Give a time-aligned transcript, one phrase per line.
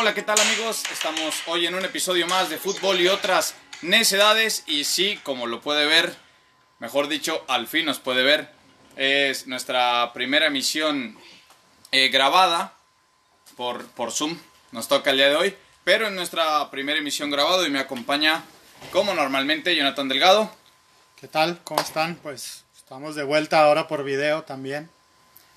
[0.00, 0.84] Hola, ¿qué tal amigos?
[0.92, 5.60] Estamos hoy en un episodio más de fútbol y otras necedades y sí, como lo
[5.60, 6.14] puede ver,
[6.78, 8.48] mejor dicho, al fin nos puede ver,
[8.94, 11.18] es nuestra primera emisión
[11.90, 12.74] eh, grabada
[13.56, 14.38] por, por Zoom,
[14.70, 18.44] nos toca el día de hoy, pero en nuestra primera emisión grabada y me acompaña
[18.92, 20.48] como normalmente Jonathan Delgado.
[21.20, 21.58] ¿Qué tal?
[21.64, 22.14] ¿Cómo están?
[22.22, 24.88] Pues estamos de vuelta ahora por video también.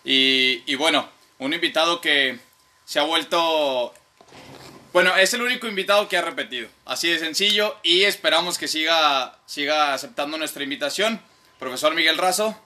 [0.04, 2.40] Y, y bueno, un invitado que
[2.86, 3.94] se ha vuelto
[4.94, 6.68] bueno, es el único invitado que ha repetido.
[6.86, 7.78] Así de sencillo.
[7.82, 11.22] Y esperamos que siga, siga aceptando nuestra invitación.
[11.60, 12.60] Profesor Miguel Razo.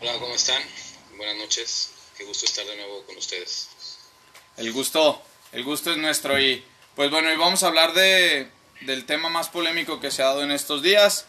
[0.00, 0.62] Hola, ¿cómo están?
[1.16, 1.90] Buenas noches.
[2.16, 3.70] Qué gusto estar de nuevo con ustedes.
[4.56, 5.20] El gusto,
[5.50, 6.40] el gusto es nuestro.
[6.40, 8.48] Y pues bueno, hoy vamos a hablar de,
[8.82, 11.26] del tema más polémico que se ha dado en estos días.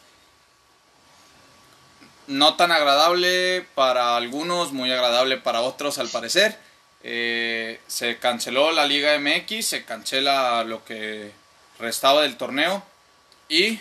[2.28, 6.59] No tan agradable para algunos, muy agradable para otros al parecer
[7.04, 11.32] eh, se canceló la Liga MX, se cancela lo que
[11.80, 12.84] restaba del torneo
[13.50, 13.80] y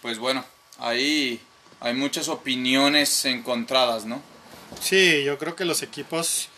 [0.00, 0.44] pues bueno,
[0.78, 1.40] ahí
[1.80, 4.22] hay muchas opiniones encontradas, ¿no?
[4.80, 6.48] Sí, yo creo que los equipos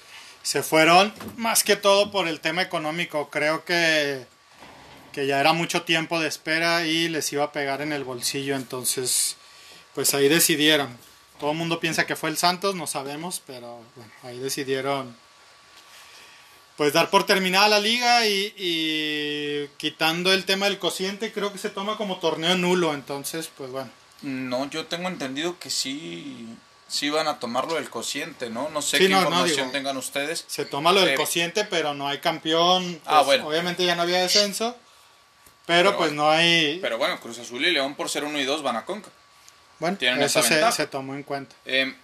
[0.43, 3.31] se fueron más que todo por el tema económico.
[3.31, 4.27] Creo que,
[5.13, 8.55] que ya era mucho tiempo de espera y les iba a pegar en el bolsillo,
[8.55, 9.37] entonces
[9.95, 10.97] pues ahí decidieron.
[11.41, 15.17] Todo el mundo piensa que fue el Santos, no sabemos, pero bueno, ahí decidieron
[16.77, 21.71] pues dar por terminada la liga y, quitando el tema del cociente, creo que se
[21.71, 23.91] toma como torneo nulo, entonces, pues bueno.
[24.23, 26.49] No, yo tengo entendido que sí,
[26.89, 28.71] sí van a tomarlo del cociente, ¿no?
[28.71, 30.45] No sé qué información tengan ustedes.
[30.49, 33.01] Se toma lo del eh, cociente, pero no hay campeón.
[33.05, 33.49] ah, pues, bueno.
[33.49, 34.77] Obviamente ya no había descenso,
[35.67, 36.79] pero, pues no hay...
[36.81, 39.11] Pero bueno, Cruz Azul y León por ser uno y dos van a Conca.
[39.79, 41.55] Bueno, eso se, se, tomó en cuenta.
[41.67, 41.95] Eh,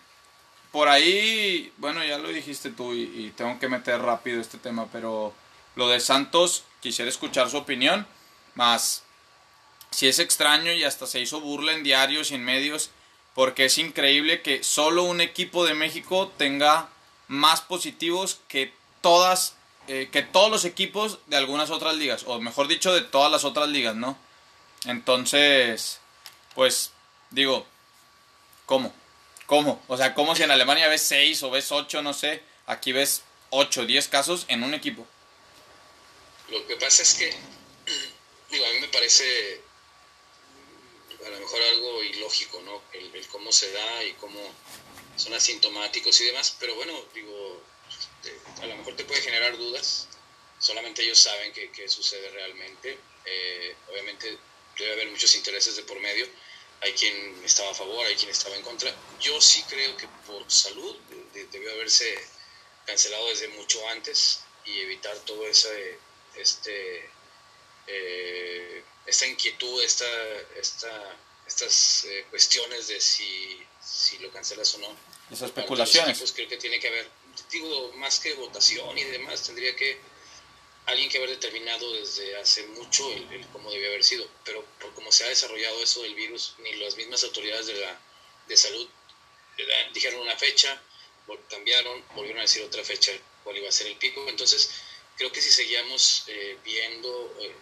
[0.73, 5.35] por ahí, bueno, ya lo dijiste tú y, tengo que meter rápido este tema, pero
[5.75, 8.07] lo de Santos, quisiera escuchar su opinión,
[8.55, 9.03] más
[9.91, 12.91] si es extraño y hasta se hizo burla en diarios y en medios,
[13.35, 16.89] porque es increíble que solo un equipo de México tenga
[17.27, 19.57] más positivos que todas,
[19.89, 23.45] eh, que todos los equipos de algunas otras ligas, o mejor dicho, de todas las
[23.45, 24.17] otras ligas, ¿no?
[24.85, 26.01] Entonces,
[26.55, 26.93] pues,
[27.31, 27.67] digo,
[28.67, 28.93] ¿cómo?
[29.51, 29.83] ¿Cómo?
[29.89, 32.41] O sea, ¿cómo si en Alemania ves 6 o ves 8, no sé?
[32.67, 35.05] Aquí ves 8, 10 casos en un equipo.
[36.51, 37.35] Lo que pasa es que,
[38.53, 39.61] digo, a mí me parece
[41.27, 42.81] a lo mejor algo ilógico, ¿no?
[42.93, 44.39] El, cómo se da y cómo
[45.17, 47.61] son asintomáticos y demás, pero bueno, digo,
[48.63, 50.07] a lo mejor te puede generar dudas,
[50.61, 54.39] solamente ellos saben qué sucede realmente, eh, obviamente
[54.79, 56.29] debe haber muchos intereses de por medio,
[56.81, 58.95] hay quien estaba a favor, hay quien estaba en contra.
[59.21, 60.97] Yo sí creo que por salud
[61.53, 62.19] debió haberse
[62.87, 65.99] cancelado desde mucho antes y evitar todo ese,
[66.37, 67.09] este,
[67.87, 70.07] eh, esta inquietud, esta,
[70.57, 74.97] esta, estas eh, cuestiones de si, si, lo cancelas o no.
[75.31, 76.19] Esas especulaciones.
[76.19, 77.09] Pues creo que tiene que haber,
[77.51, 79.99] digo, más que votación y demás, tendría que
[80.91, 85.11] alguien que haber determinado desde hace mucho el, cómo debía haber sido, pero por cómo
[85.13, 88.01] se ha desarrollado eso del virus, ni las mismas autoridades de, la,
[88.49, 88.89] de salud
[89.93, 90.81] dijeron una fecha,
[91.49, 93.13] cambiaron, volvieron a decir otra fecha
[93.45, 94.71] cuál iba a ser el pico, entonces
[95.17, 97.55] creo que si seguíamos eh, viendo, eh,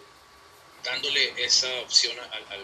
[0.85, 2.57] dándole esa opción a,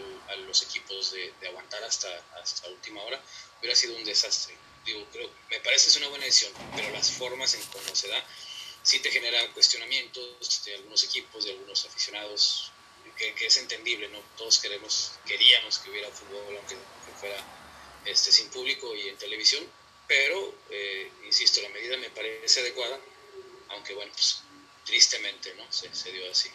[0.47, 2.09] los equipos de, aguantar hasta,
[2.41, 3.21] hasta última hora,
[3.61, 4.57] hubiera sido un desastre.
[4.85, 8.25] Digo, creo, me parece es una buena decisión, pero las formas en cómo se da,
[8.85, 12.71] sí te genera cuestionamientos de algunos equipos, de algunos aficionados,
[13.17, 14.19] que, es entendible, ¿no?
[14.37, 16.77] Todos queremos, queríamos que hubiera fútbol, aunque
[17.19, 17.37] fuera
[18.05, 19.65] este, sin público y en televisión,
[20.07, 22.99] pero, eh, insisto, la medida me parece adecuada,
[23.71, 24.43] aunque bueno, pues
[24.85, 25.65] tristemente, ¿no?
[25.71, 26.51] Se, dio así.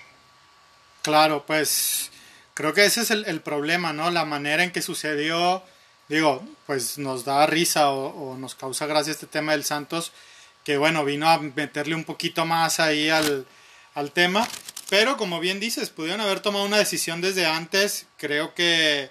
[1.01, 2.11] Claro, pues
[2.53, 4.11] creo que ese es el, problema, ¿no?
[4.11, 5.63] La manera en que sucedió,
[6.09, 10.11] digo, pues nos da risa o, o nos causa gracia este tema del Santos,
[10.63, 13.45] que bueno, vino a meterle un poquito más ahí al,
[14.13, 14.47] tema.
[14.89, 18.07] Pero como bien dices, pudieron haber tomado una decisión desde antes.
[18.17, 19.09] Creo que,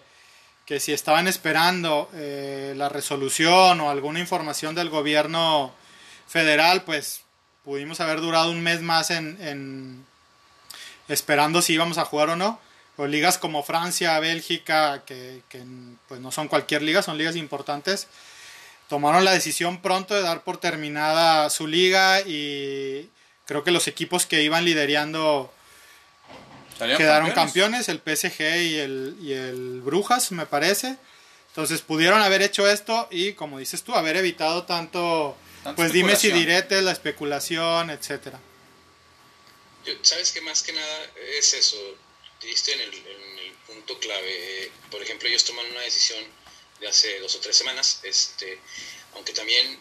[0.64, 5.72] que si estaban esperando eh, la resolución o alguna información del gobierno
[6.26, 7.22] federal, pues
[7.64, 10.06] pudimos haber durado un mes más en, en
[11.08, 12.60] esperando si íbamos a jugar o no.
[12.96, 15.62] O ligas como Francia, Bélgica, que, que
[16.08, 18.08] pues no son cualquier liga, son ligas importantes
[18.88, 23.08] tomaron la decisión pronto de dar por terminada su liga y
[23.44, 25.52] creo que los equipos que iban liderando
[26.78, 27.88] quedaron campeones?
[27.88, 30.96] el PSG y el, y el Brujas, me parece.
[31.48, 35.36] Entonces pudieron haber hecho esto y, como dices tú, haber evitado tanto,
[35.76, 38.38] pues dime si direte, la especulación, etcétera.
[40.02, 41.06] Sabes que más que nada
[41.38, 41.76] es eso,
[42.42, 44.70] diste en el, en el punto clave.
[44.90, 46.22] Por ejemplo, ellos toman una decisión
[46.80, 48.60] de hace dos o tres semanas, este,
[49.14, 49.80] aunque también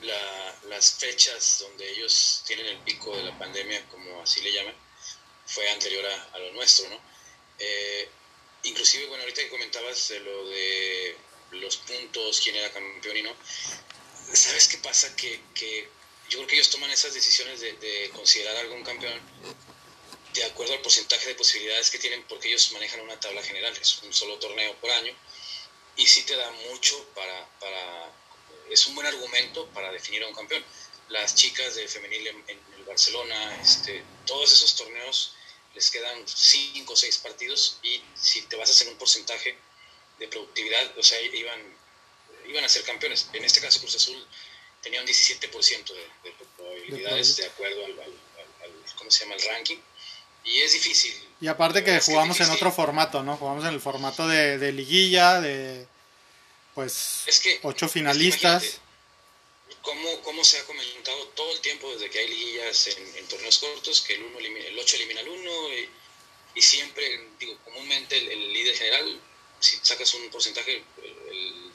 [0.64, 4.76] las fechas donde ellos tienen el pico de la pandemia, como así le llaman,
[5.46, 7.00] fue anterior a, lo nuestro, ¿no?
[7.60, 8.10] Eh,
[8.64, 11.16] inclusive, bueno, ahorita que comentabas lo de
[11.52, 13.34] los puntos, quién era campeón y no,
[14.34, 15.16] ¿sabes qué pasa?
[15.16, 15.90] Que, que
[16.30, 19.20] yo creo que ellos toman esas decisiones de, de, considerar algún campeón
[20.34, 24.00] de acuerdo al porcentaje de posibilidades que tienen porque ellos manejan una tabla general, es
[24.04, 25.16] un solo torneo por año
[25.98, 28.12] y sí te da mucho para, para
[28.70, 30.64] es un buen argumento para definir a un campeón.
[31.10, 32.44] Las chicas de femenil en,
[32.78, 35.34] el Barcelona, este, todos esos torneos
[35.74, 39.58] les quedan cinco o seis partidos y si te vas a hacer un porcentaje
[40.20, 41.78] de productividad, o sea, iban,
[42.48, 43.30] iban a ser campeones.
[43.34, 44.28] En este caso Cruz Azul
[44.82, 47.96] tenía un 17% de, de, probabilidades de acuerdo al,
[48.98, 49.36] ¿cómo se llama?
[49.36, 49.78] el ranking.
[50.48, 51.14] Y es difícil.
[51.40, 53.38] Y aparte que jugamos en otro formato, ¿no?
[53.38, 55.86] Jugamos en el formato de, de liguilla, de
[56.78, 57.26] pues
[57.64, 58.80] ocho finalistas.
[59.82, 64.02] Como, como se ha comentado todo el tiempo desde que hay liguillas en, torneos cortos,
[64.02, 65.52] que el, uno el 8 elimina al 1
[66.56, 69.20] y, siempre, digo, comúnmente el, líder general,
[69.60, 70.84] si sacas un porcentaje,
[71.32, 71.72] el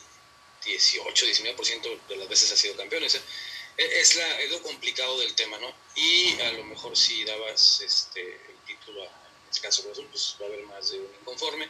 [0.65, 3.03] 18, 19% de las veces ha sido campeón.
[3.05, 3.21] Es,
[3.77, 5.75] es, la, es, lo complicado del tema, ¿no?
[5.97, 8.39] Y a lo mejor si dabas este,
[8.73, 11.69] en este caso Cruz Azul, pues va a haber más de un inconforme.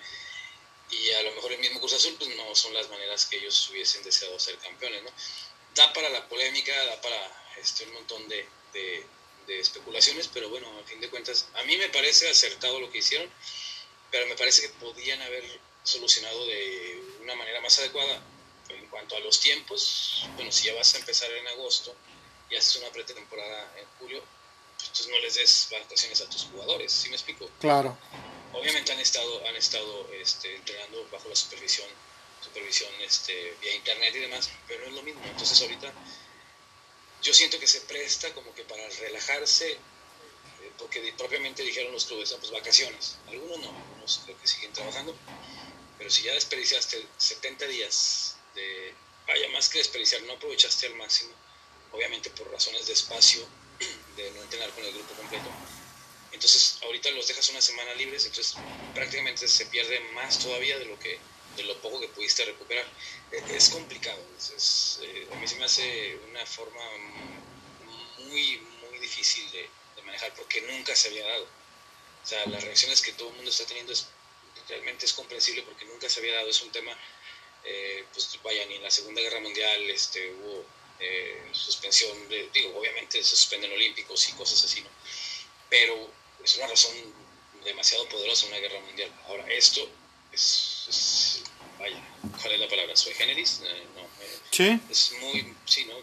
[0.90, 3.68] Y a lo mejor el mismo Cruz Azul, pues no son las maneras que ellos
[3.70, 5.10] hubiesen deseado ser campeones, ¿no?
[5.74, 9.06] Da para la polémica, da para este, un montón de, de,
[9.46, 12.98] de especulaciones, pero bueno, a fin de cuentas, a mí me parece acertado lo que
[12.98, 13.30] hicieron,
[14.10, 15.44] pero me parece que podían haber
[15.82, 18.22] solucionado de una manera más adecuada
[18.68, 21.94] en cuanto a los tiempos, bueno, si ya vas a empezar en agosto
[22.50, 24.22] y haces una pretemporada en julio,
[24.82, 27.48] entonces no les des vacaciones a tus jugadores, ¿sí me explico?
[27.60, 27.96] Claro.
[28.52, 31.88] Obviamente han estado, han estado este, entrenando bajo la supervisión,
[32.40, 35.22] supervisión este, vía internet y demás, pero no es lo mismo.
[35.24, 35.92] Entonces ahorita
[37.22, 39.78] yo siento que se presta como que para relajarse, eh,
[40.76, 43.16] porque propiamente dijeron los clubes, ah, pues vacaciones.
[43.28, 45.16] Algunos no, algunos creo que siguen trabajando,
[45.96, 48.92] pero si ya desperdiciaste 70 días de,
[49.26, 51.32] vaya, más que desperdiciar, no aprovechaste al máximo,
[51.92, 53.46] obviamente por razones de espacio,
[54.16, 55.50] de no entrenar con el grupo completo.
[56.32, 58.56] Entonces, ahorita los dejas una semana libres, entonces
[58.94, 61.18] prácticamente se pierde más todavía de lo que
[61.56, 62.86] de lo poco que pudiste recuperar.
[63.30, 64.20] E, es complicado,
[65.02, 66.82] eh, a mí se me hace una forma
[68.18, 69.68] muy, muy difícil de,
[70.04, 71.44] manejar porque nunca se había dado.
[71.44, 74.08] O sea, las reacciones que todo el mundo está teniendo es,
[74.68, 76.48] realmente es comprensible porque nunca se había dado.
[76.48, 76.96] Es un tema
[77.64, 80.64] eh, pues vaya, ni en la Segunda Guerra Mundial este, hubo
[81.02, 84.88] eh, suspensión, de, digo, obviamente suspenden olímpicos y cosas así, ¿no?
[85.68, 86.10] Pero
[86.44, 86.92] es una razón
[87.64, 89.12] demasiado poderosa una guerra mundial.
[89.26, 89.88] Ahora, esto
[90.30, 91.42] es,
[91.78, 92.00] vaya,
[92.40, 92.94] ¿cuál es la palabra?
[92.96, 93.62] ¿Sui generis?
[93.64, 94.08] Eh, no,
[94.50, 94.80] sí.
[94.88, 95.96] Es muy, sí, ¿no?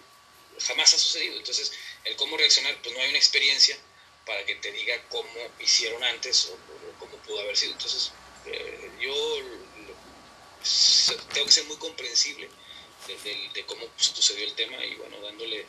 [0.60, 1.38] Jamás ha sucedido.
[1.38, 1.72] Entonces,
[2.04, 3.78] el cómo reaccionar, pues no hay una experiencia
[4.26, 5.30] para que te diga cómo
[5.60, 6.58] hicieron antes o,
[7.00, 7.72] cómo pudo haber sido.
[7.72, 8.12] Entonces,
[9.00, 9.14] yo
[11.34, 12.50] tengo que ser muy comprensible
[13.18, 15.66] de, cómo sucedió el tema y bueno, dándole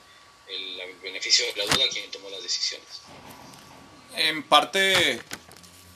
[0.48, 3.02] el, beneficio de la duda a quien tomó las decisiones.
[4.16, 5.20] En parte,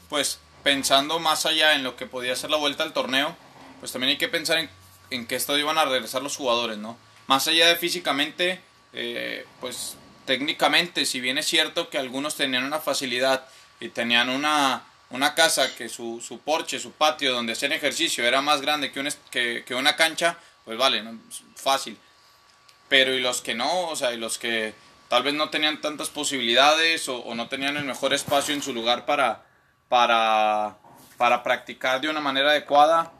[0.08, 3.36] pues pensando más allá en lo que podía ser la vuelta al torneo,
[3.80, 4.70] pues también hay que pensar en,
[5.10, 6.98] en qué estado iban a regresar los jugadores, ¿no?
[7.26, 8.60] Más allá de físicamente,
[8.92, 13.46] eh, pues técnicamente, si bien es cierto que algunos tenían una facilidad
[13.80, 18.40] y tenían una una casa que su, su porche, su patio donde hacían ejercicio era
[18.40, 21.04] más grande que, un, que, que una cancha, pues vale,
[21.56, 21.98] fácil.
[22.88, 24.74] Pero y los que no, o sea, y los que
[25.08, 29.06] tal vez no tenían tantas posibilidades o, no tenían el mejor espacio en su lugar
[29.06, 29.46] para,
[29.88, 30.78] para,
[31.16, 33.12] para practicar de una manera adecuada,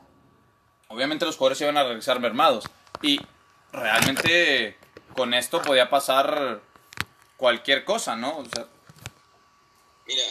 [0.87, 2.65] obviamente los jugadores iban a regresar mermados.
[3.01, 3.19] Y
[3.71, 4.77] realmente
[5.15, 6.61] con esto podía pasar
[7.37, 8.43] cualquier cosa, ¿no?
[10.07, 10.23] Mira,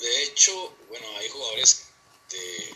[0.00, 1.90] de hecho, bueno, hay jugadores
[2.30, 2.74] de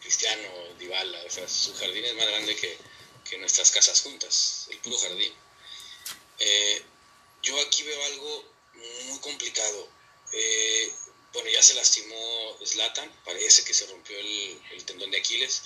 [0.00, 2.78] Cristiano, Dybala, o sea, su jardín es más grande que,
[3.28, 5.32] que nuestras casas juntas, el puro jardín.
[6.38, 6.82] Eh,
[7.42, 8.44] yo aquí veo algo
[9.08, 9.88] muy complicado.
[10.32, 10.92] Eh,
[11.32, 15.62] bueno, ya se lastimó Zlatan, parece que se rompió el, tendón de Aquiles.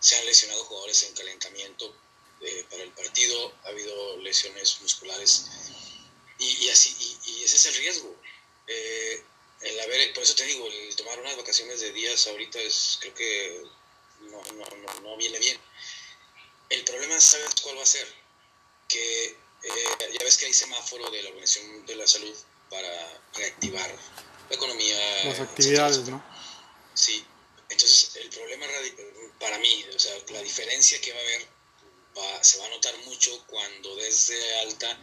[0.00, 1.94] Se han lesionado jugadores en calentamiento
[2.42, 5.46] eh, para el partido, ha habido lesiones musculares
[6.38, 6.94] y, así,
[7.26, 8.14] y, ese es el riesgo.
[8.66, 9.22] Eh,
[9.62, 13.14] el haber, por eso te digo, el tomar unas vacaciones de días ahorita es, creo
[13.14, 13.62] que
[14.20, 15.58] no, no, no, viene bien.
[16.68, 18.06] El problema, ¿sabes cuál va a ser?
[18.88, 22.34] Que eh, ya ves que hay semáforo de la Organización de la Salud
[22.70, 23.90] para reactivar
[24.48, 25.24] la economía.
[25.24, 26.24] Las actividades, ¿no?
[26.94, 27.24] Sí,
[27.68, 28.66] entonces el problema
[29.38, 31.56] para mí, o sea, la diferencia que va a haber
[32.40, 34.98] se va a notar mucho cuando desde alta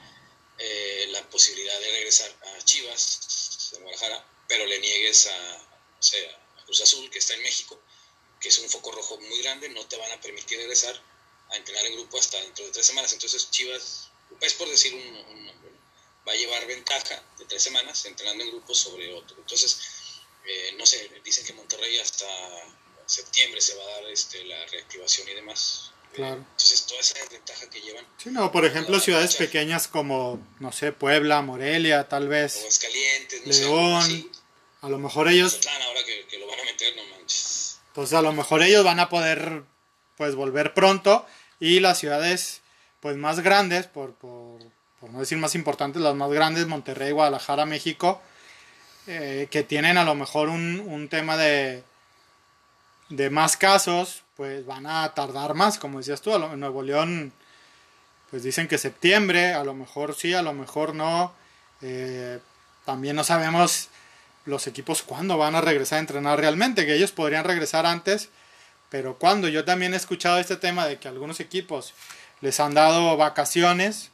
[0.58, 5.68] eh, la posibilidad de regresar a Chivas de Guadalajara, pero le niegues a,
[6.00, 7.80] o sea, a Cruz Azul, que está en México,
[8.40, 11.00] que es un foco rojo muy grande, no te van a permitir regresar
[11.54, 13.14] a entrenar en grupo hasta dentro de tres semanas.
[13.14, 14.10] Entonces Chivas,
[14.42, 15.72] es por decir un, nombre,
[16.28, 19.38] va a llevar ventaja de tres semanas entrenando en grupo sobre otro.
[19.38, 19.80] Entonces,
[20.46, 22.26] eh, no sé, dicen que Monterrey hasta
[23.06, 25.92] septiembre se va a dar este, la reactivación y demás.
[26.14, 26.36] Claro.
[26.36, 28.06] Entonces, toda esa ventaja que llevan.
[28.18, 32.58] Sí, no, por ejemplo, ciudades pequeñas como, no sé, Puebla, Morelia, tal vez.
[32.58, 34.32] Aguascalientes, León.
[34.82, 35.60] a lo mejor ellos.
[35.68, 37.80] ahora que, que, lo van a meter, no manches.
[37.88, 39.64] Entonces, a lo mejor ellos van a poder,
[40.16, 41.26] pues, volver pronto.
[41.64, 42.62] Y las ciudades,
[43.00, 44.60] pues, más grandes, por, por,
[45.10, 48.22] no decir más importantes, las más grandes, Monterrey, Guadalajara, México,
[49.08, 51.82] eh, que tienen a lo mejor un, un tema de,
[53.08, 57.32] de más casos, pues van a tardar más, como decías tú, en Nuevo León,
[58.30, 61.34] pues dicen que septiembre, a lo mejor sí, a lo mejor no.
[61.82, 62.40] Eh,
[62.84, 63.88] también no sabemos
[64.44, 68.28] los equipos cuándo van a regresar a entrenar realmente, que ellos podrían regresar antes,
[68.94, 71.96] pero cuando yo también he escuchado este tema de que algunos equipos
[72.42, 74.12] les han dado vacaciones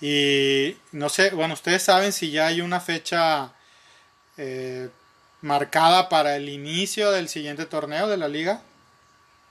[0.00, 3.54] y no sé, bueno, ustedes saben si ya hay una fecha
[4.36, 4.88] eh,
[5.40, 8.60] marcada para el inicio del siguiente torneo de la liga?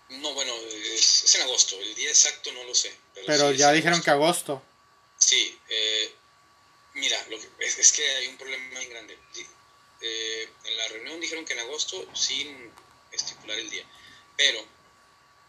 [0.09, 0.51] No, bueno,
[0.93, 1.79] es, en agosto.
[1.79, 2.93] El día exacto no lo sé.
[3.25, 4.61] Pero, ya dijeron que agosto.
[5.17, 6.13] Sí, eh,
[6.95, 9.17] mira, lo que, es, que hay un problema muy grande.
[10.01, 12.73] Eh, en la reunión dijeron que en agosto sin
[13.15, 13.85] estipular el día.
[14.37, 14.65] Pero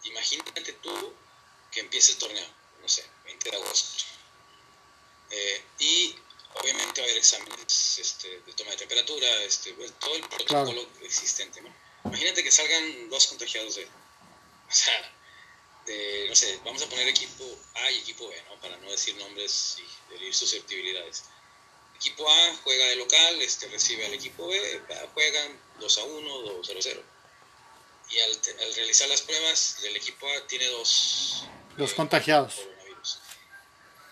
[0.05, 1.15] imagínate tú
[1.71, 2.47] que empiece el torneo,
[2.81, 4.05] no sé, 20 de agosto.
[5.31, 6.17] Eh, y
[6.55, 11.61] obviamente va a haber exámenes este, de toma de temperatura, este, todo el protocolo existente.
[11.61, 11.75] ¿no?
[12.05, 15.15] Imagínate que salgan dos contagiados de, o sea,
[15.87, 17.45] de, no sé, vamos a poner equipo
[17.75, 18.61] A y equipo B, ¿no?
[18.61, 21.25] para no decir nombres y herir susceptibilidades.
[21.97, 24.83] Equipo A juega de local, este, recibe al equipo B,
[25.15, 27.03] juegan 2 a 1, 2 a 0.
[28.11, 31.45] Y al, al realizar las pruebas, del equipo A tiene dos,
[31.77, 32.55] dos contagiados.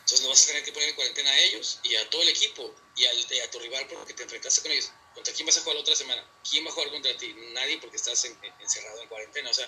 [0.05, 2.29] Entonces lo vas a tener que poner en cuarentena a ellos y a todo el
[2.29, 4.91] equipo y, al, a tu rival porque te enfrentaste con ellos.
[5.15, 6.23] ¿Contra quién vas a jugar la otra semana?
[6.49, 7.35] ¿Quién va a jugar contra ti?
[7.53, 9.49] Nadie porque estás encerrado en cuarentena.
[9.49, 9.67] O sea,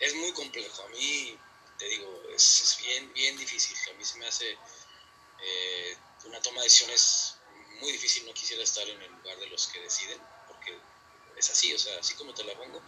[0.00, 0.82] es muy complejo.
[0.82, 1.38] A mí,
[1.78, 3.76] te digo, es, bien, bien difícil.
[3.90, 4.58] A mí se me hace
[5.40, 7.36] eh, una toma de decisiones
[7.80, 8.26] muy difícil.
[8.26, 10.76] No quisiera estar en el lugar de los que deciden porque
[11.36, 11.72] es así.
[11.74, 12.82] O sea, así como te la pongo,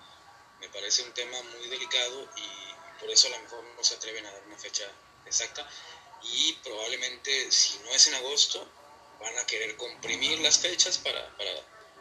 [0.62, 4.25] me parece un tema muy delicado y por eso a lo mejor no se atreven
[4.25, 4.88] a dar una fecha
[5.26, 5.69] exacta.
[6.23, 8.64] Y probablemente si no es en agosto
[9.21, 11.50] van a querer comprimir las fechas para, para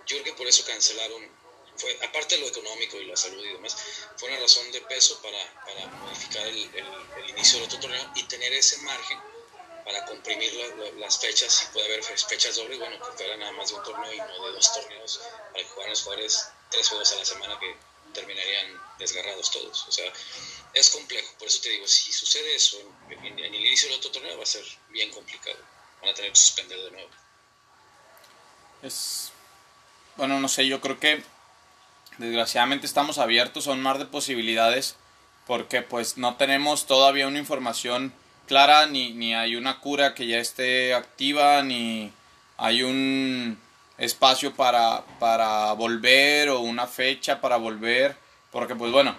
[0.05, 1.27] yo creo que por eso cancelaron
[1.75, 3.75] fue aparte de lo económico y la salud y demás
[4.15, 8.23] fue una razón de peso para, para modificar el, el, inicio del otro torneo y
[8.23, 9.19] tener ese margen
[9.85, 10.53] para comprimir
[10.97, 14.13] las fechas y puede haber fechas dobles bueno que fuera nada más de un torneo
[14.13, 15.19] y no de dos torneos
[15.51, 17.75] para que jugaran los jugadores tres juegos a la semana que
[18.13, 20.11] terminarían desgarrados todos o sea
[20.73, 21.27] es complejo.
[21.37, 22.77] Por eso te digo, si sucede eso
[23.09, 25.57] en, el inicio del otro torneo va a ser bien complicado.
[26.01, 27.09] Van a tener que suspender de nuevo.
[28.81, 29.31] Es.
[30.17, 31.23] Bueno, no sé, yo creo que
[32.17, 34.95] desgraciadamente estamos abiertos a un mar de posibilidades
[35.47, 38.13] porque pues no tenemos todavía una información
[38.47, 42.11] clara ni, ni hay una cura que ya esté activa ni
[42.57, 43.59] hay un
[44.01, 48.17] espacio para, para volver o una fecha para volver
[48.51, 49.15] porque pues bueno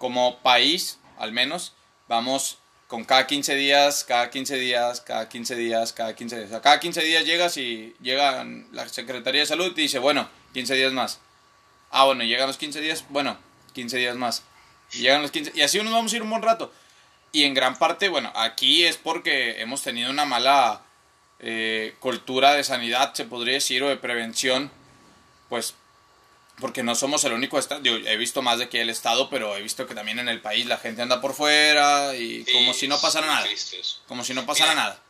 [0.00, 1.74] como país, al menos,
[2.08, 2.58] vamos
[2.88, 6.52] con cada 15 días, cada 15 días, cada 15 días, cada 15 días.
[6.52, 10.74] O cada 15 días llegas y llega la Secretaría de Salud y dice, bueno, 15
[10.74, 11.20] días más.
[11.90, 13.36] Ah, bueno, llegan los 15 días, bueno,
[13.74, 14.42] 15 días más.
[14.92, 16.72] Y llegan los 15, y así nos vamos a ir un buen rato.
[17.30, 20.80] Y en gran parte, bueno, aquí es porque hemos tenido una mala
[21.42, 24.70] eh, cultura de sanidad, se podría decir, o de prevención,
[25.48, 25.74] pues
[26.60, 27.82] porque no somos el único estado.
[27.82, 30.42] Yo he visto más de que el estado, pero he visto que también en el
[30.42, 33.48] país la gente anda por fuera y como si no pasara nada.
[34.06, 35.02] Como si no pasara nada.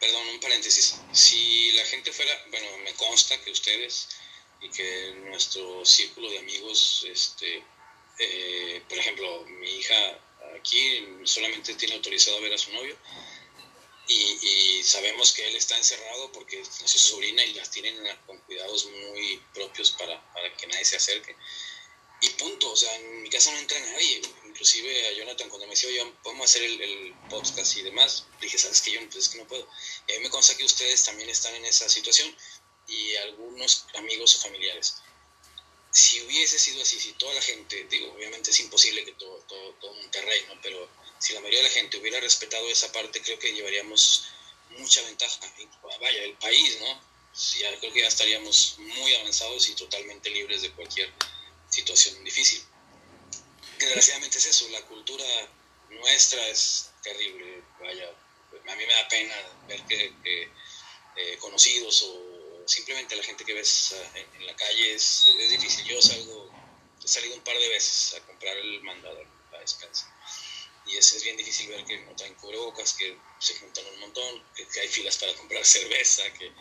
[0.00, 1.00] Perdón, un paréntesis.
[1.12, 4.08] Si la gente fuera, bueno, me consta que ustedes
[4.62, 7.62] y que nuestro círculo de amigos, este,
[8.18, 10.18] eh, por ejemplo, mi hija
[10.58, 12.96] aquí solamente tiene autorizado a ver a su novio
[14.08, 18.86] y, sabemos que él está encerrado porque es su sobrina y las tienen con cuidados
[18.86, 21.34] muy propios para, para, que nadie se acerque.
[22.22, 24.22] Y punto, o sea, en mi casa no entra nadie.
[24.46, 28.56] Inclusive a Jonathan cuando me decía, oye, podemos hacer el, el, podcast y demás, dije,
[28.56, 28.92] ¿sabes qué?
[28.92, 29.68] Yo pues es que no puedo.
[30.06, 32.34] Y a mí me consta que ustedes también están en esa situación.
[32.88, 34.94] y algunos amigos o familiares.
[35.90, 39.74] Si hubiese sido así, si toda la gente, digo, obviamente es imposible que todo, todo,
[39.80, 40.60] todo Monterrey, ¿no?
[40.62, 44.26] Pero si la mayoría de la gente hubiera respetado esa parte, creo que llevaríamos
[44.70, 45.38] mucha ventaja.
[46.00, 47.00] Vaya, el país, ¿no?
[47.58, 51.12] Ya creo que ya estaríamos muy avanzados y totalmente libres de cualquier
[51.68, 52.62] situación difícil.
[53.78, 55.24] Desgraciadamente es eso, la cultura
[55.90, 57.62] nuestra es terrible.
[57.80, 59.34] Vaya, a mí me da pena
[59.68, 60.14] ver que,
[61.16, 65.84] eh, conocidos o simplemente la gente que ves eh, en, la calle es, es, difícil.
[65.84, 66.50] Yo salgo,
[67.02, 70.15] he salido un par de veces a comprar el mandado a despensa
[70.86, 74.42] y es, es, bien difícil ver que no traen cubrebocas, que se juntan un montón,
[74.54, 76.52] que, hay filas para comprar cerveza, que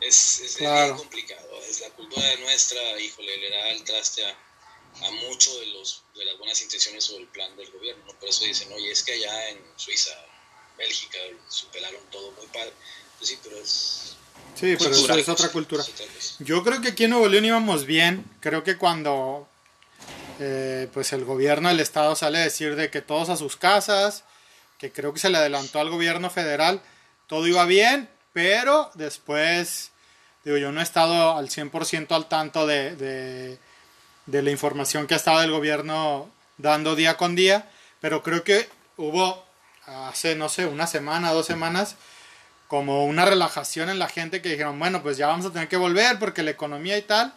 [0.00, 1.62] es, es, bien complicado.
[1.68, 6.24] Es la cultura nuestra, híjole, le da el traste a, a mucho de, los, de
[6.24, 8.04] las buenas intenciones o el plan del gobierno.
[8.18, 10.12] Por eso dicen, oye, es que allá en Suiza,
[10.76, 12.72] Bélgica, superaron todo muy padre.
[13.18, 14.16] Pues sí, pero es...
[14.54, 15.84] Sí, pero eso es otra cultura.
[16.40, 18.24] Yo creo que aquí en Nuevo León íbamos bien.
[18.40, 19.48] Creo que cuando
[20.40, 24.24] eh, pues el gobierno del estado sale a decir de que todos a sus casas,
[24.78, 26.80] que creo que se le adelantó al gobierno federal,
[27.26, 29.90] todo iba bien, pero después,
[30.44, 33.58] digo, yo no he estado al 100% al tanto de,
[34.26, 37.70] de, la información que ha estado el gobierno dando día con día,
[38.00, 39.44] pero creo que hubo
[39.86, 41.96] hace, no sé, una semana, dos semanas,
[42.68, 45.76] como una relajación en la gente que dijeron, bueno, pues ya vamos a tener que
[45.76, 47.34] volver porque la economía y tal,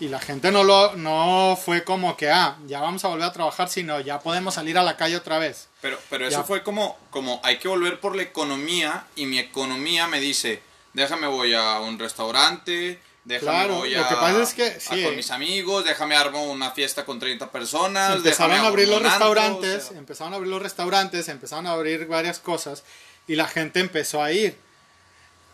[0.00, 3.32] y la gente no lo no fue como que ah ya vamos a volver a
[3.32, 5.68] trabajar sino ya podemos salir a la calle otra vez.
[5.80, 10.08] Pero pero eso fue como como hay que volver por la economía y mi economía
[10.08, 10.62] me dice
[10.94, 15.30] déjame voy a un restaurante déjame voy a, lo que pasa es que con mis
[15.30, 20.36] amigos déjame armo una fiesta con 30 personas empezaron a abrir los restaurantes empezaron a
[20.36, 22.82] abrir los restaurantes empezaron a abrir varias cosas
[23.26, 24.56] y la gente empezó a ir.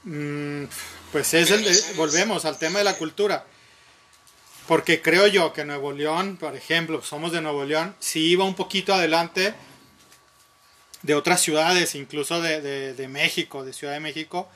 [0.02, 0.64] Mm,
[1.12, 3.44] pues es el volvemos al tema de la cultura
[4.70, 8.54] porque creo yo que Nuevo León, por ejemplo, somos de Nuevo León, sí iba un
[8.54, 9.52] poquito adelante
[11.02, 14.48] de otras ciudades, incluso de, México, de Ciudad de México,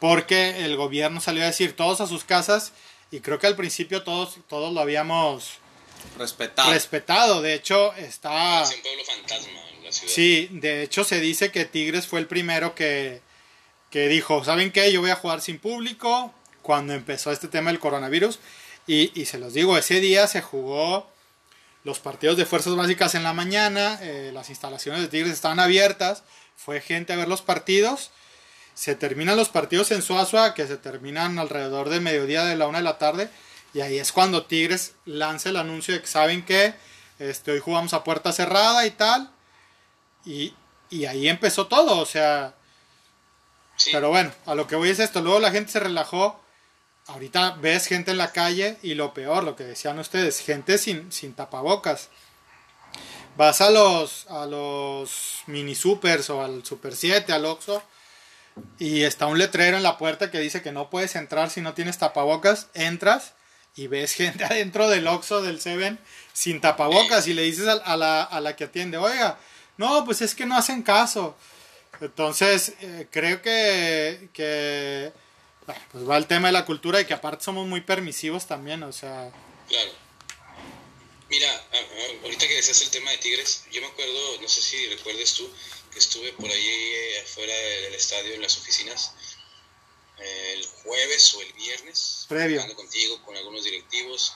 [0.00, 2.74] porque el gobierno salió a decir todos a sus casas
[3.10, 5.52] y creo que al principio todos, todos lo habíamos
[6.18, 6.70] respetado.
[6.70, 7.40] respetado.
[7.40, 8.64] De hecho, está...
[8.64, 10.12] Es un pueblo fantasma en la ciudad.
[10.12, 13.22] Sí, de hecho se dice que Tigres fue el primero que,
[13.90, 14.92] que dijo, ¿saben qué?
[14.92, 18.40] Yo voy a jugar sin público cuando empezó este tema del coronavirus
[18.88, 21.10] y, se los digo, ese día se jugó
[21.84, 26.22] los partidos de fuerzas básicas en la mañana, eh, las instalaciones de Tigres estaban abiertas,
[26.56, 28.10] fue gente a ver los partidos.
[28.72, 32.78] Se terminan los partidos en Suazua, que se terminan alrededor del mediodía de la una
[32.78, 33.28] de la tarde.
[33.74, 36.74] Y ahí es cuando Tigres lanza el anuncio de que saben que
[37.18, 39.30] este, hoy jugamos a puerta cerrada y tal.
[40.24, 40.54] Y,
[40.88, 42.54] y ahí empezó todo, o sea.
[43.92, 45.20] Pero bueno, a lo que voy es esto.
[45.20, 46.40] Luego la gente se relajó
[47.08, 51.10] ahorita ves gente en la calle y lo peor, lo que decían ustedes, gente sin,
[51.10, 52.08] sin tapabocas.
[53.36, 57.82] Vas a los, a los mini supers o al Super 7, al Oxxo,
[58.78, 61.74] y está un letrero en la puerta que dice que no puedes entrar si no
[61.74, 62.68] tienes tapabocas.
[62.74, 63.34] Entras
[63.76, 65.98] y ves gente adentro del Oxxo, del Seven,
[66.32, 69.38] sin tapabocas y le dices a, la, a la que atiende, oiga,
[69.76, 71.36] no, pues es que no hacen caso.
[72.00, 75.12] Entonces, eh, creo que, que
[75.92, 78.92] pues va el tema de la cultura y que aparte somos muy permisivos también, o
[78.92, 79.30] sea...
[79.68, 79.92] Claro.
[81.28, 81.66] Mira,
[82.22, 85.50] ahorita que decías el tema de Tigres, yo me acuerdo, no sé si recuerdes tú,
[85.92, 89.12] que estuve por ahí eh, afuera del estadio en las oficinas
[90.18, 92.74] eh, el jueves o el viernes, previo.
[92.74, 94.34] contigo, con algunos directivos,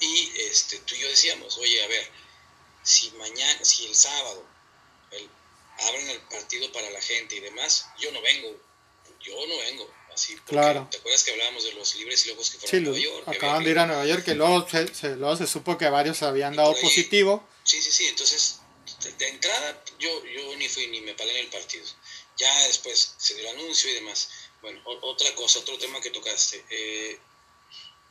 [0.00, 2.10] y este, tú y yo decíamos, oye, a ver,
[2.82, 4.46] si mañana, si el sábado
[5.88, 8.56] abren el partido para la gente y demás, yo no vengo,
[9.20, 9.90] yo no vengo,
[10.46, 10.88] claro.
[10.90, 13.28] ¿Te acuerdas que hablábamos de los libres y locos que fueron a Nueva York?
[13.28, 16.56] Acaban de ir a Nueva York, que luego se, luego se supo que varios habían
[16.56, 17.46] dado positivo.
[17.64, 18.06] Sí, sí, sí.
[18.06, 18.60] Entonces,
[19.18, 21.84] de, entrada, yo, yo ni fui ni me palé en el partido.
[22.38, 24.28] Ya después se dio el anuncio y demás.
[24.60, 26.64] Bueno, otra cosa, otro tema que tocaste.
[26.70, 27.18] Eh,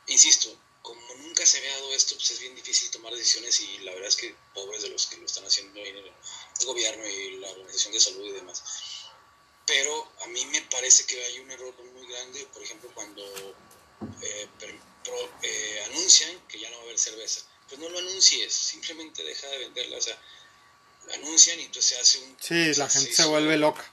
[0.06, 3.92] insisto, como nunca se había dado esto, pues es bien difícil tomar decisiones y la
[3.92, 6.12] verdad es que pobres de los que lo están haciendo en el
[6.64, 8.62] gobierno y la Organización de Salud y demás
[9.66, 13.24] pero a mí me parece que hay un error muy grande, por ejemplo, cuando
[14.22, 14.48] eh,
[15.42, 17.42] eh, anuncian que ya no va a haber cerveza.
[17.68, 19.98] Pues no lo anuncies, simplemente deja de venderla.
[19.98, 20.18] O sea,
[21.14, 22.36] anuncian y entonces se hace un...
[22.40, 23.88] Sí, la gente se, vuelve loca.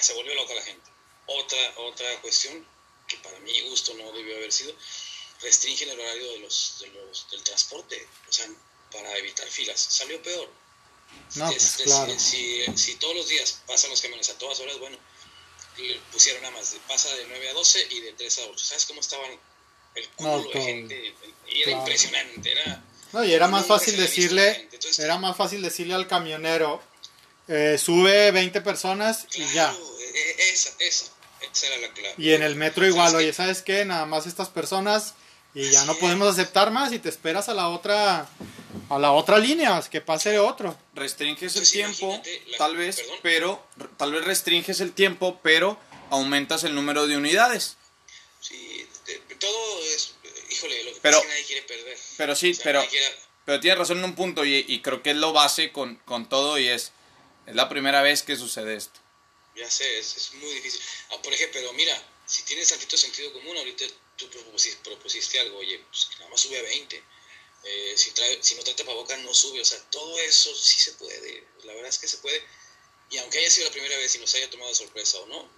[0.00, 0.90] Se vuelve loca la gente.
[1.26, 2.66] Otra, otra cuestión,
[3.06, 4.74] que para mi gusto no debió haber sido,
[5.40, 8.48] restringen el horario de los, de los, del transporte, o sea,
[8.90, 9.80] para evitar filas.
[9.80, 10.50] Salió peor
[11.36, 12.18] no, pues, claro.
[12.18, 14.96] si, si, todos los días pasan los camiones a todas horas, bueno,
[15.78, 18.58] le pusieron nada más, pasa de 9 a 12 y de 3 a 8.
[18.58, 19.30] ¿Sabes cómo estaban
[19.94, 21.14] el cúmulo de gente?
[21.48, 22.84] Y era impresionante, era...
[23.12, 24.68] No, y era más fácil decirle,
[24.98, 26.80] era más fácil decirle al camionero,
[27.48, 29.72] eh, sube 20 personas y ya.
[29.72, 31.06] E, e, esa, esa,
[31.40, 32.14] esa era la clave.
[32.18, 33.84] Y en el metro igual, oye, ¿sabes qué?
[33.84, 35.14] Nada más estas personas
[35.54, 38.28] y ya no podemos aceptar más y te esperas a la otra
[38.90, 40.76] a la otra línea, que pase otro.
[40.94, 42.20] Restringes el tiempo,
[42.58, 43.64] tal vez, pero
[43.96, 45.78] tal vez restringes el tiempo, pero
[46.10, 47.76] aumentas el número de unidades.
[48.40, 48.86] Sí,
[49.38, 50.14] todo es,
[50.50, 51.98] híjole, lo que pero, pasa es que nadie quiere perder.
[52.16, 52.84] Pero sí, pero,
[53.44, 56.28] pero tienes razón en un punto y, y, creo que es lo base con, con
[56.28, 56.92] todo y es,
[57.46, 58.98] es la primera vez que sucede esto.
[59.54, 60.80] Ya sé, es, es muy difícil.
[61.12, 63.84] Ah, por ejemplo, pero mira, si tienes tantito sentido común, ahorita
[64.16, 64.28] tú
[64.82, 67.02] propusiste, algo, oye, pues nada más sube a 20
[67.64, 70.92] eh, si, trae, si no trae tapabocas no sube, o sea, todo eso sí se
[70.92, 72.42] puede, la verdad es que se puede,
[73.10, 75.48] y aunque haya sido la primera vez y nos haya tomado sorpresa o no,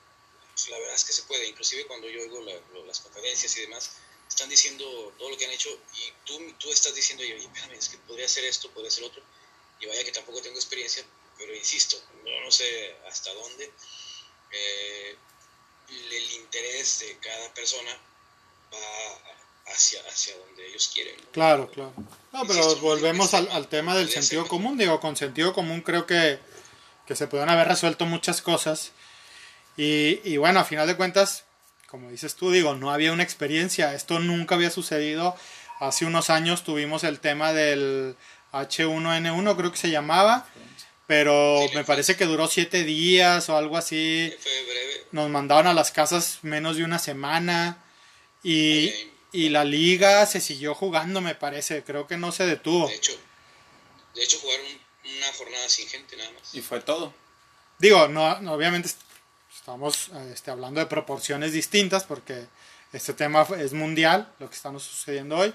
[0.54, 2.40] pues la verdad es que se puede, inclusive cuando yo oigo
[2.86, 3.90] las conferencias y demás,
[4.28, 7.88] están diciendo todo lo que han hecho y tú, tú estás diciendo, oye, espérame, es
[7.88, 9.22] que podría hacer esto, podría hacer otro,
[9.80, 11.04] y vaya que tampoco tengo experiencia,
[11.38, 13.70] pero insisto, yo no sé hasta dónde
[14.50, 15.16] eh,
[15.88, 18.00] el interés de cada persona
[18.72, 21.14] va hacia, hacia donde ellos quieren.
[21.32, 21.92] Claro, claro.
[22.32, 24.78] No, pero volvemos al, al, tema del sentido común.
[24.78, 26.38] Digo, con sentido común creo que,
[27.06, 28.92] que se pueden haber resuelto muchas cosas.
[29.76, 31.44] Y, y, bueno, a final de cuentas,
[31.86, 33.94] como dices tú, digo, no había una experiencia.
[33.94, 35.36] Esto nunca había sucedido.
[35.80, 38.16] Hace unos años tuvimos el tema del
[38.52, 40.46] H1N1, creo que se llamaba.
[41.06, 44.32] Pero me parece que duró siete días o algo así.
[45.10, 47.82] Nos mandaron a las casas menos de una semana.
[48.42, 48.90] Y,
[49.32, 51.82] y la liga se siguió jugando, me parece.
[51.82, 52.86] Creo que no se detuvo.
[52.86, 53.12] De hecho,
[54.14, 54.66] de hecho jugaron
[55.16, 56.54] una jornada sin gente nada más.
[56.54, 57.12] Y fue todo.
[57.78, 58.90] Digo, no, obviamente
[59.54, 62.46] estamos este, hablando de proporciones distintas porque
[62.92, 65.54] este tema es mundial, lo que estamos sucediendo hoy.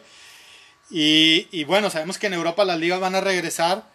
[0.89, 3.89] Y, y bueno, sabemos que en Europa las ligas van a regresar,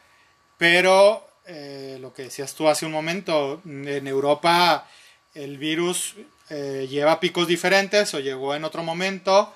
[0.58, 4.88] pero eh, lo que decías tú hace un momento, en Europa
[5.34, 6.14] el virus
[6.50, 9.52] eh, lleva picos diferentes o llegó en otro momento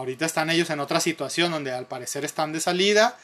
[0.00, 3.18] Ahorita están ellos en otra situación donde al parecer están de salida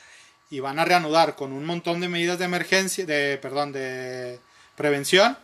[0.51, 4.39] y van a reanudar con un montón de medidas de emergencia, de, perdón, de
[4.77, 5.39] prevención.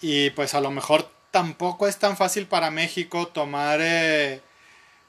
[0.00, 4.40] Y pues a lo mejor tampoco es tan fácil para México tomar, eh,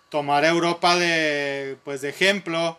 [0.09, 2.77] tomar Europa de, pues de ejemplo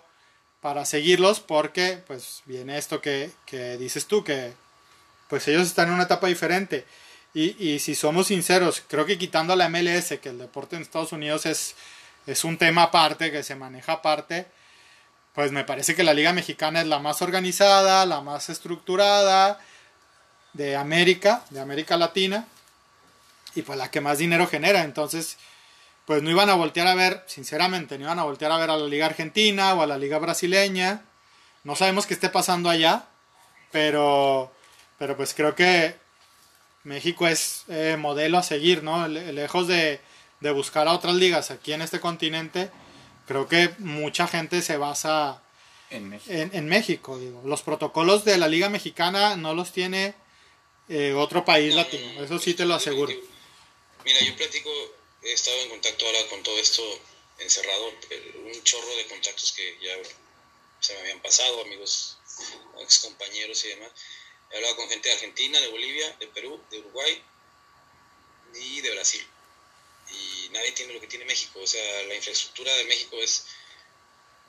[0.61, 4.53] para seguirlos porque pues viene esto que, que dices tú, que
[5.29, 6.87] pues ellos están en una etapa diferente.
[7.39, 11.45] Y, si somos sinceros, creo que quitando la MLS, que el deporte en Estados Unidos
[11.45, 11.75] es,
[12.27, 14.47] es un tema aparte, que se maneja aparte,
[15.35, 19.61] pues me parece que la Liga Mexicana es la más organizada, la más estructurada
[20.55, 22.47] de América, de América Latina,
[23.55, 24.83] y pues la que más dinero genera.
[24.83, 25.37] Entonces,
[26.07, 28.77] pues no iban a voltear a ver, sinceramente, no iban a voltear a ver a
[28.77, 31.03] la Liga Argentina o a la Liga Brasileña.
[31.65, 33.05] No sabemos qué esté pasando allá,
[33.71, 34.53] pero,
[34.99, 35.97] pero pues creo que
[36.85, 39.07] México es eh, modelo a seguir, ¿no?
[39.09, 40.01] Lejos de,
[40.41, 42.71] buscar a otras ligas aquí en este continente,
[43.27, 45.43] creo que mucha gente se basa
[45.91, 47.19] en México.
[47.19, 47.43] digo.
[47.45, 50.15] Los protocolos de la Liga Mexicana no los tiene
[50.89, 53.13] eh, otro país latino, eso sí te lo aseguro.
[54.05, 54.71] Mira, yo platico,
[55.23, 56.83] he estado en contacto ahora con todo esto
[57.39, 57.93] encerrado,
[58.45, 59.93] un chorro de contactos que ya
[60.81, 62.19] se me habían pasado, amigos,
[62.81, 63.91] ex compañeros y demás.
[64.51, 67.23] He hablado con gente de Argentina, de Bolivia, de Perú, de Uruguay
[68.55, 69.27] y de Brasil.
[70.11, 71.61] Y nadie tiene lo que tiene México.
[71.61, 73.47] O sea, la infraestructura de México es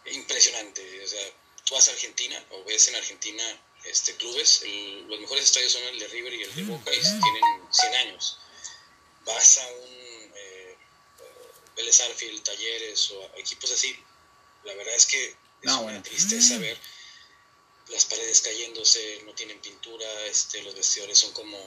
[0.06, 1.04] impresionante.
[1.04, 1.22] O sea,
[1.66, 3.44] tú vas a Argentina o ves en Argentina
[3.84, 4.64] este, clubes,
[5.08, 8.38] los mejores estadios son el de River y el de Boca y tienen 100 años.
[9.26, 10.78] Vas a un eh,
[11.76, 13.98] Vélez Arfield, Talleres o equipos así,
[14.64, 16.78] la verdad es que es una tristeza ver
[17.90, 21.58] las paredes cayéndose, no tienen pintura, este, los vestidores son como...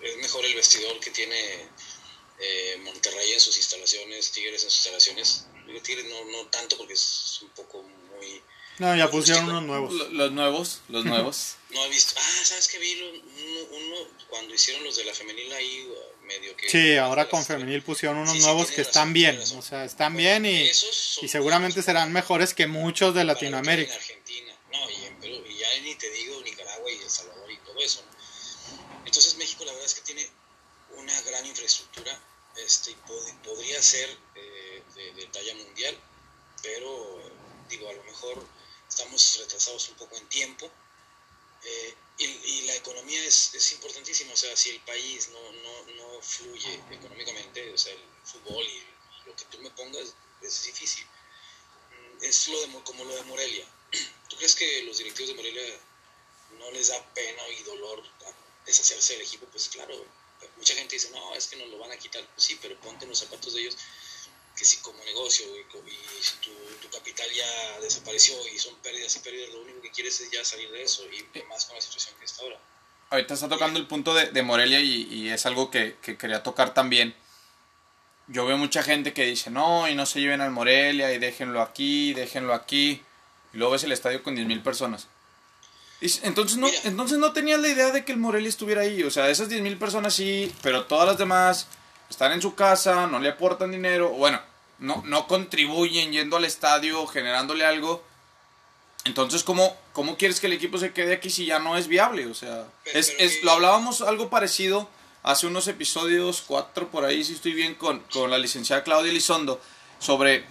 [0.00, 1.68] Es mejor el vestidor que tiene
[2.42, 5.46] eh, Monterrey en sus instalaciones, Tigres en sus instalaciones.
[5.82, 8.42] Tigres no, no tanto porque es un poco muy...
[8.78, 9.92] No, ya pusieron unos nuevos.
[10.10, 11.56] Los, nuevos, los nuevos.
[11.70, 12.14] no he visto.
[12.16, 13.00] Ah, ¿sabes qué vi?
[13.70, 13.96] Uno,
[14.28, 15.88] cuando hicieron los de la femenil ahí,
[16.22, 16.68] medio que.
[16.68, 19.38] Sí, ahora con femenil pusieron unos nuevos que están bien.
[19.38, 23.92] O sea, están bien y, y seguramente serán mejores que muchos de Latinoamérica.
[23.92, 27.52] En Argentina, no, y en Perú, y ya ni te digo Nicaragua y El Salvador
[27.52, 28.02] y todo eso.
[29.04, 30.26] Entonces, México, la verdad es que tiene
[30.96, 32.18] una gran infraestructura
[32.56, 32.96] este, y
[33.44, 35.98] podría ser eh, de, de talla mundial,
[36.62, 37.20] pero
[37.68, 38.46] digo, a lo mejor
[38.88, 40.70] estamos retrasados un poco en tiempo
[41.64, 46.22] Eh, y, la economía es, es, importantísima, o sea, si el país no, no, no
[46.22, 48.82] fluye económicamente, o sea, el fútbol y
[49.26, 51.04] lo que tú me pongas es difícil.
[51.92, 53.66] Mm, es lo de, como lo de Morelia.
[54.28, 55.80] ¿Tú crees que los directivos de Morelia
[56.58, 58.02] no les da pena y dolor
[58.66, 59.46] deshacerse del equipo?
[59.46, 59.94] Pues claro,
[60.56, 62.24] mucha gente dice, no, es que nos lo van a quitar.
[62.34, 63.76] Pues sí, pero ponte en los zapatos de ellos
[64.56, 65.78] que si como negocio y, tu,
[66.80, 70.44] tu, capital ya desapareció y son pérdidas y pérdidas, lo único que quieres es ya
[70.44, 72.58] salir de eso y más con la situación que está ahora.
[73.10, 76.42] Ahorita está tocando el punto de, de Morelia y, y, es algo que, que, quería
[76.42, 77.14] tocar también.
[78.28, 81.60] Yo veo mucha gente que dice, no, y no se lleven al Morelia y déjenlo
[81.60, 83.02] aquí, déjenlo aquí.
[83.52, 85.08] Y luego ves el estadio con 10.000 personas.
[86.22, 89.02] Entonces no, entonces no tenías la idea de que el Morelia estuviera ahí.
[89.04, 91.68] O sea, esas 10.000 personas sí, pero todas las demás
[92.10, 94.40] están en su casa, no le aportan dinero, bueno,
[94.78, 98.04] no, no contribuyen yendo al estadio, generándole algo.
[99.04, 102.26] Entonces, ¿cómo, ¿cómo quieres que el equipo se quede aquí si ya no es viable?
[102.26, 104.88] O sea, es, es, lo hablábamos algo parecido
[105.22, 109.60] hace unos episodios, cuatro por ahí, si estoy bien, con, con la licenciada Claudia Elizondo,
[110.00, 110.44] sobre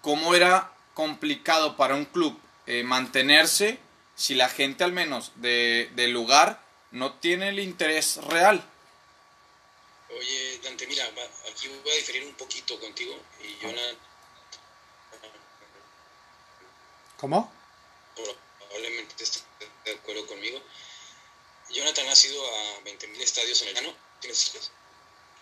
[0.00, 3.78] cómo era complicado para un club eh, mantenerse
[4.16, 8.64] si la gente al menos de, del lugar no tiene el interés real.
[10.10, 11.04] Oye, Dante, mira,
[11.50, 13.96] aquí voy a diferir un poquito contigo y Jonathan.
[17.18, 17.52] ¿Cómo?
[18.14, 19.44] Probablemente estés
[19.84, 20.60] de acuerdo conmigo.
[21.70, 23.94] Jonathan ha sido a 20.000 estadios en el año.
[24.20, 24.70] ¿Tienes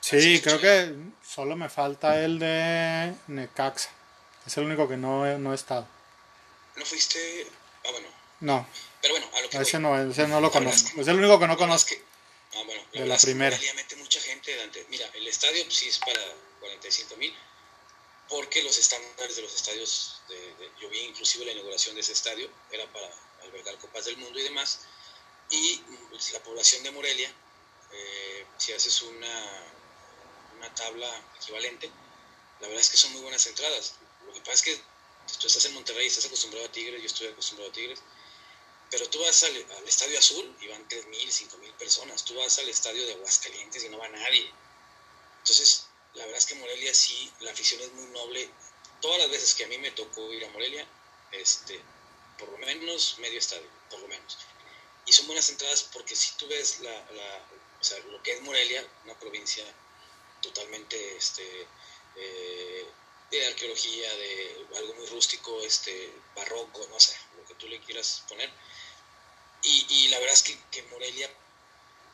[0.01, 0.95] Sí, creo que
[1.27, 3.91] solo me falta el de Necaxa.
[4.47, 5.87] Es el único que no, no he estado.
[6.77, 7.47] ¿No fuiste?
[7.85, 8.14] Ah, bueno.
[8.45, 8.69] No.
[9.01, 11.01] Pero bueno, a lo que ese, no, ese no lo conozco.
[11.01, 11.95] Es, el único que no conozco.
[12.55, 13.59] Ah, bueno, la de la primera.
[13.75, 14.55] mete mucha gente.
[14.55, 14.87] Dante.
[14.91, 16.21] Mira, el estadio pues, sí es para
[16.61, 17.35] 45 mil,
[18.29, 22.51] porque los estándares de los estadios, de, yo vi inclusive la inauguración de ese estadio,
[22.71, 23.11] era para
[23.45, 24.81] albergar copas del mundo y demás.
[25.51, 25.79] Y
[26.11, 27.33] pues, la población de Morelia,
[27.93, 29.65] eh, si haces una,
[30.59, 31.09] una tabla
[31.41, 31.91] equivalente,
[32.61, 33.95] la verdad es que son muy buenas entradas.
[34.27, 34.77] Lo que pasa es que
[35.41, 38.03] tú estás en Monterrey, estás acostumbrado a Tigres, yo estoy acostumbrado a Tigres
[38.95, 39.57] pero tú vas al,
[39.89, 42.25] Estadio Azul y van 3.000, 5.000 personas.
[42.25, 44.49] Tú vas al estadio de Aguascalientes y no va nadie.
[45.39, 48.49] Entonces, la verdad es que Morelia sí, la afición es muy noble.
[49.01, 50.87] Todas las veces que a mí me tocó ir a Morelia,
[51.33, 51.81] este,
[52.39, 54.39] por lo menos medio estadio, por lo menos.
[55.07, 57.45] Y son buenas entradas porque si tú ves la, la
[57.81, 59.65] o sea, lo que es Morelia, una provincia
[60.41, 61.67] totalmente este,
[62.15, 62.87] eh,
[63.33, 68.23] de arqueología, de algo muy rústico, este, barroco, no sé, lo que tú le quieras
[68.29, 68.49] poner
[69.65, 71.31] y, la verdad es que, Morelia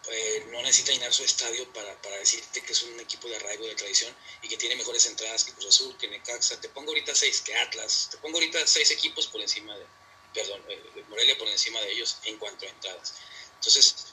[0.08, 3.74] eh, no necesita llenar su estadio para, decirte que es un equipo de arraigo de
[3.74, 6.60] tradición y que tiene mejores entradas que Cruz Azul, que Necaxa.
[6.60, 8.08] Te pongo ahorita seis, que Atlas.
[8.10, 9.84] Te pongo ahorita seis equipos por encima de,
[10.32, 13.14] perdón, eh, Morelia por encima de ellos en cuanto a entradas.
[13.56, 14.06] Entonces,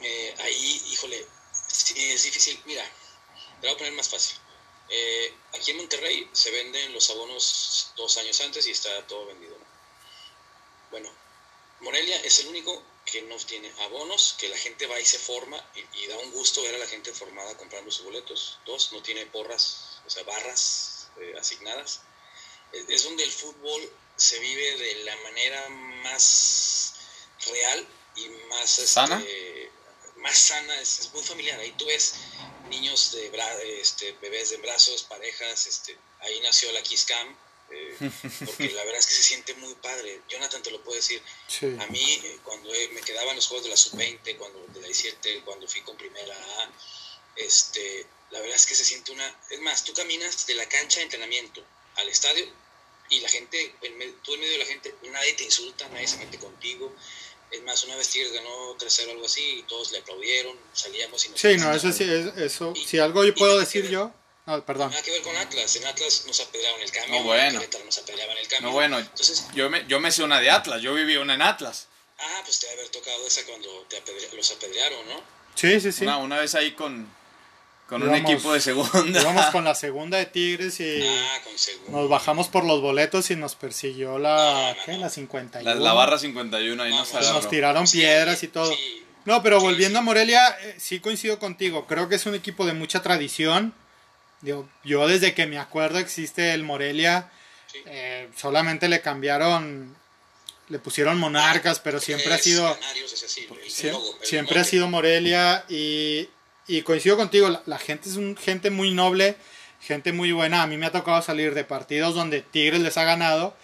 [0.00, 1.26] eh, ahí, híjole,
[1.96, 2.60] es difícil.
[2.64, 2.84] Mira,
[3.60, 4.36] te voy a poner más fácil.
[5.52, 9.56] aquí en Monterrey se venden los abonos dos años antes y está todo vendido.
[10.90, 11.10] Bueno,
[11.80, 15.56] Morelia es el único que no tiene abonos, que la gente va y se forma
[15.74, 18.58] y, da un gusto ver a la gente formada comprando sus boletos.
[18.66, 22.02] Dos, no tiene porras, o sea, barras eh, asignadas.
[22.72, 26.94] Es, donde el fútbol se vive de la manera más
[27.46, 29.72] real y más sana, este,
[30.16, 31.58] más sana es, muy familiar.
[31.58, 32.14] Ahí tú ves
[32.68, 37.36] niños de este, bebés de brazos, parejas, este, ahí nació la Kiss Cam
[37.70, 37.96] eh,
[38.44, 40.22] porque la verdad es que se siente muy padre.
[40.28, 41.22] Jonathan te lo puedo decir.
[41.78, 44.86] A mí, eh, cuando me quedaba en los juegos de la sub-20, cuando de la
[44.86, 46.72] 17, cuando fui con primera A,
[47.36, 49.40] este, la verdad es que se siente una...
[49.50, 51.64] Es más, tú caminas de la cancha de entrenamiento
[51.96, 52.46] al estadio
[53.08, 53.74] y la gente,
[54.22, 56.94] tú en medio de la gente, nadie te insulta, nadie se mete contigo.
[57.50, 61.24] Es más, una vez Tigres ganó 3-0 o algo así y todos le aplaudieron, salíamos
[61.24, 61.40] y nos...
[61.40, 62.06] Sí, no, eso sí,
[62.36, 64.12] eso, si algo yo puedo decir yo
[64.50, 64.90] no, perdón.
[64.90, 65.76] Nada que ver con Atlas.
[65.76, 67.18] En Atlas nos apedreaban el cambio.
[67.18, 67.60] No, bueno.
[67.84, 68.68] nos apedreaban el cambio.
[68.68, 68.98] No, bueno.
[68.98, 70.82] Entonces, yo, me, yo me sé una de Atlas.
[70.82, 71.88] Yo viví una en Atlas.
[72.18, 75.22] Ah, pues te debe haber tocado esa cuando te los apedrearon, ¿no?
[75.54, 76.04] Sí, sí, sí.
[76.04, 77.08] Una, una vez ahí con,
[77.86, 79.20] con un equipo de segunda.
[79.20, 81.92] Íbamos con la segunda de Tigres y ah, con segunda.
[81.92, 84.98] nos bajamos por los boletos y nos persiguió la, ¿qué?
[84.98, 85.68] la 51.
[85.68, 88.74] La, la, barra 51 ahí nos Nos tiraron piedras y todo.
[89.24, 91.86] No, pero volviendo a Morelia, eh, sí coincido contigo.
[91.86, 93.74] Creo que es un equipo de mucha tradición
[94.42, 97.30] yo desde que me acuerdo existe el Morelia,
[97.86, 99.94] eh, solamente le cambiaron,
[100.68, 102.76] le pusieron monarcas, pero siempre ha sido,
[104.22, 106.28] siempre, ha sido Morelia y,
[106.84, 109.36] coincido contigo, la, gente es un, gente muy noble,
[109.80, 110.62] gente muy buena.
[110.62, 113.56] A mí me ha tocado salir de partidos donde Tigres les ha ganado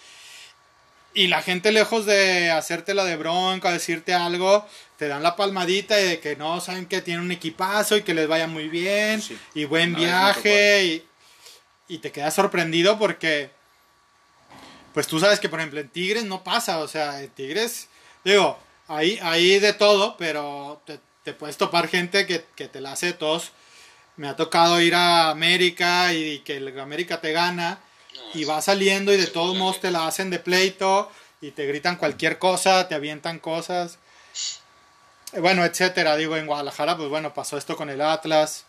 [1.15, 5.97] Y la gente lejos de hacerte la de bronca, decirte algo, te dan la palmadita
[5.97, 9.37] de que no, saben que tienen un equipazo y que les vaya muy bien Sí.
[9.55, 11.07] y buen viaje y,
[11.89, 13.51] y te quedas sorprendido porque
[14.95, 17.89] pues tú sabes que por ejemplo en Tigres no pasa, o sea, en Tigres,
[18.25, 22.93] digo, ahí, ahí de todo, pero te, te puedes topar gente que, que te la
[22.93, 23.53] hace todos.
[24.17, 27.81] Me ha tocado ir a América y que el América te gana
[28.15, 31.11] No, y va saliendo y de todos modos te la hacen de pleito
[31.43, 33.99] y te gritan cualquier cosa, te avientan cosas.
[35.41, 36.17] Bueno, etcétera.
[36.17, 38.65] Digo, en Guadalajara, pues bueno, pasó esto con el Atlas.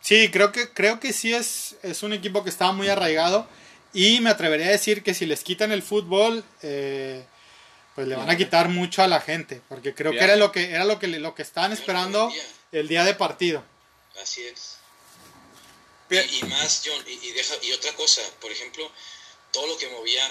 [0.00, 3.46] Sí, creo que, creo que sí es, es un equipo que estaba muy arraigado.
[3.92, 7.24] Y me atrevería a decir que si les quitan el fútbol, eh,
[7.94, 9.60] pues le van a quitar mucho a la gente.
[9.68, 12.32] Porque creo que era lo que, era lo que, lo que estaban esperando
[12.72, 13.62] el día de partido.
[14.22, 14.78] Así es.
[16.10, 18.90] Y, y más, John, y, y deja, y otra cosa, por ejemplo,
[19.50, 20.22] todo lo que movía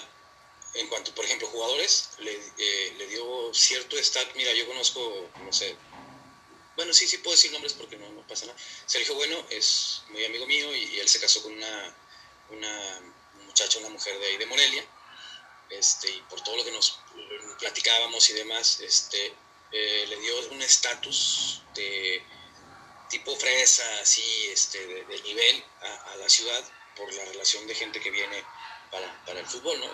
[0.74, 4.34] en cuanto, por ejemplo, jugadores, le, eh, le dio cierto stat.
[4.36, 5.76] Mira, yo conozco, no sé,
[6.76, 8.58] bueno, sí, sí puedo decir nombres porque no, no pasa nada.
[8.86, 11.96] Sergio Bueno es muy amigo mío y, él se casó con una,
[12.50, 13.02] una
[13.46, 14.86] muchacha, una mujer de ahí de Morelia.
[15.70, 17.00] Este, y por todo lo que nos
[17.60, 19.34] platicábamos y demás, este,
[19.72, 22.24] eh, le dio un estatus de
[23.10, 26.64] tipo fresa, así, este, de, nivel a la ciudad
[26.96, 28.44] por la relación de gente que viene
[28.92, 29.88] para, para el fútbol, ¿no?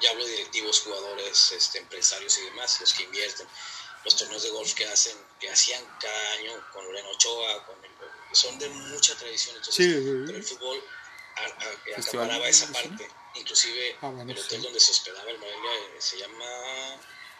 [0.00, 3.46] Ya hablo de directivos, jugadores, este, empresarios y demás, los que invierten,
[4.04, 7.90] los torneos de golf que hacen, que hacían cada año con Lorena Ochoa, con el-
[8.36, 10.22] son de mucha tradición, entonces, Sí, sí.
[10.26, 10.84] pero el fútbol
[11.36, 12.72] a- a- Festival acaparaba esa sí.
[12.72, 14.64] parte, inclusive Ah, bueno, el hotel sí.
[14.64, 16.44] donde se hospedaba el Morelia eh, se llama,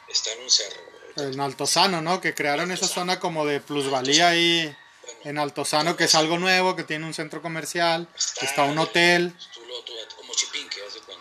[0.09, 0.81] está en un cerro,
[1.17, 2.21] En Altozano, ¿no?
[2.21, 3.13] Que crearon esa Altozano.
[3.13, 4.77] zona como de plusvalía ahí
[5.25, 8.09] en Altozano, que es algo nuevo, que tiene un centro comercial,
[8.41, 9.93] que está un hotel, Tú lo- tú-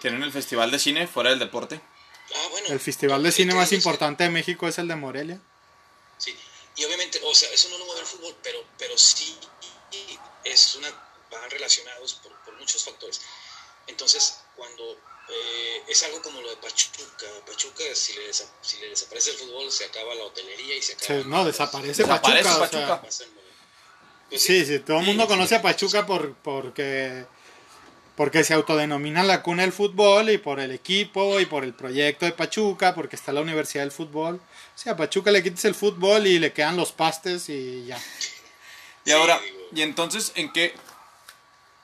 [0.04, 1.82] Tienen el festival de cine fuera del deporte.
[2.36, 2.68] Ah, bueno.
[2.70, 5.40] el festival de cine Sí, más sí, importante de México es el de Morelia.
[6.18, 6.36] Sí,
[6.76, 9.36] y obviamente, o sea, eso no lo mueve el fútbol, pero, pero sí
[10.44, 10.90] es una,
[11.32, 13.22] van relacionados por, por muchos factores.
[13.88, 14.92] Entonces, cuando
[15.30, 19.38] eh, es algo como lo de Pachuca, Pachuca, si le, desa- si le desaparece el
[19.38, 21.08] fútbol, se acaba la hotelería y se acaba.
[21.22, 22.58] Se- no, desaparece, Desaparece Pachuca.
[22.58, 22.70] o
[23.02, 23.12] Pachuca.
[23.12, 23.28] sea,
[24.38, 27.26] sí, sí, todo el mundo conoce a Pachuca por, porque,
[28.16, 32.26] porque se autodenomina la cuna del fútbol y por el equipo y por el proyecto
[32.26, 34.36] de Pachuca, porque está la Universidad del Fútbol.
[34.36, 38.04] O sea, a Pachuca le quites el fútbol y le quedan los pastes y ya.
[39.06, 39.60] Y Sí, ahora, digo.
[39.72, 40.76] ¿y entonces en qué?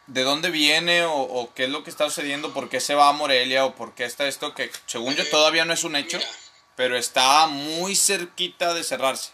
[0.08, 2.54] ¿De dónde viene o, o qué es lo que está sucediendo?
[2.54, 5.26] ¿Por qué se va a Morelia o por qué está esto que según yo Eh,
[5.26, 6.30] todavía no es un hecho, Mira,
[6.76, 9.32] pero está muy cerquita de cerrarse?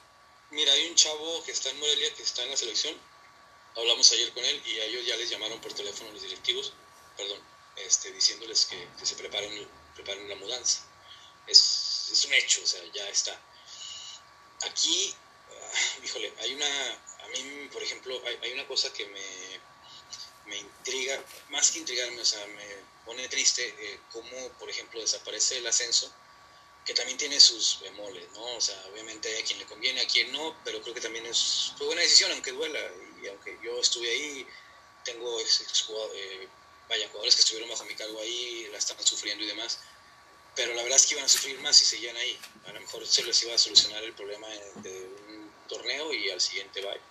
[0.52, 2.96] mira, hay un chavo que está en Morelia, que está en la selección.
[3.76, 6.74] Hablamos ayer con él y a ellos ya les llamaron por teléfono los directivos,
[7.18, 7.40] perdón,
[7.76, 10.82] este, diciéndoles que, se preparen, preparen la mudanza.
[11.48, 13.40] Es, un hecho, o sea, ya está.
[14.62, 15.14] Aquí,
[15.50, 16.92] ah, híjole, hay una,
[17.24, 19.60] a mí, por ejemplo, hay, hay una cosa que me,
[20.46, 22.66] me intriga, más que intrigarme, o sea, me
[23.06, 26.12] pone triste eh, cómo, por ejemplo, desaparece el ascenso,
[26.86, 28.46] que también tiene sus bemoles, ¿no?
[28.56, 31.26] O sea, obviamente hay a quien le conviene, a quien no, pero creo que también
[31.26, 32.80] es, fue buena decisión, aunque duela,
[33.22, 34.48] y aunque yo estuve ahí,
[35.04, 36.48] tengo ex- ex- eh,
[36.90, 39.80] vaya, jugadores que estuvieron bajo mi cargo ahí, la estaban sufriendo y demás,
[40.56, 42.40] pero la verdad es que iban a sufrir más si seguían ahí.
[42.66, 44.92] A lo mejor se les iba a solucionar el problema de
[45.28, 47.02] un torneo y al siguiente bye.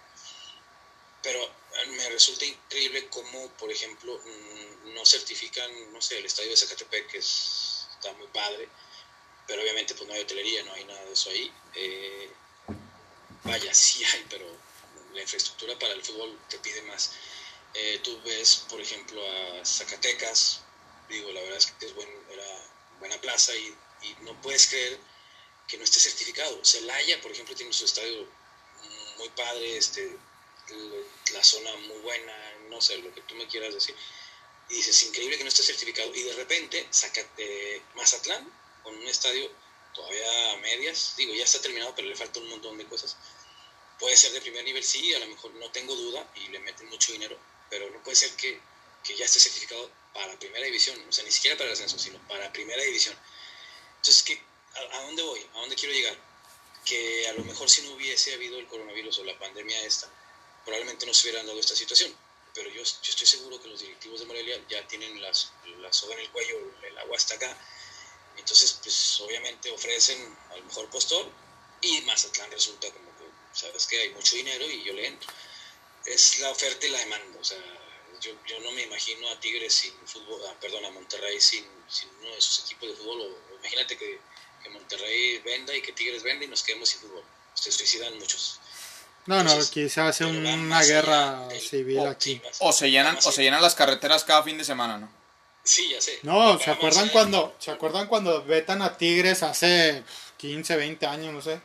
[1.22, 1.40] Pero
[1.88, 7.10] me resulta increíble cómo, por ejemplo, mm, no certifican, no sé, el estadio de Zacatepec,
[7.10, 8.68] que es- está muy padre,
[9.46, 11.52] pero obviamente pues no hay hotelería, no hay nada de eso ahí.
[11.74, 12.30] Eh,
[13.44, 14.46] vaya, sí hay, pero
[15.12, 17.12] la infraestructura para el fútbol te pide más.
[17.74, 20.60] Eh, tú ves, por ejemplo, a Zacatecas,
[21.08, 22.46] digo, la verdad es que es buen, era
[23.00, 23.76] buena plaza y,
[24.20, 24.98] no puedes creer
[25.66, 26.62] que no esté certificado.
[26.62, 28.28] Celaya, por ejemplo, tiene su estadio
[29.16, 30.18] muy padre, este,
[31.32, 32.34] la zona muy buena,
[32.68, 33.96] no sé, lo que tú me quieras decir.
[34.68, 36.14] Y dices, increíble que no esté certificado.
[36.14, 38.46] Y de repente, saca, eh, Mazatlán,
[38.82, 39.50] con un estadio
[39.94, 43.16] todavía a medias, digo, ya está terminado, pero le falta un montón de cosas.
[43.98, 46.88] Puede ser de primer nivel, sí, a lo mejor no tengo duda, y le meten
[46.88, 47.38] mucho dinero,
[47.74, 48.60] pero no puede ser que,
[49.02, 52.20] que ya esté certificado para primera división, o sea, ni siquiera para el ascenso, sino
[52.28, 53.18] para primera división.
[53.96, 54.40] Entonces, ¿qué,
[54.76, 55.40] a, ¿a dónde voy?
[55.54, 56.16] ¿A dónde quiero llegar?
[56.84, 60.08] Que a lo mejor si no hubiese habido el coronavirus o la pandemia esta,
[60.64, 62.16] probablemente no se hubieran dado esta situación.
[62.54, 65.50] Pero yo, yo estoy seguro que los directivos de Morelia ya tienen las,
[65.80, 67.58] la soga en el cuello, el agua hasta acá.
[68.36, 71.28] Entonces, pues obviamente ofrecen al mejor postor
[71.80, 75.28] y Mazatlán resulta como que, sabes que hay mucho dinero y yo le entro.
[76.06, 77.38] Es la oferta y la demanda.
[77.40, 77.58] O sea,
[78.20, 82.08] yo, yo no me imagino a Tigres sin fútbol, ah, perdón, a Monterrey sin, sin
[82.22, 84.20] uno de sus equipos de fútbol o, imagínate que,
[84.62, 87.22] que Monterrey venda y que Tigres venda y nos quedemos sin fútbol.
[87.54, 88.60] Se suicidan muchos.
[89.26, 92.34] No, no, Entonces, se hace una guerra del- civil oh, aquí.
[92.34, 95.10] sí, más- O se llenan, o se llenan las carreteras cada fin de semana, ¿no?
[95.62, 96.18] Sí, ya sé.
[96.22, 100.02] No, ¿se acuerdan cuando, ¿se acuerdan cuando vetan a Tigres hace
[100.36, 101.58] 15, 20 años, no sé?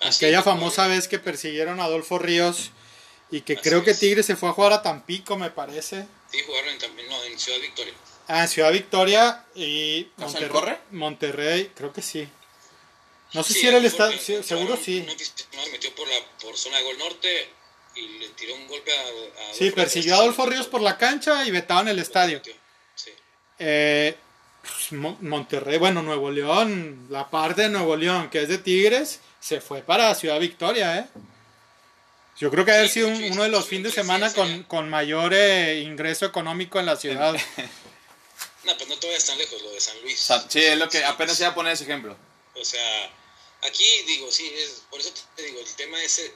[0.00, 2.70] Ah, Aquella famosa vez que persiguieron a Adolfo Ríos
[3.30, 3.98] y que Así creo que es.
[3.98, 6.06] Tigres se fue a jugar a Tampico, me parece.
[6.30, 7.94] Sí, jugaron en, también, no, en Ciudad Victoria.
[8.28, 10.78] Ah, en Ciudad Victoria y ¿Casa del Monterrey, Corre?
[10.92, 12.28] Monterrey, creo que sí.
[13.32, 15.00] No sé Sí, si era el estadio, sí, seguro sí.
[15.00, 17.48] Un aficionado se metió por la por zona de Gol Norte
[17.96, 21.44] y le tiró un golpe a, a Sí, persiguió a Adolfo Ríos por la cancha
[21.44, 22.40] y vetaban el estadio.
[22.94, 23.10] Sí.
[23.58, 24.16] Eh,
[24.62, 29.20] pues, Mon- Monterrey, bueno, Nuevo León, la parte de Nuevo León que es de Tigres,
[29.40, 31.06] se fue para Ciudad Victoria, ¿eh?
[32.38, 34.28] Yo creo que ha Sí, sido un- sí, uno de los sí, fines de semana
[34.28, 34.64] sí, con, sí.
[34.66, 37.34] con mayor eh, ingreso económico en la ciudad.
[38.64, 40.18] No, pues no te vayas tan lejos, lo de San Luis.
[40.18, 42.16] Sea, sí, es lo que apenas iba a poner ese ejemplo.
[42.54, 43.12] O sea,
[43.62, 46.32] aquí digo, sí, es, por eso te digo, el tema ese,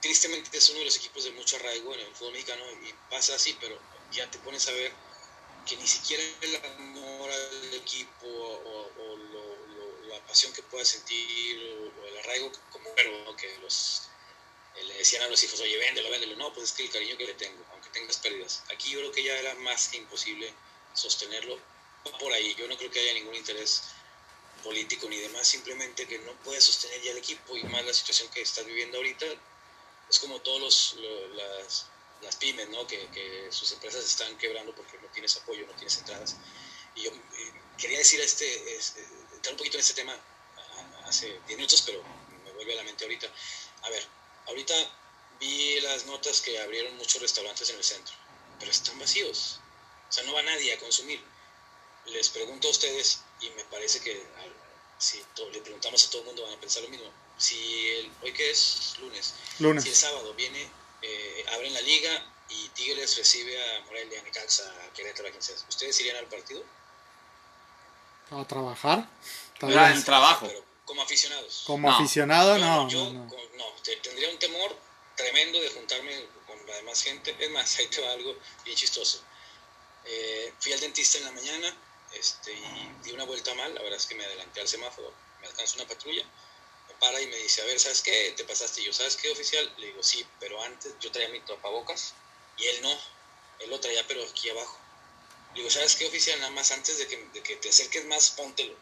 [0.00, 3.34] tristemente es uno de los equipos de mucho arraigo en el fútbol mexicano y pasa
[3.34, 3.76] así, pero
[4.12, 4.92] ya te pones a ver
[5.66, 10.86] que ni siquiera el amor al equipo o, o lo- lo- la pasión que puedas
[10.86, 13.36] sentir o, o el arraigo como verbo, ¿no?
[13.36, 14.09] que los eh,
[14.74, 16.36] le decían a los hijos, oye, véndelo, véndelo.
[16.36, 18.62] No, pues es que el cariño que le tengo, aunque tengas pérdidas.
[18.72, 20.52] Aquí yo creo que ya era más que imposible
[20.94, 21.58] sostenerlo
[22.18, 22.54] por ahí.
[22.54, 23.82] Yo no creo que haya ningún interés
[24.64, 28.28] político ni demás, simplemente que no puedes sostener ya el equipo y más la situación
[28.30, 29.26] que estás viviendo ahorita.
[30.08, 31.86] Es como todos los, lo- las,
[32.22, 32.86] las pymes, ¿no?
[32.86, 36.36] Que, que sus empresas están quebrando porque no tienes apoyo, no tienes entradas.
[36.94, 40.14] Y yo eh, quería decir este, es- eh, entrar un poquito en este tema
[40.56, 42.02] ah, hace 10 minutos, pero
[42.44, 43.32] me vuelve a la mente ahorita.
[43.82, 44.06] A ver,
[44.46, 44.74] ahorita
[45.38, 48.14] vi las notas que abrieron muchos restaurantes en el centro,
[48.58, 49.60] pero están vacíos.
[50.08, 51.22] O sea, no va nadie a consumir.
[52.06, 54.54] Les pregunto a ustedes, y me parece que al-
[54.98, 55.22] si
[55.52, 57.10] le preguntamos a todo el mundo van a pensar lo mismo.
[57.38, 59.82] Si el, hoy que es lunes, Lunes.
[59.84, 60.68] si el sábado viene,
[61.02, 65.42] eh, abren la liga y Tigres recibe a Morelia, a Necaxa, a Querétaro, a quien
[65.42, 66.62] sea, ¿ustedes irían al partido?
[68.30, 69.08] A trabajar.
[69.58, 69.96] Tal Era vez.
[69.98, 70.46] el trabajo.
[70.46, 71.62] Pero como aficionados.
[71.66, 71.94] Como No.
[71.94, 74.76] aficionado, Yo- no, yo, no, tendría un temor
[75.16, 77.36] tremendo de juntarme con la demás gente.
[77.38, 79.22] Es más, ahí te va algo bien chistoso.
[80.04, 81.76] Eh, fui al dentista en la mañana
[82.12, 83.72] este, y di una vuelta mal.
[83.72, 85.14] La verdad es que me adelanté al semáforo.
[85.40, 86.24] Me alcanzó una patrulla.
[86.88, 88.34] Me para y me dice, a ver, ¿sabes qué?
[88.36, 88.80] ¿Te pasaste?
[88.80, 89.72] Y yo, ¿sabes qué, oficial?
[89.78, 92.14] Le digo, sí, pero antes yo traía mi tapabocas
[92.56, 92.90] y él no.
[93.60, 94.76] Él lo traía, pero aquí abajo.
[95.54, 96.36] Le digo, ¿sabes qué, oficial?
[96.40, 98.74] Nada más antes de que, de que te acerques más, póntelo.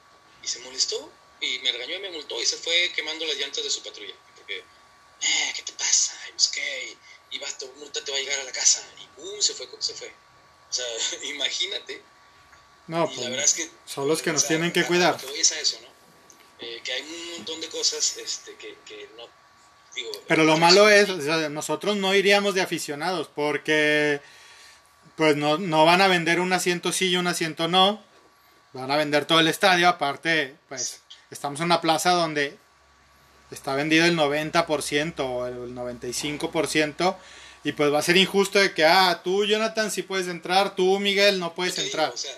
[0.42, 3.64] Y se molestó y me regañó y me multó y se fue quemando las llantas
[3.64, 4.14] de su patrulla.
[4.36, 6.14] Porque, eh, ¿qué te pasa?
[6.28, 6.96] Y pues, ¿qué?
[7.30, 8.82] Y vas, tu multa te va a llegar a la casa.
[9.02, 10.08] Y pum, se fue, se fue.
[10.08, 10.86] O sea,
[11.24, 12.02] imagínate.
[12.86, 13.70] No, y la verdad pues, es que...
[13.86, 15.16] son los que nos tienen que cuidar.
[15.18, 15.88] Que es a eso, ¿no?
[16.60, 19.28] Eh, que hay un montón de cosas este, que, que no...
[19.94, 24.20] Digo, Pero lo malo es, o sea, nosotros no iríamos de aficionados porque
[25.16, 28.02] pues no, no van a vender un asiento sí y un asiento no.
[28.72, 29.88] Van a vender todo el estadio.
[29.88, 31.00] Aparte, pues
[31.30, 32.56] estamos en una plaza donde
[33.50, 37.16] está vendido el 90% o el 95%.
[37.64, 40.98] Y pues va a ser injusto de que, ah, tú Jonathan sí puedes entrar, tú
[41.00, 42.10] Miguel no puedes entrar.
[42.14, 42.32] o sea,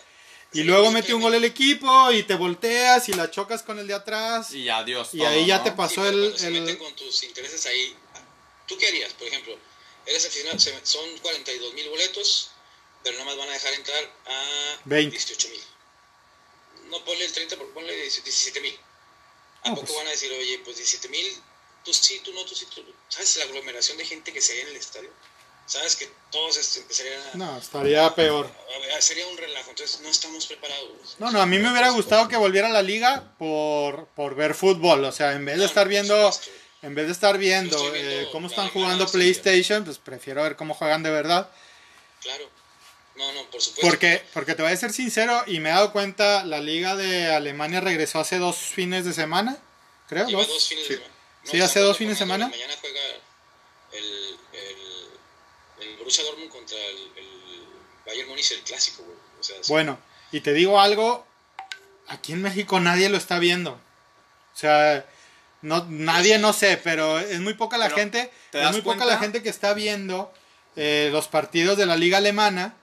[0.53, 3.79] Y sí, luego mete un gol el equipo y te volteas y la chocas con
[3.79, 4.53] el de atrás.
[4.53, 5.11] Y adiós.
[5.13, 5.65] Y todo, ahí ya ¿no?
[5.65, 6.37] te pasó el...
[6.37, 7.95] se el- meten con tus intereses ahí,
[8.67, 9.13] ¿tú qué harías?
[9.13, 9.55] Por ejemplo,
[10.07, 12.51] eres aficionado, se- son 42 mil boletos,
[13.05, 15.11] pero nomás van a dejar entrar a 20.
[15.17, 15.61] 18 mil.
[16.91, 18.79] No ponle el 30, pero ponle 17 mil.
[19.63, 21.27] ¿A No, poco pues- van a decir, oye, pues 17 mil,
[21.85, 22.85] tú sí, tú no, tú sí, tú?
[23.09, 25.11] ¿Sabes la aglomeración de gente que sería en el estadio?
[25.67, 27.37] ¿Sabes que todos este, empezarían a...
[27.37, 28.51] No, estaría peor.
[28.75, 31.15] a ver, sería un relajo, entonces no estamos preparados.
[31.21, 34.55] No, no, a mí me hubiera gustado que volviera a la liga por, por ver
[34.57, 35.05] fútbol.
[35.05, 36.33] O sea, en vez de estar viendo,
[36.83, 39.07] en vez de estar viendo, estoy viendo eh, cómo están jugando.
[39.07, 41.49] PlayStation, pues prefiero ver cómo juegan de verdad.
[42.21, 42.51] Claro.
[43.21, 43.87] No, no, por supuesto.
[43.87, 47.33] Porque, porque te voy a ser sincero y me he dado cuenta, la liga de
[47.35, 49.59] Alemania regresó hace dos fines de semana,
[50.09, 50.27] creo.
[50.27, 50.49] Lleva Dos.
[50.49, 50.93] dos fines Sí.
[50.95, 51.15] de semana.
[51.45, 52.49] Sí, hace dos fines de semana.
[52.49, 53.01] Mañana juega
[53.93, 57.29] el, el, el Borussia Dortmund contra el, el
[58.07, 59.17] Bayern Múnich, el clásico, güey.
[59.39, 59.71] O sea, sí.
[59.73, 59.99] Bueno,
[60.33, 61.27] y te digo algo,
[62.09, 63.73] aquí en México nadie lo está viendo.
[63.73, 65.05] O sea,
[65.63, 69.05] no, nadie, no sé, pero es muy poca la Pero, gente, ¿te es muy poca
[69.05, 70.33] la gente que está viendo
[70.77, 72.77] eh, los partidos de la liga alemana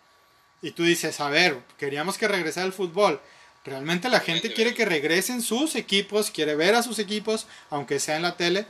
[0.62, 3.22] y tú dices, a ver, queríamos que regresara el fútbol.
[3.66, 8.16] Realmente la gente quiere que regresen sus equipos, quiere ver a sus equipos, aunque sea
[8.16, 8.66] en la tele,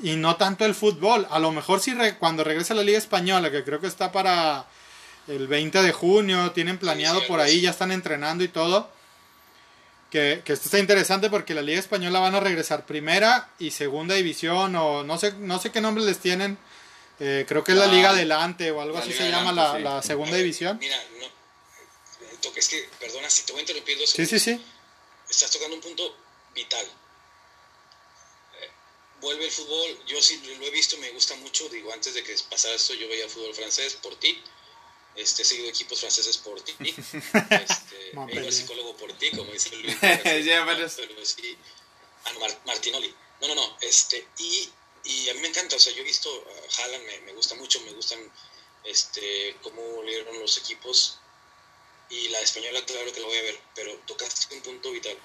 [0.00, 1.26] y no tanto el fútbol.
[1.30, 4.66] A lo mejor si re- cuando regresa la liga española, que creo que está para
[5.28, 8.90] el 20 de junio, tienen planeado sí, por ahí, ya están entrenando y todo.
[10.10, 14.14] que, que esto está interesante porque la Liga Española van a regresar primera y segunda
[14.14, 16.56] división o no sé, no sé qué nombre les tienen.
[17.20, 19.80] Eh, creo que es la Ah, Liga Adelante o algo la así se llama Adelante,
[19.82, 19.96] la, sí.
[19.96, 20.78] la segunda división.
[20.78, 21.26] Mira, no,
[22.40, 24.66] toque, es que, perdona si te voy a interrumpir dos Sí, sí, segundos.
[24.66, 25.30] sí.
[25.30, 26.16] Estás tocando un punto
[26.54, 26.84] vital.
[28.60, 28.70] Eh,
[29.20, 32.34] vuelve el fútbol, yo sí lo he visto, me gusta mucho, digo, antes de que
[32.50, 34.42] pasara esto yo veía fútbol francés por ti,
[35.16, 39.50] este, he seguido equipos franceses por ti, este, he ido al psicólogo por ti, como
[39.52, 39.96] dice Luis.
[40.00, 40.40] Pero-
[41.24, 41.56] sí,
[42.24, 43.14] ah, no, Mar- Martinoli.
[43.40, 44.68] No, no, no, este, y,
[45.04, 47.80] y a mí me encanta, o sea, yo he visto a Haaland, me, gusta mucho,
[47.82, 48.18] me gustan
[48.84, 51.18] este, cómo lideran los equipos,
[52.10, 55.16] y la española claro que lo voy a ver, pero tocaste un punto vital.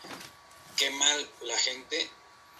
[0.78, 2.10] Qué mal la gente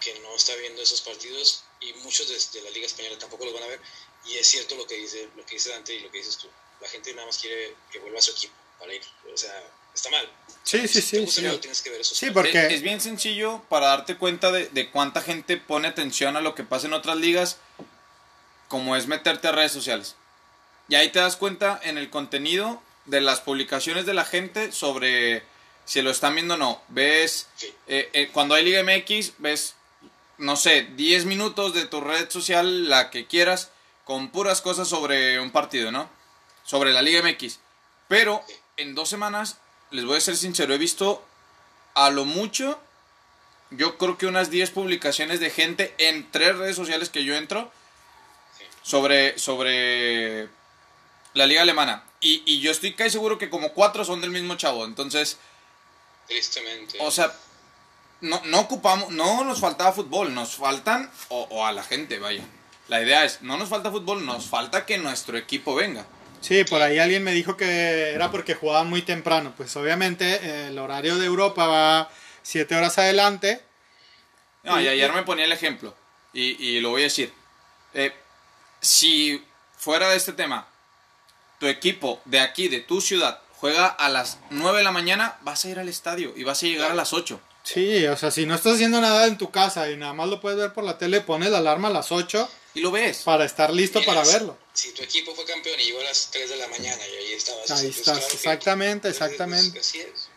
[0.00, 3.64] que no está viendo esos partidos y muchos de la Liga Española tampoco los van
[3.64, 3.80] a ver.
[4.26, 6.48] Y es cierto lo que dice, lo que dice Dante y lo que dices tú.
[6.80, 9.02] La gente nada más quiere que vuelva a su equipo para ir.
[9.32, 10.28] O sea, está mal.
[10.62, 11.18] Sí, sí, Si te sí.
[11.24, 11.46] gusta sí.
[11.46, 12.46] algo, tienes que ver esos Sí, partidos.
[12.54, 16.40] porque- Es, es bien sencillo para darte cuenta de, de cuánta gente pone atención a
[16.40, 17.58] lo que pasa en otras ligas,
[18.68, 20.16] como es meterte a redes sociales.
[20.88, 25.42] Y ahí te das cuenta en el contenido de las publicaciones de la gente sobre
[25.86, 26.82] si lo están viendo o no.
[26.88, 27.72] Ves, Sí.
[27.88, 29.74] eh, eh, cuando hay Liga MX, ves,
[30.38, 33.70] no sé, 10 minutos de tu red social, la que quieras,
[34.04, 36.08] con puras cosas sobre un partido, ¿no?
[36.64, 37.58] Sobre la Liga MX.
[38.08, 38.44] Pero
[38.76, 39.58] en dos semanas,
[39.90, 41.24] les voy a ser sincero, he visto
[41.94, 42.78] a lo mucho,
[43.70, 47.70] yo creo que unas 10 publicaciones de gente en tres redes sociales que yo entro
[48.58, 48.64] Sí.
[48.82, 50.48] sobre, sobre
[51.34, 52.04] la liga alemana.
[52.20, 54.84] Y, y yo estoy casi seguro que como cuatro son del mismo chavo.
[54.84, 55.38] Entonces,
[56.26, 56.98] Tristemente.
[57.00, 57.32] o sea,
[58.20, 62.44] no, no ocupamos, no nos faltaba fútbol, nos faltan, o, o a la gente, vaya.
[62.88, 66.04] La idea es, no nos falta fútbol, nos falta que nuestro equipo venga.
[66.40, 69.52] Sí, por ahí alguien me dijo que era porque jugaban muy temprano.
[69.56, 72.10] Pues obviamente el horario de Europa va
[72.42, 73.60] siete horas adelante.
[74.62, 75.94] No, y Y- ayer me ponía el ejemplo,
[76.32, 77.32] y, y lo voy a decir.
[77.94, 78.12] Eh,
[78.80, 79.44] si
[79.76, 80.66] fuera de este tema,
[81.58, 85.64] tu equipo de aquí, de tu ciudad, juega a las 9 de la mañana, vas
[85.64, 87.40] a ir al estadio y vas a llegar a las 8.
[87.62, 90.40] Sí, o sea, si no estás haciendo nada en tu casa y nada más lo
[90.40, 93.22] puedes ver por la tele, pones la alarma a las 8 Y lo ves.
[93.24, 94.56] para estar listo para verlo.
[94.72, 97.32] Si tu equipo fue campeón y llegó a las 3 de la mañana y ahí
[97.32, 97.70] estabas.
[97.70, 99.78] Ahí pues, estás, claro que- exactamente, pues, pues, exactamente.
[99.80, 100.28] así es.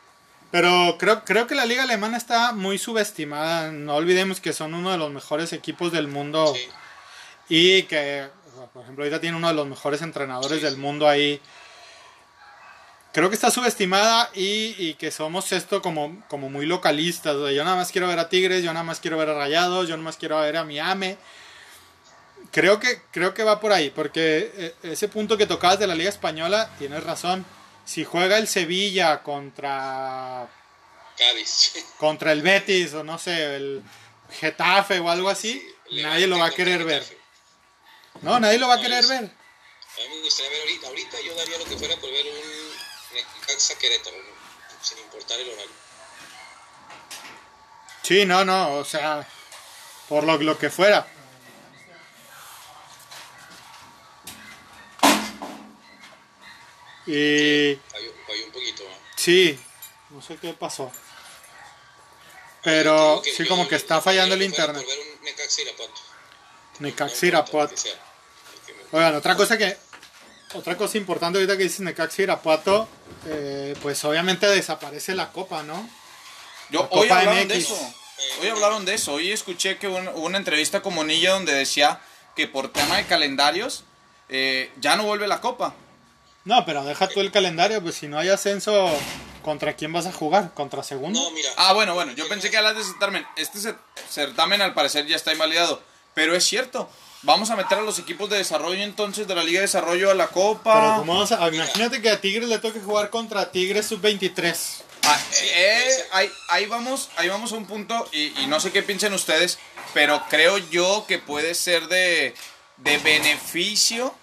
[0.51, 3.71] Pero creo, creo que la liga alemana está muy subestimada.
[3.71, 6.67] No olvidemos que son uno de los mejores equipos del mundo Sí.
[7.49, 8.27] y que,
[8.73, 10.65] por ejemplo, ahorita tiene uno de los mejores entrenadores Sí.
[10.65, 11.39] del mundo ahí.
[13.13, 17.35] Creo que está subestimada y, y que somos esto como, como muy localistas.
[17.35, 19.35] o sea, yo nada más quiero ver a Tigres, yo nada más quiero ver a
[19.35, 21.15] Rayados, yo nada más quiero ver a Miami.
[22.53, 25.95] Creo que, creo que va por ahí, porque eh, ese punto que tocabas de la
[25.95, 27.45] Liga Española, tienes razón.
[27.83, 30.47] Si juega el Sevilla contra
[31.17, 31.73] Cádiz.
[31.97, 33.81] contra el Betis o no sé, el
[34.39, 37.03] Getafe o algo así, Sí, nadie lo va a querer ver.
[38.21, 39.23] No, nadie lo va a No, querer es- ver.
[39.23, 40.87] A mí me gustaría ver ahorita.
[40.87, 44.33] Ahorita yo daría lo que fuera por ver un Necaxa Querétaro, ¿no?
[44.81, 45.71] sin importar el horario.
[48.01, 49.27] Sí, no, no, o sea,
[50.09, 51.07] por lo, lo que fuera.
[57.05, 58.83] Y Falló, falló un poquito.
[58.83, 58.95] ¿no?
[59.15, 59.59] sí,
[60.09, 60.91] no sé qué pasó.
[62.63, 64.85] Pero que sí, como que está fallando el internet.
[66.79, 67.75] Necaxa Irapuato.
[68.91, 69.75] Oigan, otra cosa que
[70.53, 72.87] otra cosa importante ahorita que dices Necaxa Irapuato,
[73.25, 75.89] eh, pues obviamente desaparece la copa, ¿no?
[76.69, 77.93] Yo, La hoy Copa hablaron de eso.
[78.41, 79.13] Hoy hablaron de eso.
[79.13, 81.99] Hoy escuché que un- hubo una entrevista con Monilla donde decía
[82.35, 83.83] que por tema de calendarios
[84.29, 85.75] eh, ya no vuelve la copa.
[86.45, 88.89] No, pero deja tú el calendario, pues si no hay ascenso,
[89.43, 90.53] ¿contra quién vas a jugar?
[90.53, 91.19] ¿Contra segundo?
[91.21, 91.49] No, mira.
[91.57, 93.25] Ah, bueno, bueno, yo pensé que hablas de certamen.
[93.37, 93.77] Este cer-
[94.09, 95.81] certamen al parecer ya está invalidado.
[96.13, 96.89] Pero es cierto.
[97.23, 100.13] Vamos a meter a los equipos de desarrollo entonces de la Liga de Desarrollo a
[100.13, 100.95] la Pero Copa.
[100.97, 104.81] ¿cómo vas a- imagínate que a Tigres le toque jugar contra Tigres sub-23.
[105.05, 105.19] Ah,
[105.55, 109.13] eh, ahí, ahí vamos, ahí vamos a un punto y, y no sé qué piensen
[109.13, 109.57] ustedes,
[109.93, 112.33] pero creo yo que puede ser de,
[112.77, 114.13] de beneficio,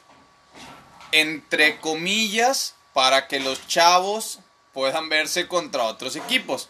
[1.13, 4.41] entre comillas, para que los chavos
[4.73, 6.69] puedan verse contra otros equipos.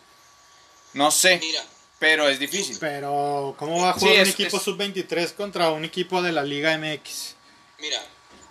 [0.93, 1.65] No sé, Mira,
[1.99, 2.77] pero es difícil.
[2.81, 6.33] Pero ¿cómo va a Sí, jugar un es- equipo es- sub-23 contra un equipo de
[6.33, 7.35] la Liga MX?
[7.79, 8.03] mira,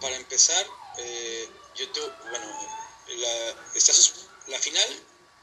[0.01, 0.65] para empezar,
[0.97, 2.45] eh, yo te, bueno,
[3.07, 4.83] la, sus- la final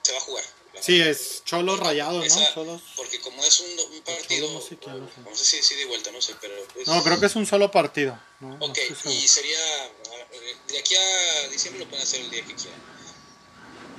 [0.02, 0.44] se va a jugar.
[0.80, 2.24] Sí, es Cholos Rayados, ¿no?
[2.24, 2.82] Esa- Cholos.
[2.96, 6.20] Porque como es un, un partido, no sé quién sé si, si de vuelta, no
[6.20, 6.54] sé, pero...
[6.76, 8.18] es- No, creo que es un solo partido.
[8.40, 12.54] No, Ok, y sería, eh, de aquí a diciembre lo pueden hacer el día que
[12.54, 12.80] quieran.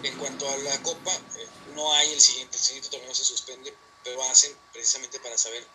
[0.04, 3.74] En cuanto a la Copa, eh, no hay el siguiente, el siguiente torneo se suspende,
[4.04, 5.66] pero hacen precisamente para saber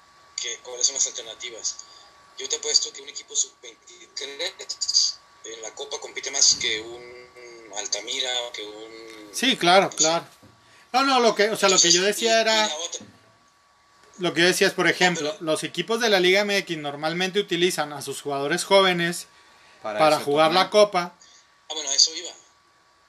[0.41, 1.77] que, cuáles son las alternativas.
[2.39, 8.31] Yo te apuesto que un equipo sub-23 en la Copa compite más que un Altamira
[8.43, 9.31] o que un...
[9.35, 10.27] Sí, claro, claro.
[10.93, 12.71] No, no, lo que, o sea, lo que yo decía era...
[14.19, 17.93] Lo que yo decía es, por ejemplo, los equipos de la Liga MX normalmente utilizan
[17.93, 19.27] a sus jugadores jóvenes
[19.83, 21.15] para, jugar la Copa.
[21.69, 22.31] Ah, bueno, eso iba.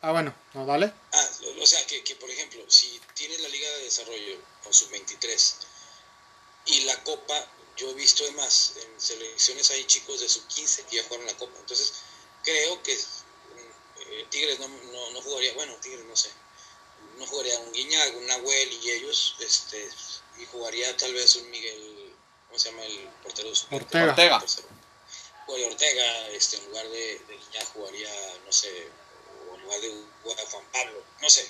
[0.01, 0.91] Ah, bueno, ¿no vale?
[1.11, 1.29] Ah,
[1.61, 5.55] o sea, que, que por ejemplo, si tienes la Liga de Desarrollo con sub-23
[6.65, 7.35] y la Copa,
[7.77, 11.57] yo he visto además en selecciones hay chicos de sub-15 que ya jugaron la Copa.
[11.59, 11.93] Entonces,
[12.43, 16.29] creo que eh, Tigres no, no, no, jugaría, bueno, Tigres no sé,
[17.17, 19.89] no jugaría un Guiñac, un Nahuel y ellos, este,
[20.39, 22.13] y jugaría tal vez un Miguel,
[22.47, 23.51] ¿cómo se llama el portero?
[23.71, 24.09] Ortega.
[24.09, 24.45] Ortega.
[25.45, 28.09] Jugaría Ortega, este, en lugar de, de Guiñac jugaría,
[28.45, 28.87] no sé,
[29.49, 29.91] o en lugar de
[30.23, 31.49] Juan Pablo, no sé.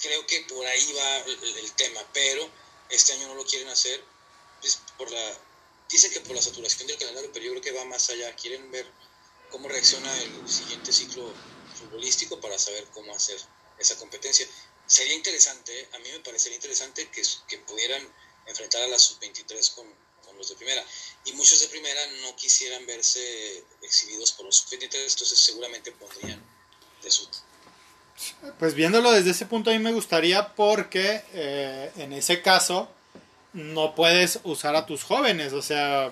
[0.00, 2.48] Creo que por ahí va el, tema, pero
[2.88, 4.02] este año no lo quieren hacer
[4.60, 5.38] pues, por la
[5.90, 8.34] dicen que por la saturación del calendario, pero yo creo que va más allá.
[8.36, 8.86] Quieren ver
[9.50, 11.32] cómo reacciona el siguiente ciclo
[11.74, 13.40] futbolístico para saber cómo hacer
[13.78, 14.46] esa competencia.
[14.88, 18.02] Sería interesante, a mí me parecería interesante que, que pudieran
[18.46, 19.86] enfrentar a las sub-23 con,
[20.24, 20.82] con, los de primera.
[21.26, 26.42] Y muchos de primera no quisieran verse exhibidos por los sub-23, entonces seguramente pondrían
[27.02, 27.28] de su...
[28.58, 32.90] Pues viéndolo desde ese punto a mí me gustaría porque eh, en ese caso
[33.52, 36.10] no puedes usar a tus jóvenes, o sea,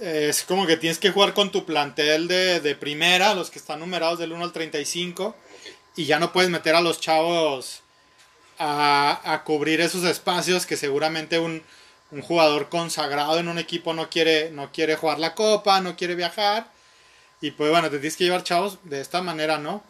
[0.00, 3.80] es como que tienes que jugar con tu plantel de, de primera, los que están
[3.80, 5.36] numerados del 1 al 35,
[6.00, 7.82] y ya no puedes meter a los chavos
[8.58, 11.62] a, a cubrir esos espacios que seguramente un,
[12.10, 16.14] un, jugador consagrado en un equipo no quiere, no quiere jugar la copa, no quiere
[16.14, 16.72] viajar.
[17.42, 19.84] Y pues bueno, te tienes que llevar chavos de esta manera, ¿no?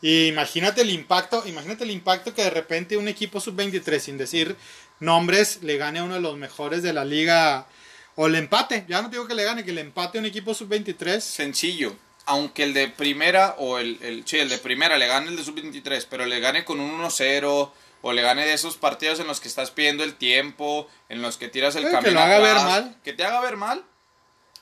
[0.00, 4.54] Y imagínate el impacto, imagínate el impacto que de repente un equipo sub-23, sin decir
[5.00, 7.66] nombres, le gane a uno de los mejores de la liga
[8.14, 10.54] o el empate, ya no digo que le gane, que le empate a un equipo
[10.54, 11.18] sub-23.
[11.18, 12.05] Sencillo.
[12.26, 15.44] Aunque el de primera o el, el, sí, el de primera le gane el de
[15.44, 17.70] sub-23, pero le gane con un 1-0
[18.02, 21.36] o le gane de esos partidos en los que estás pidiendo el tiempo, en los
[21.36, 22.02] que tiras el camino.
[22.02, 23.00] Que lo haga ver mal.
[23.04, 23.84] Que te haga ver mal.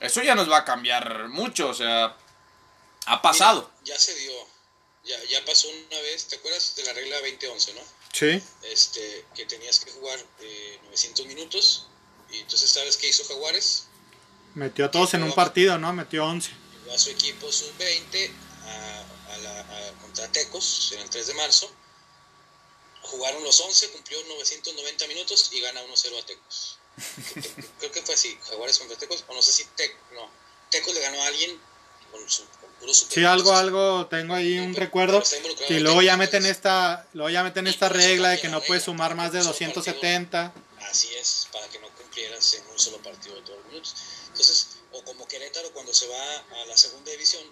[0.00, 2.16] Eso ya nos va a cambiar mucho, o sea,
[3.06, 3.70] ha pasado.
[3.84, 4.32] ya se dio,
[5.04, 7.80] ya, ya pasó una vez, ¿te acuerdas de la regla 2011, no?
[8.12, 8.42] Sí.
[8.62, 11.88] Este, que tenías que jugar eh, 900 minutos
[12.30, 13.86] y entonces, ¿sabes qué hizo Jaguares?
[14.54, 15.92] Metió a todos en un partido, ¿no?
[15.92, 16.50] Metió 11.
[16.92, 18.30] A su equipo sub-20
[18.66, 21.70] a, a, la, a, contra Tecos en el 3 de marzo.
[23.02, 26.78] Jugaron los 11, cumplió 990 minutos y gana 1-0 a Tecos.
[27.78, 30.30] Creo que fue así, Jaguares contra Tecos, o no sé si Tec, no,
[30.70, 31.60] Tecos le ganó a alguien
[32.10, 35.22] con su con puro super Sí, algo, algo, tengo ahí un recuerdo.
[35.68, 39.14] Y luego ya meten esta, luego ya meten esta regla de que no puedes sumar
[39.14, 40.54] más de 270.
[40.90, 43.94] Así es, para que no cumplieras en un solo partido de todos los minutos.
[44.28, 47.42] Entonces, o como Querétaro cuando se va a la segunda división,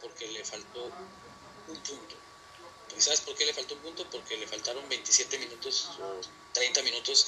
[0.00, 2.14] porque le faltó un punto.
[2.96, 4.08] ¿Y sabes por qué le faltó un punto?
[4.10, 6.20] Porque le faltaron 27 minutos o
[6.52, 7.26] 30 minutos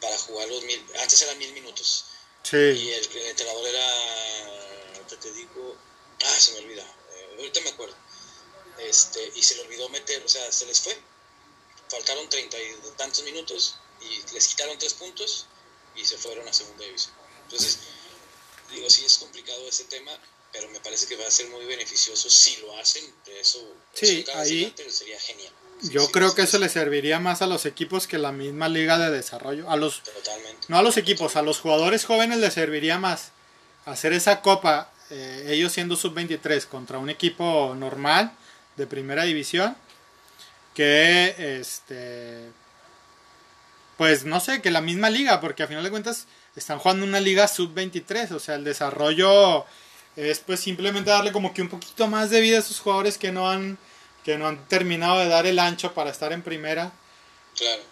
[0.00, 0.84] para jugar los mil.
[1.00, 2.04] Antes eran mil minutos.
[2.42, 2.56] Sí.
[2.56, 5.76] Y el, el entrenador era, te, te digo,
[6.24, 7.96] ah, se me olvida, eh, ahorita me acuerdo.
[8.78, 10.96] Este, y se le olvidó meter, o sea, se les fue.
[11.88, 15.46] Faltaron treinta y tantos minutos y les quitaron tres puntos
[15.96, 17.14] y se fueron a segunda división.
[17.44, 17.78] Entonces,
[18.70, 20.12] digo, sí es complicado ese tema,
[20.52, 23.04] pero me parece que va a ser muy beneficioso si lo hacen.
[23.24, 23.60] De eso,
[23.92, 25.52] sí, eso ahí sería genial.
[25.80, 28.68] Sí, yo sí, creo que eso le serviría más a los equipos que la misma
[28.68, 29.70] liga de desarrollo.
[29.70, 30.66] A los, Totalmente.
[30.68, 33.30] No a los equipos, a los jugadores jóvenes les serviría más
[33.84, 38.32] hacer esa copa, eh, ellos siendo sub-23 contra un equipo normal
[38.76, 39.76] de primera división,
[40.74, 42.50] que este
[43.98, 46.26] pues no sé, que la misma liga, porque a final de cuentas
[46.58, 49.64] están jugando una liga sub-23, o sea, el desarrollo
[50.16, 53.30] es pues simplemente darle como que un poquito más de vida a esos jugadores que
[53.30, 53.78] no han
[54.24, 56.92] que no han terminado de dar el ancho para estar en primera.
[57.56, 57.82] Claro.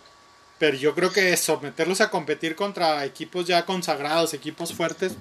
[0.58, 5.12] Pero yo creo que someterlos a competir contra equipos ya consagrados, equipos fuertes,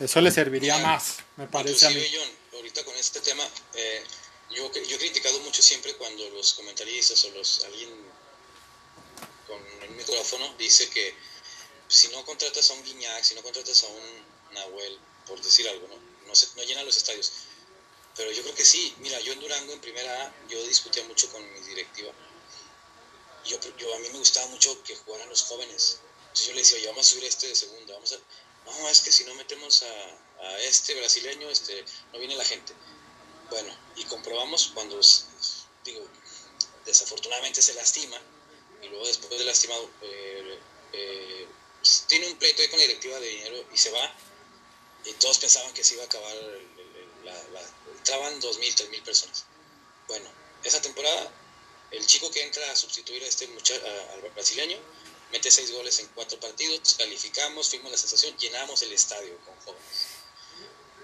[0.00, 2.02] eso les serviría más, me parece a mí.
[2.12, 3.44] John, ahorita con este tema,
[3.74, 4.02] eh,
[4.50, 7.90] yo, yo he criticado mucho siempre cuando los comentaristas o los alguien
[9.46, 11.14] con el micrófono dice que
[11.88, 15.88] si no contratas a un Guiñac, si no contratas a un Nahuel, por decir algo,
[15.88, 15.96] ¿no?
[16.26, 17.32] No, se, no llenan los estadios.
[18.16, 18.94] Pero yo creo que sí.
[18.98, 22.12] Mira, yo en Durango, en primera A, yo discutía mucho con mi directiva.
[23.44, 26.00] Yo, yo, a mí me gustaba mucho que jugaran los jóvenes.
[26.20, 28.16] Entonces yo le decía, oye, vamos a subir este de segunda, vamos a...
[28.66, 32.74] No, es que si no metemos a, a este brasileño, este, no viene la gente.
[33.48, 35.00] Bueno, y comprobamos cuando,
[35.84, 36.06] digo,
[36.84, 38.20] desafortunadamente se lastima
[38.82, 40.58] y luego después de lastimado eh,
[40.92, 41.48] eh,
[42.06, 44.14] tiene un pleito ahí con la directiva de dinero y se va
[45.04, 46.34] y todos pensaban que se iba a acabar,
[47.24, 47.60] la, la,
[47.96, 49.44] entraban 2.000, 3.000 personas.
[50.08, 50.28] Bueno,
[50.64, 51.32] esa temporada
[51.90, 53.80] el chico que entra a sustituir a este muchacho,
[54.12, 54.78] al brasileño,
[55.32, 60.06] mete seis goles en cuatro partidos, calificamos, fuimos la sensación, llenamos el estadio con jóvenes.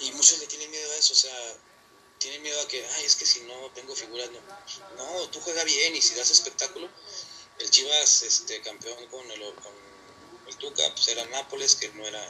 [0.01, 1.57] Y muchos le tienen miedo a eso, o sea,
[2.18, 4.41] tienen miedo a que, ay, es que si no tengo figuras, no.
[4.97, 6.89] No, tú juegas bien y si das espectáculo.
[7.59, 9.72] El Chivas, este, campeón con el, con
[10.47, 12.20] el Tuca, pues era Nápoles, que no era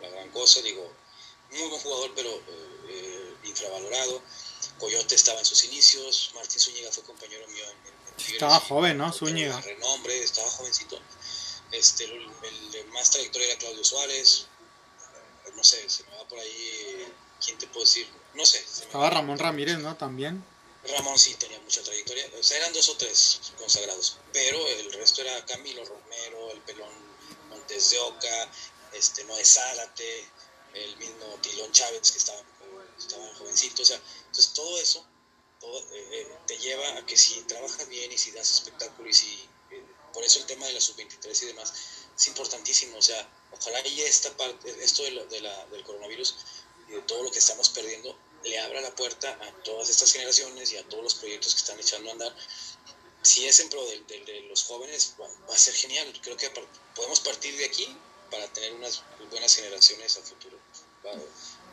[0.00, 0.90] la gran cosa, digo,
[1.50, 2.30] muy buen jugador, pero
[2.88, 4.22] eh, infravalorado.
[4.78, 9.12] Coyote estaba en sus inicios, Martín Zúñiga fue compañero mío en, Estaba joven, ¿no?
[9.12, 9.60] Zúñiga.
[9.60, 10.98] Renombre, estaba jovencito.
[11.72, 12.30] Este, el,
[12.74, 14.46] el, más trayectoria era Claudio Suárez.
[15.56, 17.12] No sé, se me va por ahí.
[17.44, 18.08] ¿Quién te puedo decir?
[18.34, 18.58] No sé.
[18.58, 19.96] Estaba Ramón Ramírez, ¿no?
[19.96, 20.44] También.
[20.96, 22.26] Ramón sí tenía mucha trayectoria.
[22.38, 24.18] O sea, eran dos o tres consagrados.
[24.32, 27.03] Pero el resto era Camilo Romero, el pelón
[27.64, 28.50] Montes de Oca,
[28.92, 30.28] este, Noé Zárate,
[30.74, 32.42] el mismo Tilón Chávez que estaba,
[32.98, 33.82] estaba jovencito.
[33.82, 35.06] O sea, entonces todo eso
[35.62, 39.48] eh, eh, te lleva a que si trabajas bien y si das espectáculo y si
[40.12, 41.72] por eso el tema de la sub-23 y demás
[42.14, 42.98] es importantísimo.
[42.98, 46.34] O sea, ojalá y esta parte, esto de la, del coronavirus
[46.88, 50.70] y de todo lo que estamos perdiendo le abra la puerta a todas estas generaciones
[50.70, 52.36] y a todos los proyectos que están echando a andar.
[53.24, 56.06] Si es en pro de, de, los jóvenes, va, a ser genial.
[56.22, 56.50] Creo que
[56.94, 57.96] podemos partir de aquí
[58.30, 60.56] para tener unas buenas generaciones a futuro.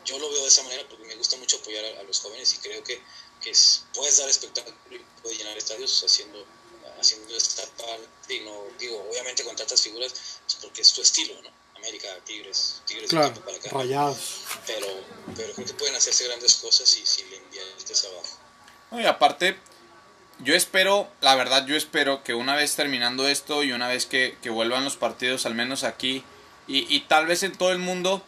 [0.04, 2.52] Yo lo veo de esa manera porque me gusta mucho apoyar a, a los jóvenes
[2.54, 3.00] y creo que,
[3.40, 3.52] que
[3.94, 6.44] puedes dar espectáculo y puedes llenar estadios haciendo
[7.02, 10.12] haciendo esta parte, y no, digo, obviamente con tantas figuras,
[10.44, 11.50] pues porque es tu estilo, ¿no?
[11.76, 13.70] América, Tigres, Tigres claro, para acá.
[13.70, 14.18] Rayados.
[14.66, 14.86] Pero,
[15.36, 19.02] pero creo que pueden hacerse grandes cosas si, si le inviertes abajo.
[19.02, 19.58] y aparte,
[20.42, 24.36] yo espero, la verdad, yo espero que una vez terminando esto y una vez que,
[24.42, 26.24] que vuelvan los partidos, al menos aquí,
[26.68, 28.22] y, y, tal vez en todo el mundo,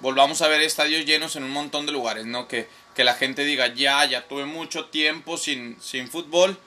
[0.00, 2.48] volvamos a ver estadios llenos en un montón de lugares, ¿no?
[2.48, 6.58] Que, que la gente diga, ya, ya tuve mucho tiempo sin, sin fútbol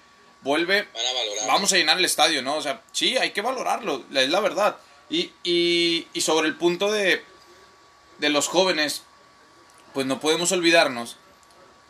[0.41, 0.87] vuelve,
[1.47, 2.55] vamos a llenar el estadio, ¿no?
[2.55, 4.77] O sea, sí, hay que valorarlo, es la verdad.
[5.09, 7.23] Y, y, y sobre el punto de,
[8.19, 9.03] de los jóvenes,
[9.93, 11.17] pues no podemos olvidarnos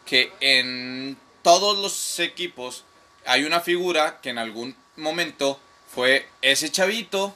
[0.05, 2.85] que en todos los equipos
[3.25, 5.59] hay una figura que en algún momento
[5.93, 7.35] fue ese chavito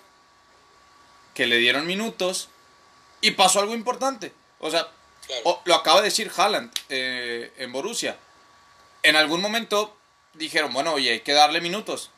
[1.34, 2.50] que le dieron minutos
[3.22, 4.34] y pasó algo importante.
[4.60, 4.88] O sea,
[5.66, 8.18] lo acaba de decir Haaland eh, en Borussia.
[9.02, 9.98] En algún momento
[10.34, 12.12] dijeron, bueno, oye, hay que darle minutos.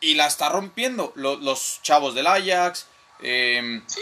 [0.00, 1.12] Y la está rompiendo.
[1.14, 2.86] Los, los chavos del Ajax.
[3.20, 4.00] Eh, sí,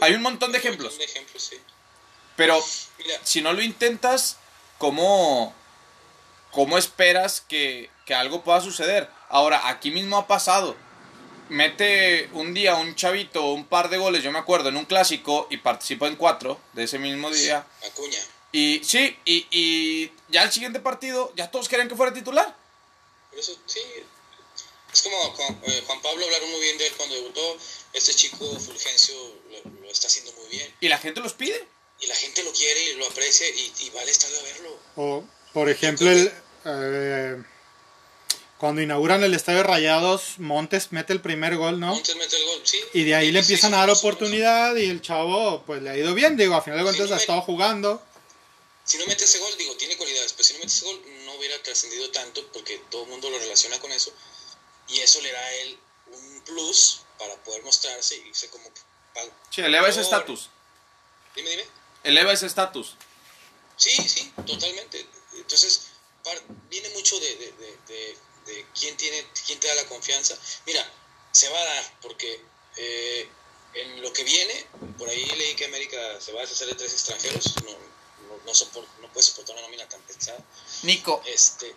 [0.00, 0.98] hay un montón de ejemplos.
[1.36, 1.56] Sí.
[2.36, 2.62] Pero
[3.22, 4.38] si no lo intentas,
[4.78, 5.54] ¿cómo,
[6.56, 9.08] cómo esperas que, que, algo pueda suceder?
[9.28, 10.74] Ahora, aquí mismo ha pasado.
[11.48, 15.46] Mete un día un chavito un par de goles, yo me acuerdo, en un clásico
[15.50, 17.64] y participó en cuatro de ese mismo día.
[17.88, 18.18] Acuña.
[18.50, 22.56] Y sí, y, y ya el siguiente partido, ya todos querían que fuera titular
[23.38, 23.80] eso sí,
[24.92, 25.34] es como
[25.66, 27.58] eh, Juan, Pablo hablaron muy bien de él cuando debutó.
[27.92, 29.14] Este chico Fulgencio
[29.82, 30.74] lo, está haciendo muy bien.
[30.80, 31.66] ¿Y la gente los pide?
[32.00, 34.78] Y la gente lo quiere y lo aprecia y, va al estadio a verlo.
[34.96, 36.32] O, por ejemplo, el,
[36.66, 37.42] eh,
[38.58, 41.88] cuando inauguran el estadio Rayados, Montes mete el primer gol, ¿no?
[41.88, 42.80] Montes mete el gol, sí.
[42.92, 46.14] Y de ahí le empiezan a dar oportunidad y el chavo, pues le ha ido
[46.14, 48.02] bien, digo, a final de cuentas ha estado jugando
[48.86, 51.34] si no mete ese gol, digo, tiene cualidades, pero si no mete ese gol no
[51.34, 54.12] hubiera trascendido tanto porque todo el mundo lo relaciona con eso
[54.86, 55.78] y eso le da a él
[56.12, 58.70] un plus para poder mostrarse y irse como...
[59.50, 60.50] Sí, eleva ese estatus.
[61.34, 61.64] Dime, dime.
[62.04, 62.94] Eleva ese estatus.
[63.76, 65.04] Sí, sí, totalmente.
[65.34, 65.88] Entonces,
[66.68, 67.52] viene mucho de, de,
[67.88, 70.36] de, de, quién, tiene, quién te da la confianza.
[70.66, 70.88] Mira,
[71.32, 72.40] se va a dar porque
[72.76, 73.28] eh,
[73.74, 74.66] en lo que viene,
[74.98, 78.52] por ahí leí que América se va a deshacer de tres extranjeros, no, no,
[79.00, 80.42] no puede soportar una nómina tan pesada.
[80.82, 81.22] Nico.
[81.26, 81.74] Este,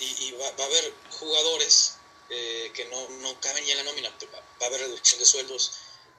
[0.00, 1.96] y, va, a haber jugadores
[2.30, 5.72] eh, que no, no caben ya en la nómina, va, a haber reducción de sueldos,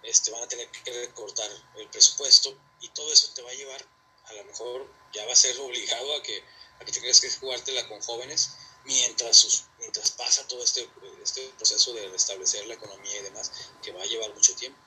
[0.04, 3.86] este, van a tener que recortar el presupuesto y todo eso te va a llevar,
[4.26, 6.44] a lo mejor ya va a ser obligado a que,
[6.86, 8.52] que tengas que jugártela con jóvenes
[8.86, 10.90] mientras, sus, mientras pasa todo este,
[11.22, 13.52] este proceso de restablecer la economía y demás,
[13.82, 14.80] que va a llevar mucho tiempo.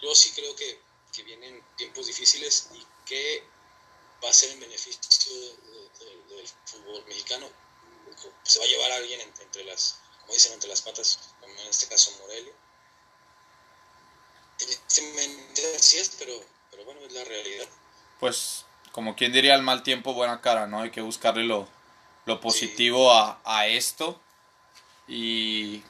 [0.00, 0.80] Yo sí creo que,
[1.12, 3.44] que vienen tiempos difíciles y que
[4.24, 5.32] va a ser en beneficio
[6.28, 7.48] del fútbol mexicano.
[8.44, 11.68] Se va a llevar a alguien entre, las, como dicen, entre las patas, como en
[11.68, 12.52] este caso Morelia.
[14.58, 17.68] Tristemente así es, pero, pero bueno, es la realidad.
[18.20, 20.82] Pues, como quien diría, al mal tiempo, buena cara, ¿no?
[20.82, 21.68] Hay que buscarle lo,
[22.26, 24.20] lo positivo a, a, esto.
[25.08, 25.82] y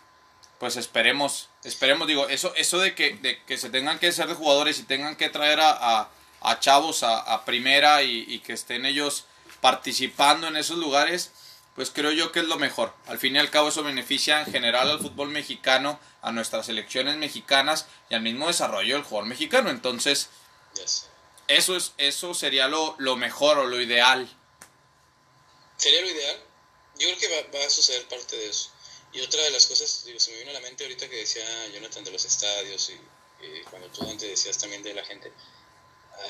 [0.59, 4.35] pues esperemos, esperemos, digo, eso, eso de que, de que se tengan que ser de
[4.35, 6.09] jugadores y tengan que traer a,
[6.41, 9.25] a, chavos a, primera y, y, que estén ellos
[9.61, 11.33] participando en esos lugares,
[11.75, 12.95] pues creo yo que es lo mejor.
[13.09, 17.17] Al fin y al cabo eso beneficia en general al fútbol mexicano, a nuestras selecciones
[17.17, 19.69] mexicanas y al mismo desarrollo del jugador mexicano.
[19.69, 20.29] Entonces,
[21.49, 24.29] eso, es, eso sería lo, lo mejor o lo ideal.
[25.77, 26.37] Sería lo ideal.
[26.99, 28.71] Yo creo que va, a suceder parte de eso.
[29.13, 31.45] Y otra de las cosas, digo, se me vino a la mente ahorita que decía
[31.75, 33.01] Jonathan de los estadios y,
[33.71, 35.33] cuando tú antes decías también de la gente.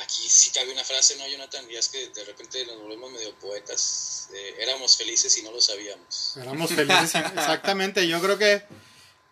[0.02, 1.70] Aquí sí cabe una frase, ¿no, Jonathan?
[1.70, 4.28] Y es que de repente nos volvemos medio poetas.
[4.32, 6.36] Eh, éramos felices y no lo sabíamos.
[6.38, 8.08] Éramos felices, exactamente.
[8.08, 8.64] Yo creo que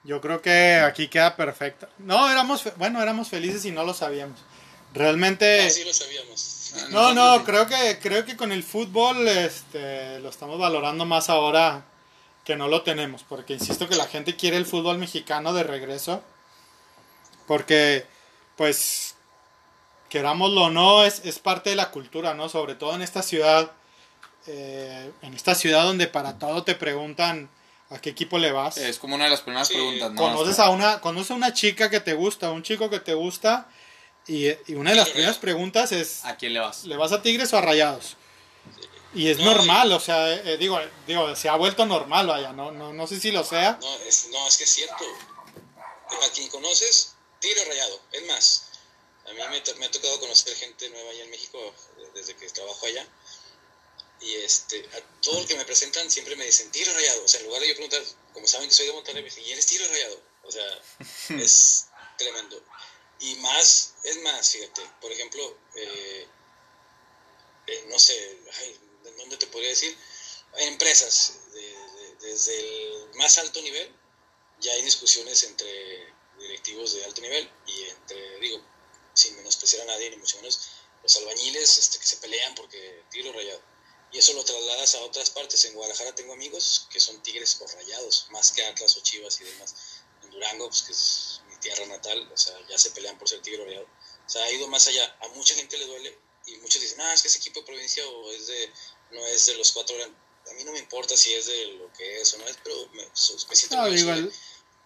[0.03, 1.89] yo creo que aquí queda perfecto.
[1.99, 4.41] No, éramos, bueno, éramos felices y no lo sabíamos.
[4.95, 5.63] Realmente.
[5.63, 6.57] Ah, sí lo sabíamos.
[6.91, 11.85] No, no, creo que, creo que con el fútbol este, lo estamos valorando más ahora
[12.45, 16.23] que no lo tenemos, porque insisto que la gente quiere el fútbol mexicano de regreso,
[17.47, 18.07] porque
[18.57, 19.15] pues
[20.09, 22.49] querámoslo o no, es, es parte de la cultura, ¿no?
[22.49, 23.73] Sobre todo en esta ciudad,
[24.47, 27.49] eh, en esta ciudad donde para todo te preguntan
[27.91, 28.77] a qué equipo le vas.
[28.77, 30.21] Es como una de las primeras preguntas, ¿no?
[30.21, 33.69] Conoces a una, conoces a una chica que te gusta, un chico que te gusta,
[34.27, 36.25] y, y una de las primeras preguntas es...
[36.25, 36.85] ¿A quién le vas?
[36.85, 38.17] ¿Le vas a Tigres o a Rayados?
[39.13, 42.93] Y es normal, o sea, eh, digo, digo, se ha vuelto normal, vaya, no, no,
[42.93, 43.77] no sé si lo sea.
[43.81, 45.05] No es, no, es que es cierto.
[46.23, 48.01] A quien conoces, Tigre Rayado.
[48.13, 48.71] Es más,
[49.27, 51.75] a mí me, me, ha tocado conocer gente nueva allá en México
[52.15, 53.07] desde que trabajo allá.
[54.21, 57.25] Y este, a todo el que me presentan siempre me dicen Tigre Rayado.
[57.25, 58.03] O sea, en lugar de yo preguntar,
[58.33, 60.23] como saben que soy de Monterrey, me dicen, ¿y eres Tigre Rayado?
[60.45, 60.83] O sea,
[61.37, 62.63] es tremendo.
[63.21, 66.27] Y más, es más, fíjate, por ejemplo, eh,
[67.67, 68.81] eh, no sé, ay,
[69.19, 69.97] ¿dónde te podría decir?
[70.55, 71.35] Hay empresas,
[72.21, 73.95] desde el más alto nivel,
[74.61, 78.63] ya hay discusiones entre directivos de alto nivel y entre, digo,
[79.15, 80.71] sin menospreciar a nadie, ni mucho menos,
[81.03, 83.61] los albañiles este, que se pelean porque tiro rayado.
[84.13, 85.65] Y eso lo trasladas a otras partes.
[85.67, 89.45] En Guadalajara tengo amigos que son tigres por rayados, más que Atlas o Chivas y
[89.45, 89.75] demás.
[90.23, 93.65] En Durango, pues, que es tierra natal, o sea, ya se pelean por ser tigre
[93.65, 93.87] rayado.
[94.27, 95.17] O sea, ha ido más allá.
[95.21, 98.07] A mucha gente le duele y muchos dicen, ah, es que ese equipo de provincia
[98.07, 98.73] o es de
[99.13, 102.21] no es de los cuatro A mí no me importa si es de lo que
[102.21, 103.83] es o no es, pero me, siento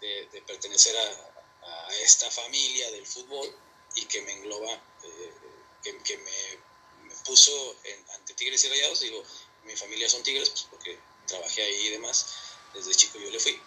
[0.00, 1.30] de, pertenecer a,
[2.02, 3.56] esta familia del fútbol
[3.94, 4.72] y que me engloba,
[5.04, 5.32] eh,
[5.82, 7.76] que, me, puso
[8.14, 9.00] ante Tigres y Rayados.
[9.00, 9.22] Digo,
[9.64, 12.26] mi familia son Tigres, pues porque trabajé ahí y demás.
[12.74, 13.60] Desde chico yo le fui.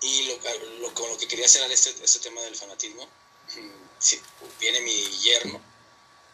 [0.00, 0.38] Y lo,
[0.80, 3.08] lo, con lo que quería hacer era este, este tema del fanatismo.
[4.60, 5.60] viene mi yerno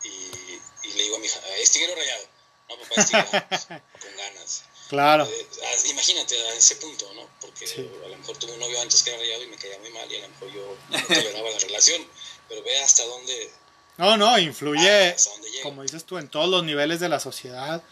[0.05, 2.25] y, le digo a mi hija, ¿es Tigre Rayado?
[2.69, 4.65] No, papá, es con ganas.
[4.89, 5.25] Claro.
[5.25, 7.29] Eh, ah, imagínate a ese punto, ¿no?
[7.41, 7.65] Porque
[8.05, 10.11] a lo mejor tuve un novio antes que era rayado y me caía muy mal
[10.11, 12.07] y a lo mejor yo no toleraba la relación.
[12.49, 13.51] Pero ve hasta dónde.
[13.97, 15.17] No, no, influye,
[15.63, 17.83] como dices tú, en todos los niveles de la sociedad.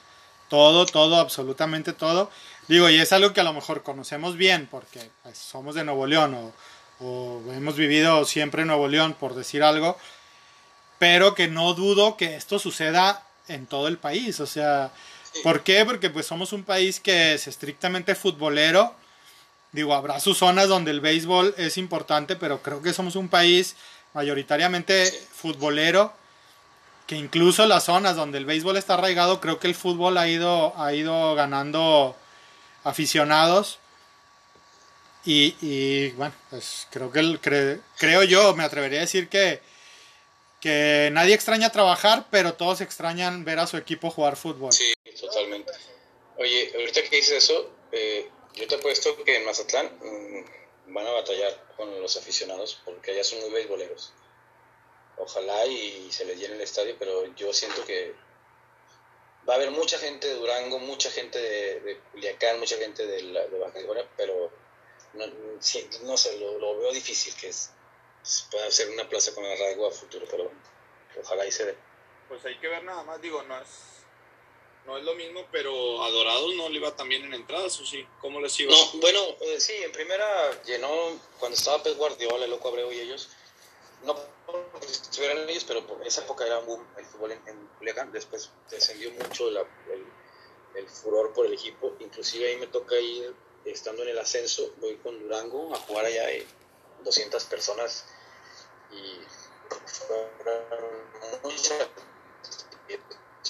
[0.51, 2.31] Todo, todo, absolutamente todo.
[2.69, 6.07] Digo, y es algo que a lo mejor conocemos bien porque pues, somos de Nuevo
[6.07, 6.53] León o,
[7.05, 9.99] o hemos vivido siempre en Nuevo León, por decir algo.
[10.99, 14.39] Pero que no dudo que esto suceda en todo el país.
[14.41, 14.91] O sea,
[15.43, 15.85] ¿por qué?
[15.85, 18.95] Porque pues somos un país que es estrictamente futbolero.
[19.73, 23.75] Digo, habrá sus zonas donde el béisbol es importante, pero creo que somos un país
[24.15, 26.13] mayoritariamente futbolero,
[27.07, 30.75] que incluso las zonas donde el béisbol está arraigado, creo que el fútbol ha ido,
[30.79, 32.15] ha ido ganando
[32.85, 33.79] aficionados.
[35.25, 39.61] Y, bueno, pues creo que el, creo yo, me atrevería a decir que
[40.63, 44.73] que nadie extraña trabajar, pero todos extrañan ver a su equipo jugar fútbol.
[44.73, 45.73] Sí, totalmente.
[46.39, 51.11] Oye, ahorita que dices eso, eh, yo te apuesto que en Mazatlán mm, van a
[51.11, 54.13] batallar con los aficionados porque allá son muy beisboleros.
[55.17, 58.15] Ojalá y se les llene el estadio, pero yo siento que
[59.49, 63.23] va a haber mucha gente de Durango, mucha gente de, de Culiacán, mucha gente de,
[63.23, 64.51] la, de Baja California, pero
[65.15, 67.71] no, no sé, lo, lo, veo difícil que es
[68.51, 70.51] puede ser una plaza con arraigo a futuro, pero
[71.21, 71.77] ojalá y se dé.
[72.29, 73.93] Pues hay que ver nada más, digo, no es
[74.87, 78.05] no es lo mismo, pero a Dorados no le iba también en entradas, ¿o sí?
[78.21, 78.73] ¿Cómo les iba?
[78.73, 80.89] No, bueno, eh, sí, en primera llenó
[81.39, 83.29] cuando estaba Pep Guardiola, Loco Abreu y ellos,
[84.03, 84.17] no
[84.91, 89.11] estuvieran ellos, pero por esa época era un boom el fútbol en, en después descendió
[89.13, 89.59] mucho el,
[90.75, 94.97] el, furor por el equipo, inclusive ahí me toca ir, estando en el ascenso, voy
[94.97, 96.27] con Durango a jugar allá
[97.05, 98.05] 200 personas.
[98.91, 99.21] Y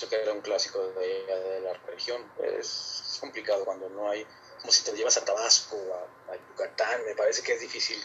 [0.08, 2.22] que era un clásico de, de la región.
[2.42, 4.26] Es complicado cuando no hay
[4.60, 8.00] como si te llevas a Tabasco, a, a Yucatán, me parece que es difícil,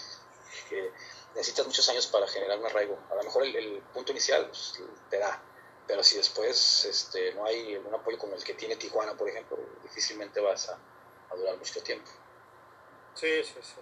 [0.70, 0.92] que
[1.38, 2.98] necesitas muchos años para generar un arraigo.
[3.12, 5.40] A lo mejor el, punto inicial pues, te da,
[5.86, 9.58] pero si después este, no hay un apoyo como el que tiene Tijuana, por ejemplo,
[9.84, 10.80] difícilmente vas a,
[11.36, 12.10] durar mucho tiempo.
[13.14, 13.76] Sí, sí, sí.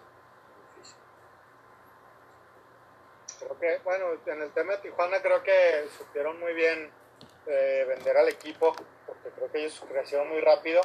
[3.39, 6.91] Creo que, bueno, en el tema de Tijuana creo que supieron muy bien
[7.47, 8.75] eh, vender al equipo,
[9.05, 10.81] porque creo que ellos crecieron muy rápido,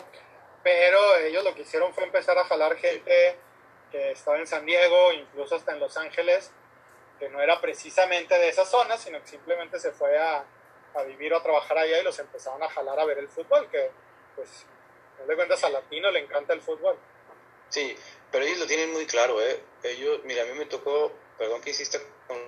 [0.62, 3.36] pero ellos lo que hicieron fue empezar a jalar gente
[3.90, 6.52] que estaba en San Diego, incluso hasta en Los Ángeles,
[7.20, 10.44] que no era precisamente de esa zona, sino que simplemente se fue a,
[11.06, 13.90] vivir o a trabajar allá y los empezaron a jalar a ver el fútbol, que
[14.34, 14.66] pues
[15.20, 16.98] no le cuentas a Latino le encanta el fútbol.
[17.68, 17.94] Sí,
[18.32, 19.62] pero ellos lo tienen muy claro, ¿eh?
[19.84, 22.38] Ellos, mira, a mí me tocó, perdón que insista con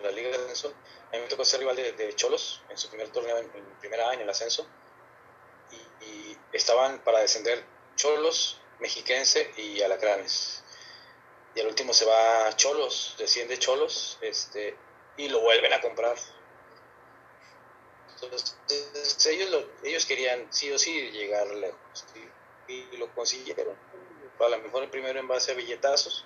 [0.00, 0.72] la Liga de Ascenso,
[1.12, 4.00] a mí me tocó ser rival de, Cholos en su primer torneo, en, el primer
[4.00, 4.66] año, en el ascenso,
[6.00, 7.62] y, estaban para descender
[7.96, 10.64] Cholos, Mexiquense y Alacranes.
[11.56, 14.76] Y al último se va Cholos, desciende Cholos, este,
[15.16, 16.16] y lo vuelven a comprar.
[18.14, 22.04] Entonces, ellos, ellos querían sí o sí llegar lejos,
[22.68, 23.76] y lo consiguieron
[24.44, 26.24] a lo mejor el primero en base a billetazos,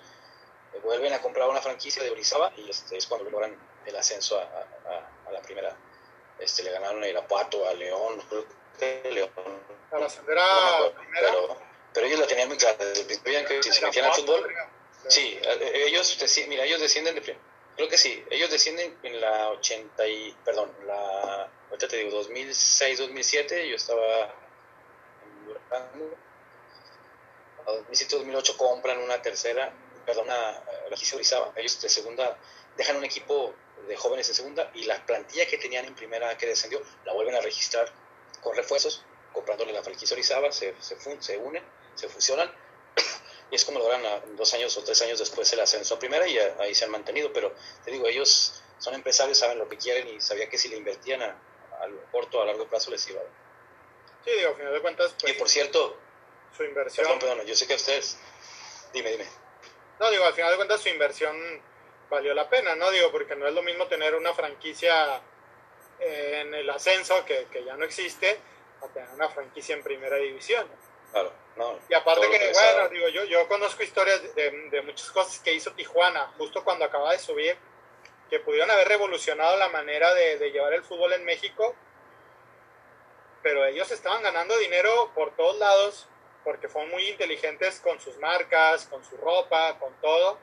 [0.83, 5.31] vuelven a comprar una franquicia de Orizaba y este es cuando logran el ascenso a,
[5.31, 5.75] la primera.
[6.39, 8.21] Este, le ganaron a Irapuato, a León,
[8.79, 9.29] León.
[9.89, 11.31] Para ascender a primera.
[11.93, 14.53] Pero, ellos la tenían muy clara desde el principio, que si se metían al fútbol.
[15.07, 17.37] Sí, eh, ellos, mira, ellos descienden de
[17.75, 22.99] Creo que sí, ellos descienden en la 80 y, perdón, la, ahorita te digo, 2006,
[22.99, 24.35] 2007, yo estaba
[25.71, 26.21] en
[27.65, 29.73] a 2007-2008 compran una tercera,
[30.05, 30.51] perdón, una,
[30.89, 31.53] la Orizaba.
[31.55, 32.37] Ellos de segunda
[32.75, 33.53] dejan un equipo
[33.87, 37.35] de jóvenes en segunda y la plantilla que tenían en primera que descendió la vuelven
[37.35, 37.91] a registrar
[38.41, 41.63] con refuerzos, comprándole la franquicia Orizaba, se, se, se unen,
[41.95, 42.51] se fusionan
[43.51, 44.01] y es como logran
[44.37, 47.31] dos años o tres años después el ascenso a primera y ahí se han mantenido.
[47.33, 50.77] Pero te digo, ellos son empresarios, saben lo que quieren y sabía que si le
[50.77, 53.25] invertían a, a corto o a largo plazo les iba a
[54.23, 55.15] Sí, digo, al final de cuentas.
[55.19, 55.97] Pues, y por cierto,
[56.55, 57.05] su inversión.
[57.05, 58.17] Perdón, perdón, yo sé que ustedes.
[58.93, 59.27] Dime, dime.
[59.99, 61.61] No, digo, al final de cuentas su inversión
[62.09, 62.89] valió la pena, ¿no?
[62.91, 65.21] Digo, porque no es lo mismo tener una franquicia
[65.99, 68.39] en el ascenso que, que ya no existe
[68.81, 70.67] a tener una franquicia en primera división.
[71.11, 71.79] Claro, no.
[71.89, 75.73] Y aparte que, bueno, digo, yo, yo conozco historias de, de, muchas cosas que hizo
[75.73, 77.57] Tijuana justo cuando acaba de subir,
[78.29, 81.75] que pudieron haber revolucionado la manera de, de llevar el fútbol en México,
[83.43, 86.07] pero ellos estaban ganando dinero por todos lados
[86.43, 90.39] porque fueron muy inteligentes con sus marcas, con su ropa, con todo.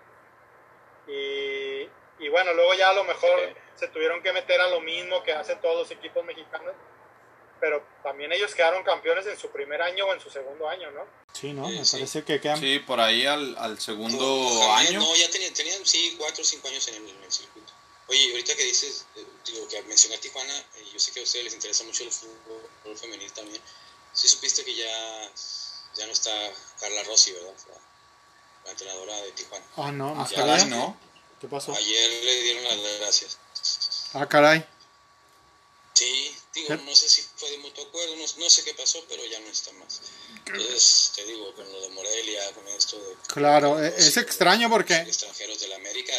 [1.06, 1.88] Y,
[2.18, 5.32] y bueno, luego ya a lo mejor se tuvieron que meter a lo mismo que
[5.32, 6.74] hacen todos los equipos mexicanos,
[7.60, 11.04] pero también ellos quedaron campeones en su primer año o en su segundo año, ¿no?
[11.32, 11.68] Sí, ¿no?
[11.68, 12.58] Me parece que quedan...
[12.58, 15.00] Sí, por ahí al, al segundo año.
[15.00, 17.72] No, ya tenían, tenían, sí, cuatro o cinco años en el, en el circuito.
[18.08, 21.44] Oye, ahorita que dices, eh, digo, que mencioné Tijuana, eh, yo sé que a ustedes
[21.44, 23.60] les interesa mucho el fútbol femenil también.
[24.12, 25.30] Sí supiste que ya
[25.98, 26.30] ya no está
[26.80, 27.52] Carla Rossi, ¿verdad?
[28.64, 29.64] La, entrenadora de Tijuana.
[29.76, 30.96] Ah, no, no caray, ¿no?
[31.40, 31.74] ¿Qué pasó?
[31.74, 33.38] Ayer le dieron las gracias.
[34.14, 34.64] Ah, caray.
[35.98, 39.40] Sí, digo, no sé si fue de mutuo acuerdo, no, sé qué pasó, pero ya
[39.40, 40.00] no está más.
[40.46, 43.16] Entonces, te digo, con lo de Morelia, con esto de...
[43.26, 44.94] Claro, e-, es extraño porque...
[44.94, 46.12] Extranjeros de la América.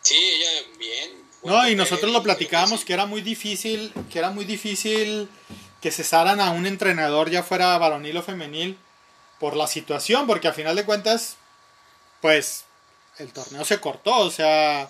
[0.00, 0.48] Sí, ella
[0.78, 1.28] bien.
[1.42, 5.28] No, y nosotros lo platicábamos que era muy difícil, que era muy difícil
[5.82, 8.78] que cesaran a un entrenador, ya fuera varonil o femenil,
[9.40, 11.36] por la situación, porque a final de cuentas,
[12.22, 12.64] pues
[13.18, 14.88] el torneo se cortó, o sea,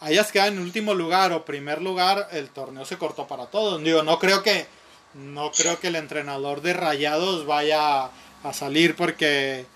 [0.00, 3.82] hayas quedado en último lugar o primer lugar, el torneo se cortó para todos.
[3.82, 4.66] Digo, no creo que
[5.14, 8.10] no creo que el entrenador de Rayados vaya
[8.42, 9.66] a salir porque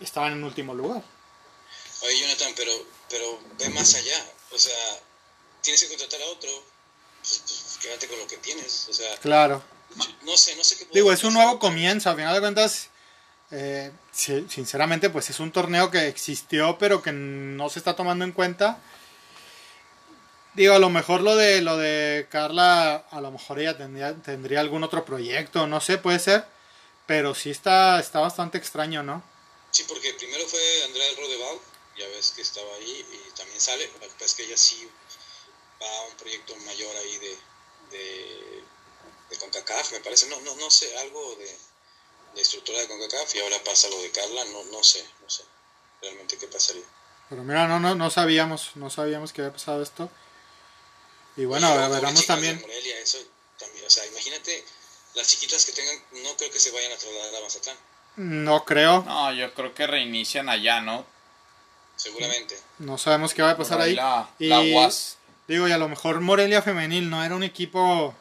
[0.00, 1.02] estaban en último lugar.
[2.02, 2.72] Oye, Jonathan, pero
[3.08, 4.74] pero ve más allá, o sea,
[5.62, 6.50] tienes que contratar a otro,
[7.22, 9.62] pues, pues quédate con lo que tienes, o sea, claro.
[10.22, 12.88] No sé, no sé qué Digo, es un nuevo comienzo, a final de cuentas,
[13.50, 18.32] eh, sinceramente, pues es un torneo que existió, pero que no se está tomando en
[18.32, 18.80] cuenta.
[20.56, 24.60] Digo, a lo mejor lo de lo de Carla, a lo mejor ella tendría, tendría
[24.60, 26.44] algún otro proyecto, no sé, puede ser,
[27.06, 29.22] pero sí está, está bastante extraño, ¿no?
[29.70, 31.60] Sí, porque primero fue Andrea Rodebau,
[31.98, 34.88] ya ves que estaba ahí y también sale, lo que pasa es que ella sí
[35.80, 37.36] va a un proyecto mayor ahí de
[39.30, 41.56] de CONCACAF, me parece, no, no, no sé, algo de,
[42.34, 45.42] de estructura de CONCACAF y ahora pasa lo de Carla, no, no sé, no sé
[46.02, 46.84] realmente qué pasaría.
[47.28, 50.10] Pero mira, no, no, no sabíamos, no sabíamos que había pasado esto.
[51.36, 52.56] Y bueno, a veremos también.
[53.02, 53.18] eso
[53.58, 53.84] también.
[53.86, 54.64] O sea, imagínate,
[55.14, 57.76] las chiquitas que tengan, no creo que se vayan a trasladar a Mazatlán.
[58.16, 59.02] No creo.
[59.02, 61.06] No, yo creo que reinician allá, ¿no?
[61.96, 62.58] Seguramente.
[62.78, 63.94] No sabemos qué va a pasar ahí.
[63.94, 65.16] la- y, la UAS.
[65.48, 68.14] Digo, y a lo mejor Morelia Femenil no era un equipo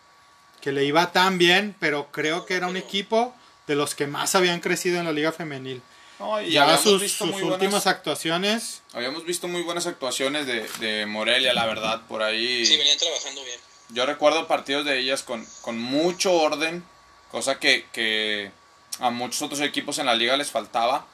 [0.61, 3.33] que le iba tan bien, pero creo que era un equipo
[3.67, 5.81] de los que más habían crecido en la Liga Femenil.
[6.19, 9.85] No, y ya habíamos sus, visto sus muy últimas buenas, actuaciones, habíamos visto muy buenas
[9.85, 12.65] actuaciones de, de Morelia, la verdad, por ahí.
[12.65, 13.59] Sí, venían trabajando bien.
[13.89, 16.83] Yo recuerdo partidos de ellas con, con mucho orden,
[17.31, 18.51] cosa que, que
[18.99, 21.05] a muchos otros equipos en la liga les faltaba.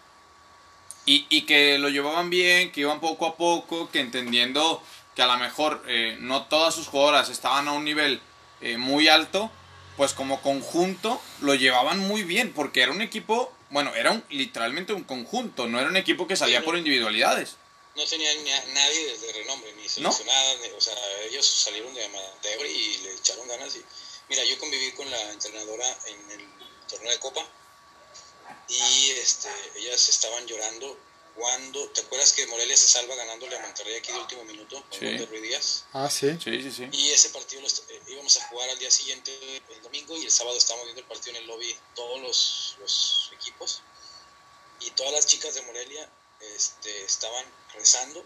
[1.08, 4.84] Y, y que lo llevaban bien, que iban poco a poco, que entendiendo
[5.16, 8.22] que a lo mejor eh, no todas sus jugadoras estaban a un nivel
[8.62, 9.52] eh, muy alto,
[9.98, 14.94] pues como conjunto lo llevaban muy bien, porque era un equipo, bueno, era un, literalmente
[14.94, 17.56] un conjunto, no era un equipo que salía Sí, por individualidades.
[17.96, 18.38] No tenían
[18.74, 23.48] nadie de renombre, ni seleccionadas, ni- o sea, ellos salieron de amateur y le echaron
[23.48, 23.76] ganas.
[23.76, 23.84] Y,
[24.30, 26.48] mira, yo conviví con la entrenadora en el
[26.88, 27.46] torneo de Copa
[28.70, 30.98] y este, ellas estaban llorando
[31.36, 35.00] cuando, ¿te acuerdas que Morelia se salva ganándole a Monterrey aquí de último minuto con
[35.00, 35.06] Sí.
[35.06, 35.84] gol de Ruiz Díaz?
[35.94, 36.38] ah, sí.
[36.44, 36.90] Sí, sí, sí.
[36.92, 39.32] Y ese partido lo eh, íbamos a jugar al día siguiente,
[39.70, 43.30] el domingo, y el sábado estábamos viendo el partido en el lobby, todos los, los
[43.34, 43.82] equipos.
[44.82, 46.10] Y todas las chicas de Morelia
[46.56, 48.24] este, estaban rezando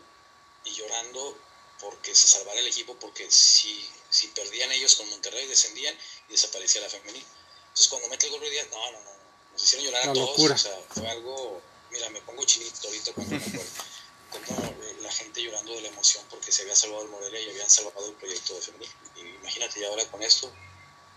[0.64, 1.38] y llorando
[1.82, 5.96] porque se salvara el equipo, porque si, si perdían ellos con Monterrey, descendían
[6.30, 7.26] y desaparecía la femenil.
[7.68, 9.12] Entonces, cuando mete el gol de Díaz, no, no, no,
[9.52, 10.30] nos hicieron llorar La a todos.
[10.30, 10.56] locura.
[10.56, 11.62] O sea, fue algo,
[11.96, 13.64] mira, me pongo chinito ahorita cuando me acuerdo.
[14.32, 17.50] Como eh, la gente llorando de la emoción porque se había salvado el Morelia y
[17.52, 18.90] habían salvado el proyecto de femenil.
[19.16, 20.52] Y imagínate, y ahora con esto,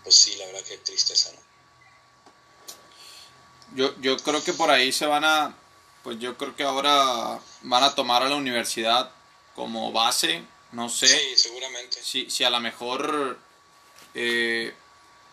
[0.04, 1.40] pues sí, la verdad que tristeza, ¿no?
[3.74, 5.54] Yo, yo creo que por ahí se van a,
[6.02, 9.10] pues yo creo que ahora van a tomar a la universidad
[9.54, 12.02] como base, no sé, Sí, seguramente.
[12.02, 13.38] si, si a lo mejor
[14.14, 14.74] eh,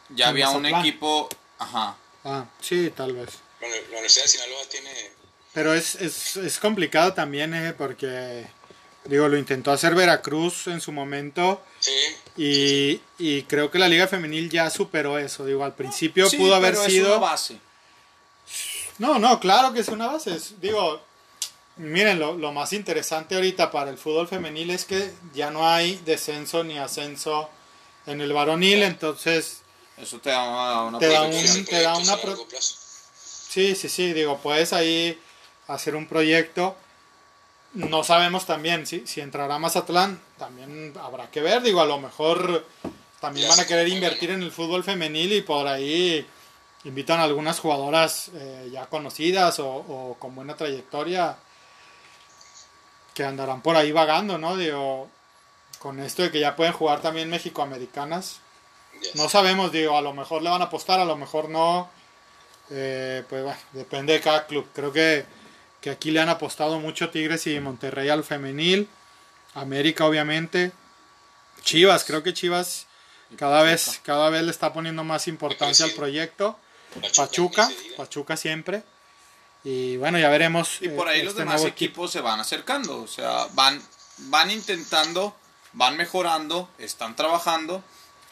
[0.10, 1.30] ya había un equipo,
[1.60, 3.30] ajá, Ah, sí, tal vez.
[3.60, 5.12] Bueno, la Universidad de Sinaloa tiene
[5.56, 8.46] Pero es, es, es complicado también, eh, porque,
[9.06, 11.92] digo, lo intentó hacer Veracruz en su momento Sí,
[12.38, 15.46] y, y creo que la Liga Femenil ya superó eso.
[15.46, 17.08] Digo, al principio Sí, pudo haber pero es sido...
[17.18, 17.58] una base.
[18.98, 20.36] No, no, claro que es una base.
[20.36, 21.02] Es- Digo,
[21.78, 25.96] miren, lo, lo más interesante ahorita para el fútbol femenil es que ya no hay
[26.06, 27.50] descenso ni ascenso
[28.06, 29.62] en el varonil, entonces
[29.98, 32.38] Eso te da una Te da un- te da una pro-
[33.50, 35.18] sí, sí, sí, digo, puedes ahí
[35.68, 36.76] hacer un proyecto.
[37.74, 42.66] No sabemos también si, si entrará Mazatlán, también habrá que ver, digo, a lo mejor
[43.20, 46.26] también van a querer invertir en el fútbol femenil y por ahí
[46.86, 51.38] invitan a algunas jugadoras eh, ya conocidas o, o con buena trayectoria
[53.16, 54.58] que andarán por ahí vagando, ¿no?
[54.58, 55.10] Digo,
[55.80, 58.40] con esto de que ya pueden jugar también mexicoamericanas.
[59.14, 61.90] No sabemos, digo, a lo mejor le van a apostar, a lo mejor no.
[62.70, 64.68] Eh, pues bueno, depende de cada club.
[64.74, 65.26] Creo que,
[65.86, 68.90] que aquí le han apostado mucho Tigres y Monterrey al femenil.
[69.54, 70.72] América, obviamente.
[71.62, 72.88] Chivas, creo que Chivas
[73.38, 76.58] cada vez, cada vez le está poniendo más importancia al proyecto.
[77.16, 78.82] Pachuca, Pachuca, siempre.
[79.64, 80.82] Y bueno, ya veremos.
[80.82, 83.80] Y por ahí eh, los este demás nuevo equipos se van acercando, o sea, van,
[84.18, 85.36] van intentando,
[85.74, 87.84] van mejorando, están trabajando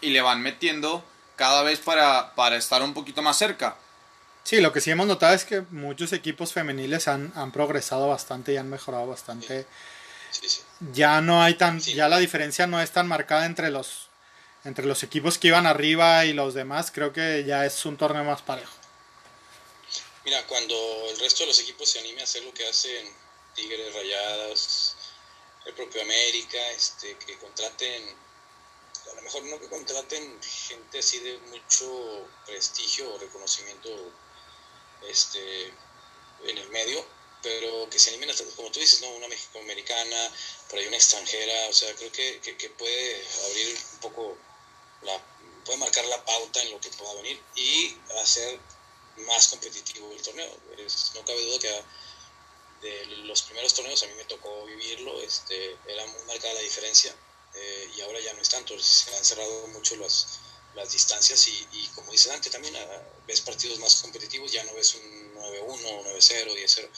[0.02, 1.04] y le van metiendo
[1.36, 3.78] cada vez para, para estar un poquito más cerca.
[4.44, 8.54] Sí, lo que sí hemos notado es que muchos equipos femeniles han, han progresado bastante
[8.54, 9.66] y han mejorado bastante.
[10.32, 10.62] Sí, sí.
[10.92, 11.94] Ya no hay tan, Sí.
[11.94, 14.10] ya la diferencia no es tan marcada entre los,
[14.66, 16.92] entre los equipos que iban arriba y los demás.
[16.92, 18.74] Creo que ya es un torneo más parejo.
[20.26, 20.76] Mira, cuando
[21.10, 23.08] el resto de los equipos se anime a hacer lo que hacen
[23.56, 24.96] Tigres, Rayadas,
[25.66, 28.04] el propio América, este, que contraten,
[29.12, 33.90] a lo mejor no que contraten gente así de mucho prestigio o reconocimiento
[35.08, 35.68] este,
[36.46, 37.06] en el medio,
[37.42, 39.10] pero que se animen hasta, como tú dices, ¿no?
[39.10, 40.32] una mexicoamericana,
[40.70, 44.38] por ahí una extranjera, o sea, creo que, que, puede abrir un poco
[45.02, 45.22] la,
[45.66, 48.60] puede marcar la pauta en lo que pueda venir y hacer
[49.18, 50.58] más competitivo el torneo.
[51.16, 51.86] No cabe duda que a-
[52.82, 57.16] de los primeros torneos a mí me tocó vivirlo, este, era muy marcada la diferencia
[57.54, 60.40] eh, y ahora ya no es tanto, se han cerrado mucho las,
[60.76, 64.74] las distancias y, y como dice Dante también, ah, ves partidos más competitivos, ya no
[64.74, 66.90] ves un 9-1, 9-0, 10-0,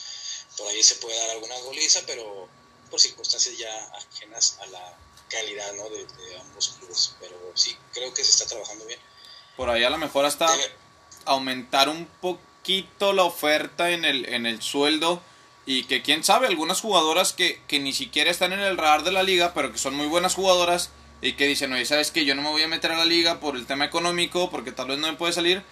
[0.56, 2.48] por ahí se puede dar alguna goliza, pero
[2.90, 4.98] por circunstancias ya ajenas a la
[5.28, 5.88] calidad ¿no?
[5.88, 9.00] de, de ambos clubes, pero sí, creo que se está trabajando bien.
[9.56, 10.48] Por ahí a lo mejor hasta
[11.24, 15.22] aumentar un poquito la oferta en el, en el sueldo
[15.64, 19.12] y que quién sabe, algunas jugadoras que, que ni siquiera están en el radar de
[19.12, 20.90] la liga, pero que son muy buenas jugadoras
[21.22, 23.40] y que dicen, oye, ¿sabes que Yo no me voy a meter a la liga
[23.40, 25.62] por el tema económico, porque tal vez no me puede salir,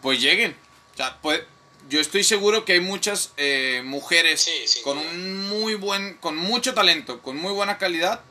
[0.00, 0.56] pues lleguen.
[0.94, 1.46] O sea, puede,
[1.88, 4.48] yo estoy seguro que hay muchas eh, mujeres
[4.84, 8.22] con un muy buen, con mucho talento, con muy buena calidad,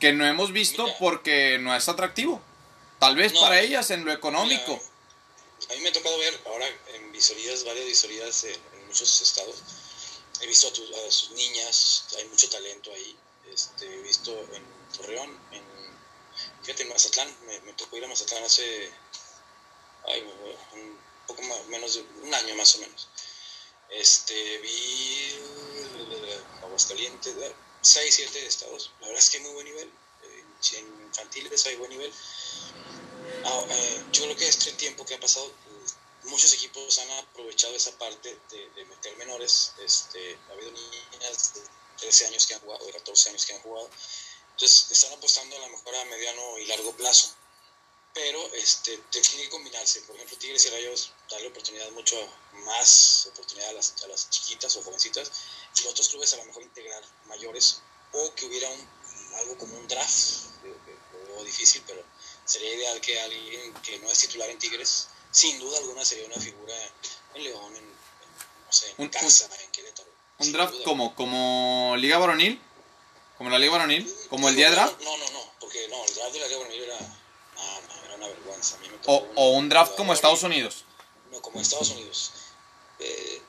[0.00, 2.42] que no hemos visto porque no es atractivo.
[2.98, 4.80] Tal vez para ellas en lo económico.
[5.70, 9.62] a mí me ha tocado ver ahora en visorías, varias visorías en, muchos estados.
[10.40, 13.16] He visto a, sus niñas, hay mucho talento ahí.
[13.52, 14.62] Este, he visto en
[14.96, 15.62] Torreón, en,
[16.62, 18.90] fíjate, en Mazatlán, me, tocó ir a Mazatlán hace
[20.72, 23.08] un poco más, menos de un año más o menos.
[23.90, 25.38] Este, vi
[26.62, 27.34] Aguascalientes,
[27.82, 28.90] 6, 7 estados.
[29.00, 29.90] La verdad es que muy buen nivel.
[30.74, 32.12] En infantiles hay buen nivel.
[33.44, 35.52] Ah, eh, yo creo que este tiempo que ha pasado,
[36.24, 39.72] muchos equipos han aprovechado esa parte de, meter menores.
[39.84, 41.60] Este, ha habido niñas de
[41.98, 43.90] 13 años que han jugado, de 14 años que han jugado.
[44.62, 47.34] Entonces, están apostando a la mejor a mediano y largo plazo.
[48.14, 50.02] Pero este, tiene que combinarse.
[50.02, 52.16] Por ejemplo, Tigres y Rayos darle oportunidad mucho
[52.64, 55.32] más oportunidad a las, a las chiquitas o jovencitas
[55.82, 57.80] y otros clubes a lo mejor integrar mayores
[58.12, 58.88] o que hubiera un,
[59.38, 62.04] algo como un draft, lo veo difícil, pero
[62.44, 66.38] sería ideal que alguien que no es titular en Tigres, sin duda alguna sería una
[66.38, 66.74] figura
[67.34, 70.10] en León, en, no sé, en Casa, en Querétaro.
[70.38, 72.62] ¿Un draft como, como Liga Varonil?
[73.42, 74.16] ¿Como la Liga Varonil?
[74.30, 75.00] ¿Como el día draft?
[75.00, 76.98] No, no, no, porque no, el draft de la Liga Varonil era,
[78.06, 78.78] era una vergüenza.
[79.06, 80.84] o, o un draft como Estados Unidos.
[81.32, 82.30] No, como Estados Unidos.
[83.00, 83.42] Eh,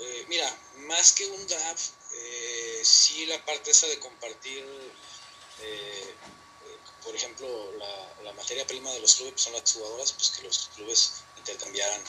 [0.00, 4.66] eh, mira, más que un draft, eh, sí la parte esa de compartir
[5.62, 6.14] eh,
[7.02, 7.72] por ejemplo,
[8.22, 12.02] la, materia prima de los clubes son las jugadoras, pues que los clubes intercambiaran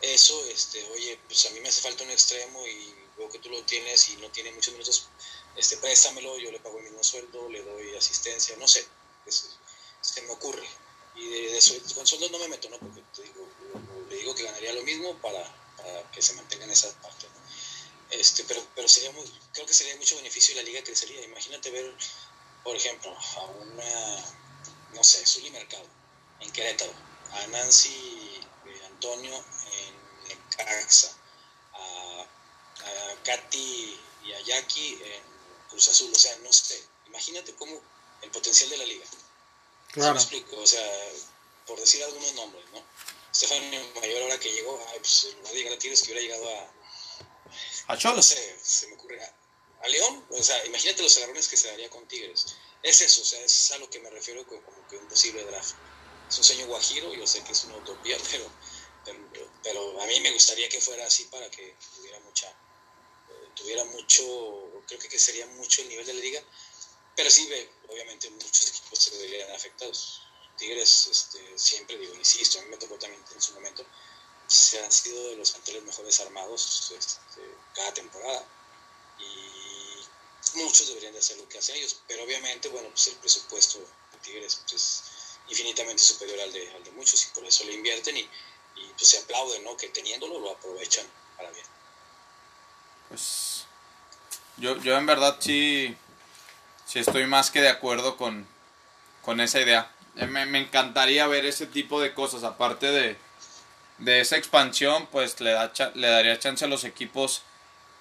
[0.00, 3.50] eso, este, oye, pues a mí me hace falta un extremo y veo que tú
[3.50, 5.08] lo tienes y no tiene muchos minutos,
[5.56, 8.86] este, préstamelo, yo le pago el mismo sueldo, le doy asistencia, no sé,
[10.00, 10.66] se me ocurre.
[11.14, 12.78] Y de, eso, con sueldos no me meto, ¿no?
[12.78, 13.46] Porque te digo,
[14.08, 15.44] le digo que ganaría lo mismo para,
[16.12, 17.26] que se mantenga en esa parte,
[18.10, 21.22] Este, pero, pero sería muy, creo que sería mucho beneficio la liga crecería.
[21.22, 21.94] Imagínate ver
[22.64, 24.16] por ejemplo, a una,
[24.94, 25.86] no sé, Zully Mercado
[26.40, 26.92] en Querétaro,
[27.32, 31.12] a Nancy eh, Antonio en Necaxa,
[31.72, 35.31] a, a Katy y a Jackie en
[35.72, 37.80] Cruz Azul, o sea, no sé, imagínate cómo
[38.22, 39.04] el potencial de la liga.
[39.92, 40.14] Claro.
[40.14, 40.56] me explico?
[40.56, 40.86] O sea,
[41.66, 42.82] por decir algunos nombres, ¿no?
[43.32, 43.64] Estefano
[44.00, 47.92] Mayor ahora que llegó, ay, pues no diga Tigres que hubiera llegado a...
[47.92, 48.16] A Cholos.
[48.16, 49.20] No sé, se me ocurre
[49.82, 52.54] a León, o sea, imagínate los agarrones que se daría con Tigres.
[52.82, 55.74] Es eso, o sea, es a lo que me refiero como, que un posible draft.
[56.28, 58.50] Es un sueño guajiro, yo sé que es una utopía, pero,
[59.62, 62.52] pero, a mí me gustaría que fuera así para que tuviera mucha,
[63.54, 64.22] tuviera mucho,
[64.86, 66.42] creo que, sería mucho el nivel de la liga,
[67.16, 70.22] pero sí, ve, obviamente muchos equipos se verían afectados.
[70.56, 73.84] Tigres, este, siempre digo, insisto, a mí me tocó también en su momento,
[74.46, 77.40] se han sido de los planteles mejores armados este,
[77.74, 78.46] cada temporada
[79.18, 83.78] y muchos deberían de hacer lo que hacen ellos, pero obviamente, bueno, pues el presupuesto
[83.78, 85.02] de Tigres pues, es
[85.48, 88.20] infinitamente superior al de, al de muchos y por eso le invierten y,
[88.76, 89.76] y pues se aplauden, ¿no?
[89.76, 91.06] Que teniéndolo lo aprovechan
[91.36, 91.66] para bien.
[93.12, 93.66] Pues
[94.56, 95.94] yo, yo en verdad sí,
[96.86, 98.46] sí estoy más que de acuerdo con,
[99.20, 99.90] con esa idea.
[100.16, 103.18] Eh, me, encantaría ver ese tipo de cosas, aparte de,
[103.98, 107.42] de esa expansión, pues le, da, le daría chance a los equipos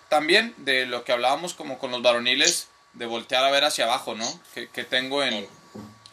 [0.08, 4.16] también de lo que hablábamos como con los varoniles, de voltear a ver hacia abajo,
[4.16, 4.40] ¿no?
[4.54, 5.46] Que, tengo en...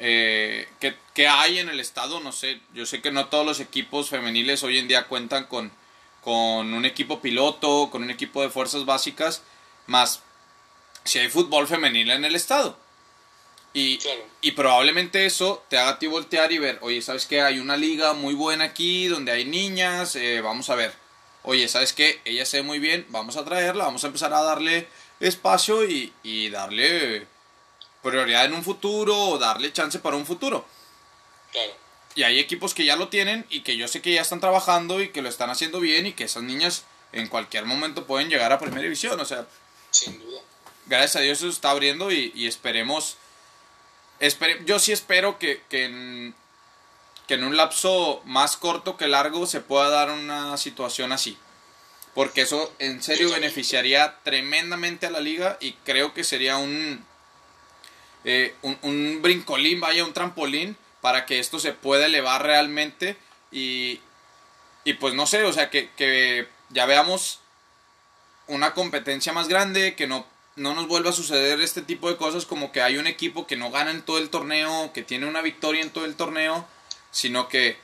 [0.00, 4.08] Eh, que, hay en el estado, no sé, yo sé que no todos los equipos
[4.08, 5.70] femeniles hoy en día cuentan con,
[6.28, 9.42] con un equipo piloto, con un equipo de fuerzas básicas,
[9.86, 10.20] más
[11.04, 12.76] si hay fútbol femenil en el estado.
[13.72, 13.98] Y,
[14.40, 17.40] y probablemente eso te haga a ti voltear y ver, oye, ¿sabes qué?
[17.42, 20.92] Hay una liga muy buena aquí donde hay niñas, eh, vamos a ver
[21.48, 22.20] oye, ¿sabes qué?
[22.26, 24.86] Ella se ve muy bien, vamos a traerla, vamos a empezar a darle
[25.18, 27.26] espacio y, darle
[28.02, 30.66] prioridad en un futuro o darle chance para un futuro.
[31.52, 31.72] Claro.
[32.18, 35.00] Y hay equipos que ya lo tienen y que yo sé que ya están trabajando
[35.00, 36.82] y que lo están haciendo bien y que esas niñas
[37.12, 39.46] en cualquier momento pueden llegar a primera división, o sea.
[39.92, 40.40] Sin duda.
[40.86, 43.18] Gracias a Dios eso está abriendo y, esperemos.
[44.66, 46.34] yo sí espero que, que en,
[47.28, 51.38] que en un lapso más corto que largo se pueda dar una situación así.
[52.14, 57.04] Porque eso en serio beneficiaría tremendamente a la liga y creo que sería un,
[58.24, 60.76] eh, un, brincolín, vaya, un trampolín
[61.08, 63.16] para que esto se pueda elevar realmente
[63.50, 63.98] y,
[64.84, 67.40] y pues no sé, o sea, que, que, ya veamos
[68.46, 70.26] una competencia más grande, que no,
[70.56, 73.56] no nos vuelva a suceder este tipo de cosas como que hay un equipo que
[73.56, 76.68] no gana en todo el torneo, que tiene una victoria en todo el torneo
[77.10, 77.78] sino que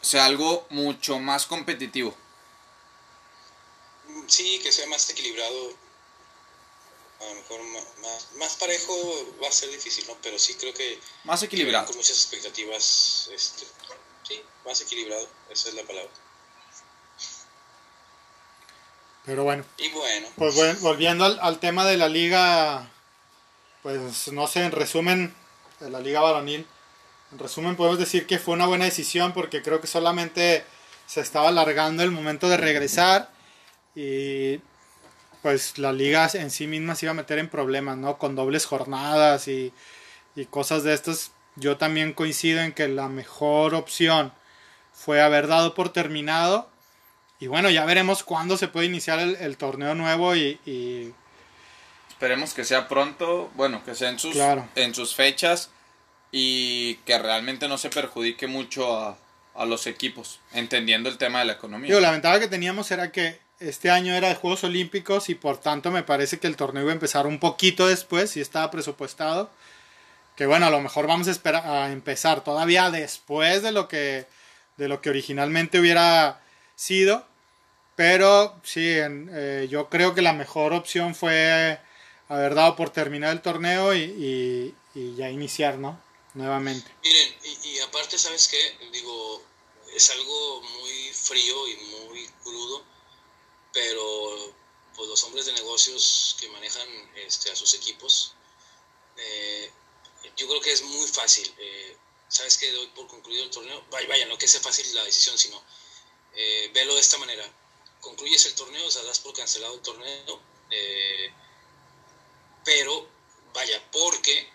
[0.00, 2.16] sea algo mucho más competitivo.
[4.28, 5.81] sí, que sea más equilibrado.
[7.22, 7.60] A lo mejor
[8.02, 8.94] más, más parejo
[9.42, 10.16] va a ser difícil, ¿no?
[10.22, 10.98] Pero sí creo que...
[11.24, 11.86] Más equilibrado.
[11.86, 13.64] Con muchas expectativas, este,
[14.26, 16.10] sí, más equilibrado, esa es la palabra.
[19.24, 19.64] Pero bueno.
[19.78, 20.28] Y bueno.
[20.36, 22.90] Pues volviendo al, al, tema de la liga,
[23.82, 25.34] pues no sé, en resumen,
[25.78, 26.66] de la liga varonil,
[27.32, 30.64] en resumen podemos decir que fue una buena decisión porque creo que solamente
[31.06, 33.30] se estaba alargando el momento de regresar
[33.94, 34.60] y
[35.42, 38.16] pues la liga en sí misma se iba a meter en problemas, ¿no?
[38.16, 39.72] Con dobles jornadas y,
[40.36, 41.32] y cosas de estas.
[41.56, 44.32] Yo también coincido en que la mejor opción
[44.92, 46.70] fue haber dado por terminado.
[47.40, 51.12] Y bueno, ya veremos cuándo se puede iniciar el, torneo nuevo y,
[52.08, 54.36] Esperemos que sea pronto, bueno, que sea en sus,
[54.76, 55.70] en sus fechas
[56.30, 59.18] y que realmente no se perjudique mucho a,
[59.56, 61.88] a los equipos, entendiendo el tema de la economía.
[61.88, 65.58] Digo, la ventaja que teníamos era que este año era de Juegos Olímpicos y por
[65.58, 69.50] tanto me parece que el torneo iba a empezar un poquito después y estaba presupuestado.
[70.36, 74.26] Que bueno, a lo mejor vamos a, esperar, a empezar todavía después de lo que,
[74.76, 76.42] de lo que originalmente hubiera
[76.74, 77.26] sido.
[77.94, 81.78] Pero sí, eh, yo creo que la mejor opción fue
[82.28, 86.00] haber dado por terminar el torneo y, y, ya iniciar, ¿no?
[86.34, 86.90] Nuevamente.
[87.02, 88.88] Miren, y, y aparte, ¿sabes qué?
[88.90, 89.42] Digo,
[89.94, 91.76] es algo muy frío y
[92.08, 92.91] muy crudo
[93.72, 94.54] pero
[94.94, 98.34] pues los hombres de negocios que manejan este, a sus equipos,
[99.16, 99.70] eh,
[100.36, 101.52] yo creo que es muy fácil.
[101.58, 101.96] Eh,
[102.28, 103.84] ¿Sabes que doy por concluido el torneo?
[103.90, 105.62] Vaya, vaya, no que sea fácil la decisión, sino
[106.34, 107.50] eh, velo de esta manera.
[108.00, 110.40] Concluyes el torneo, o por cancelado el torneo,
[112.64, 113.08] pero
[113.52, 114.50] vaya, porque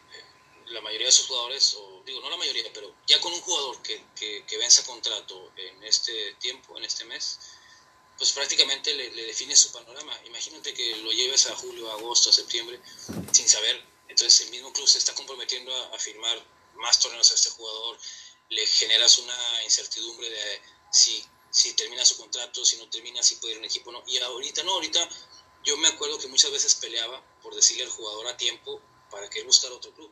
[0.67, 3.81] la mayoría de sus jugadores, o digo, no la mayoría, pero ya con un jugador
[3.81, 7.39] que, que, que contrato en este tiempo, en este mes,
[8.17, 10.19] pues prácticamente le, define su panorama.
[10.25, 12.81] Imagínate que lo lleves a julio, agosto, septiembre,
[13.31, 13.83] sin saber.
[14.07, 16.37] Entonces el mismo club se está comprometiendo a, firmar
[16.75, 17.97] más torneos a este jugador,
[18.49, 20.61] le generas una incertidumbre de
[20.91, 24.03] si, si termina su contrato, si no termina, si puede ir a un equipo no.
[24.07, 25.07] Y ahorita no, ahorita
[25.63, 28.81] yo me acuerdo que muchas veces peleaba por decirle al jugador a tiempo
[29.11, 30.11] para que él buscara otro club.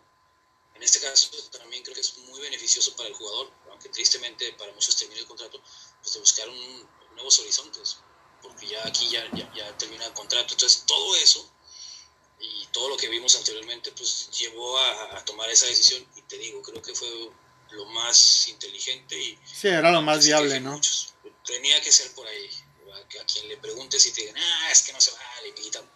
[0.75, 4.73] En este caso también creo que es muy beneficioso para el jugador, aunque tristemente para
[4.73, 5.61] muchos termine el contrato,
[6.01, 7.97] pues de buscar un, nuevos horizontes,
[8.41, 9.23] porque ya aquí ya,
[9.53, 10.53] ya, termina el contrato.
[10.53, 11.49] Entonces, todo eso
[12.39, 16.05] y todo lo que vimos anteriormente, pues llevó a, tomar esa decisión.
[16.15, 17.09] Y te digo, creo que fue
[17.71, 19.39] lo más inteligente y...
[19.45, 20.79] Sí, era lo más viable, ¿no?
[21.45, 22.49] Tenía que ser por ahí.
[22.95, 25.53] A quien le preguntes y te digan, ah, es que no se vale,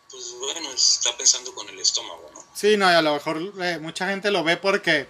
[0.09, 2.45] pues bueno, está pensando con el estómago, ¿no?
[2.53, 5.07] Sí, no, y a lo mejor eh, mucha gente lo ve porque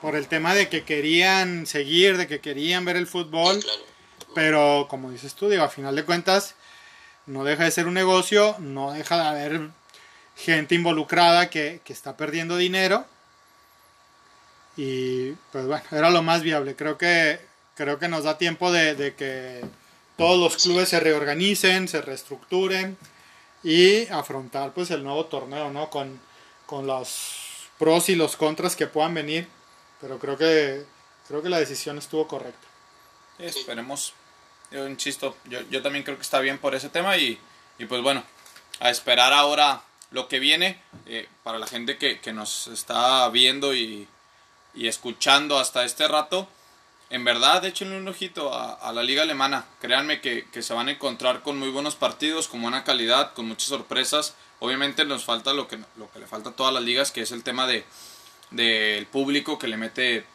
[0.00, 3.60] por el tema de que querían seguir, de que querían ver el fútbol.
[3.60, 3.89] claro.
[4.34, 6.54] Pero como dices tú, a final de cuentas,
[7.26, 9.70] no deja de ser un negocio, no deja de haber
[10.36, 13.04] gente involucrada que, está perdiendo dinero.
[14.76, 16.76] Y pues bueno, era lo más viable.
[16.76, 17.40] Creo que,
[17.74, 19.64] creo que nos da tiempo de, que
[20.16, 22.96] todos los clubes se reorganicen, se reestructuren
[23.62, 25.90] y afrontar pues el nuevo torneo, ¿no?
[25.90, 26.20] Con,
[26.66, 29.48] con los pros y los contras que puedan venir.
[30.00, 30.84] Pero creo que,
[31.28, 32.66] creo que la decisión estuvo correcta.
[33.38, 34.14] Esperemos
[34.70, 37.38] yo insisto, yo, yo también creo que está bien por ese tema y,
[37.78, 38.22] y pues bueno,
[38.80, 43.74] a esperar ahora lo que viene eh, para la gente que, que, nos está viendo
[43.74, 44.08] y,
[44.74, 46.48] y, escuchando hasta este rato.
[47.10, 49.66] En verdad, échenle un ojito a, la liga alemana.
[49.80, 53.48] Créanme que, que, se van a encontrar con muy buenos partidos, con buena calidad, con
[53.48, 54.34] muchas sorpresas.
[54.60, 57.32] Obviamente nos falta lo que, lo que le falta a todas las ligas, que es
[57.32, 57.84] el tema de
[58.50, 60.26] del público que le mete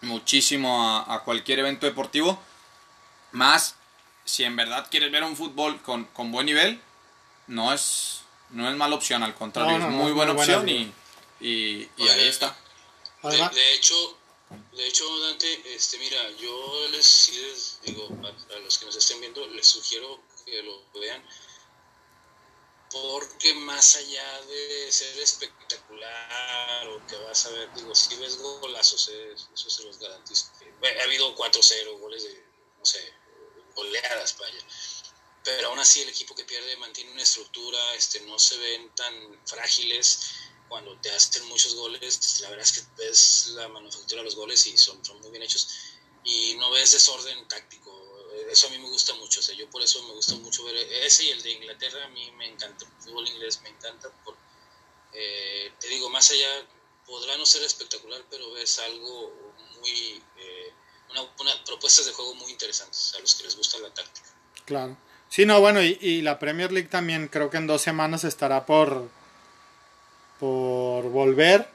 [0.00, 2.40] muchísimo a cualquier evento deportivo
[3.32, 3.76] más,
[4.24, 6.80] si en verdad quieres ver un fútbol con, buen nivel,
[7.46, 10.92] no es, no es mala opción, al contrario, es muy buena opción y,
[11.40, 12.56] y, ahí está.
[13.22, 14.18] De, hecho,
[14.72, 19.66] de hecho, Dante, este, mira, yo les, digo, a, los que nos estén viendo, les
[19.66, 21.24] sugiero que lo vean,
[22.90, 29.08] porque más allá de ser espectacular o que vas a ver, digo, si ves golazos,
[29.08, 30.46] eso se los garantizo.
[31.00, 32.44] Ha habido 4-0, goles de,
[32.78, 33.14] no sé,
[33.74, 34.64] oleadas, vaya.
[35.44, 39.40] Pero aún así el equipo que pierde mantiene una estructura, este, no se ven tan
[39.44, 40.34] frágiles
[40.68, 42.40] cuando te hacen muchos goles.
[42.40, 45.42] La verdad es que ves la manufactura de los goles y son, son muy bien
[45.42, 45.68] hechos.
[46.24, 47.90] Y no ves desorden táctico.
[48.50, 49.40] Eso a mí me gusta mucho.
[49.40, 52.04] O sea, yo por eso me gusta mucho ver ese y el de Inglaterra.
[52.04, 52.86] A mí me encanta.
[52.86, 54.10] El fútbol inglés me encanta.
[54.24, 54.36] Por,
[55.12, 56.66] eh, te digo, más allá,
[57.04, 60.22] podrá no ser espectacular, pero ves algo muy...
[60.36, 60.71] Eh,
[61.20, 64.28] una, propuestas de juego muy interesantes a los que les gusta la táctica.
[64.64, 64.96] Claro.
[65.28, 68.66] Sí, no, bueno, y, y la Premier League también creo que en dos semanas estará
[68.66, 69.08] por,
[70.40, 71.68] por volver.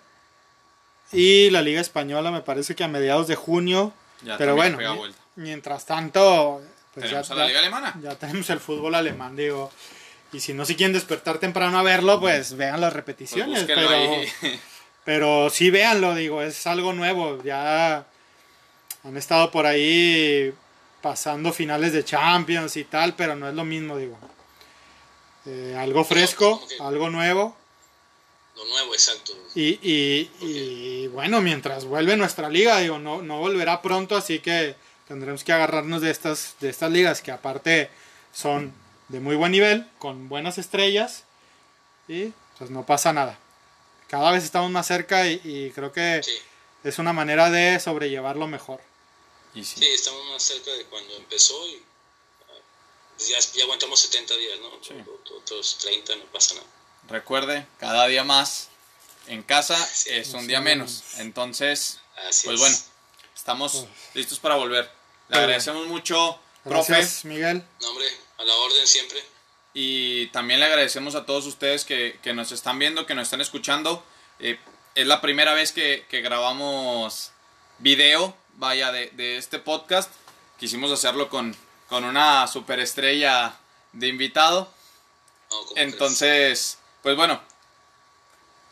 [1.11, 3.93] Y la Liga Española me parece que a mediados de junio.
[4.23, 4.77] Ya pero bueno,
[5.35, 6.61] mientras tanto,
[6.93, 7.95] pues ya, Tenemos a la ya- Liga Alemana.
[8.01, 9.71] ya tenemos el fútbol alemán, digo.
[10.33, 13.59] Y si no se quieren despertar temprano a verlo, pues vean las Pues repeticiones.
[13.59, 14.59] búsquenlo pero, ahí.
[15.05, 17.41] pero sí véanlo, digo, es algo nuevo.
[17.43, 18.05] Ya
[19.03, 20.53] han estado por ahí
[21.01, 24.17] pasando finales de Champions y tal, pero no es lo mismo, digo.
[25.45, 27.55] Eh, algo fresco, algo nuevo.
[28.55, 29.33] Lo nuevo, exacto.
[29.55, 34.75] Y, y, y, bueno, mientras vuelve nuestra liga, digo, no, no volverá pronto, así que
[35.07, 37.89] tendremos que agarrarnos de estas, de estas ligas que aparte
[38.33, 38.73] son
[39.09, 41.23] de muy buen nivel, con buenas estrellas,
[42.07, 43.37] y pues no pasa nada.
[44.09, 46.31] Cada vez estamos más cerca y, y creo que Sí,
[46.83, 48.79] es una manera de sobrellevarlo mejor.
[49.53, 49.75] Y sí.
[49.79, 51.81] sí, estamos más cerca de cuando empezó y
[52.49, 52.53] ah,
[53.19, 54.71] ya, ya aguantamos 70 días, ¿no?
[54.83, 54.93] Sí.
[54.93, 56.67] Ot- Otros 30, no pasa nada.
[57.09, 58.69] Recuerde, cada día más
[59.27, 61.03] en casa Sí, es un sí, día menos.
[61.17, 62.59] Entonces, Así pues es.
[62.59, 62.77] bueno,
[63.35, 64.85] estamos listos para volver.
[65.29, 67.63] Le Muy agradecemos mucho, profe, Gracias, Miguel.
[67.81, 68.07] No, hombre,
[68.37, 69.23] a la orden siempre.
[69.73, 73.41] y también le agradecemos a todos ustedes que, que nos están viendo, que nos están
[73.41, 74.03] escuchando.
[74.39, 74.59] Eh,
[74.95, 77.31] es la primera vez que, que grabamos
[77.79, 80.11] video, vaya, de, de este podcast.
[80.59, 81.55] Quisimos hacerlo con,
[81.89, 83.55] con una superestrella
[83.93, 84.71] de invitado.
[85.49, 87.39] No, ¿cómo Entonces, pues bueno,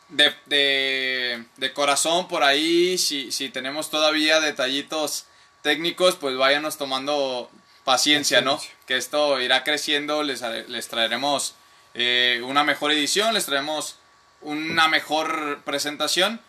[0.10, 5.26] de, de, de corazón por ahí, si, si tenemos todavía detallitos
[5.62, 7.49] técnicos, pues váyanos tomando
[7.84, 8.60] paciencia, ¿no?
[8.88, 11.56] Que esto irá creciendo, les, haré- les traeremos
[11.94, 13.95] eh, una mejor edición, les traemos
[14.41, 16.40] una mejor presentación,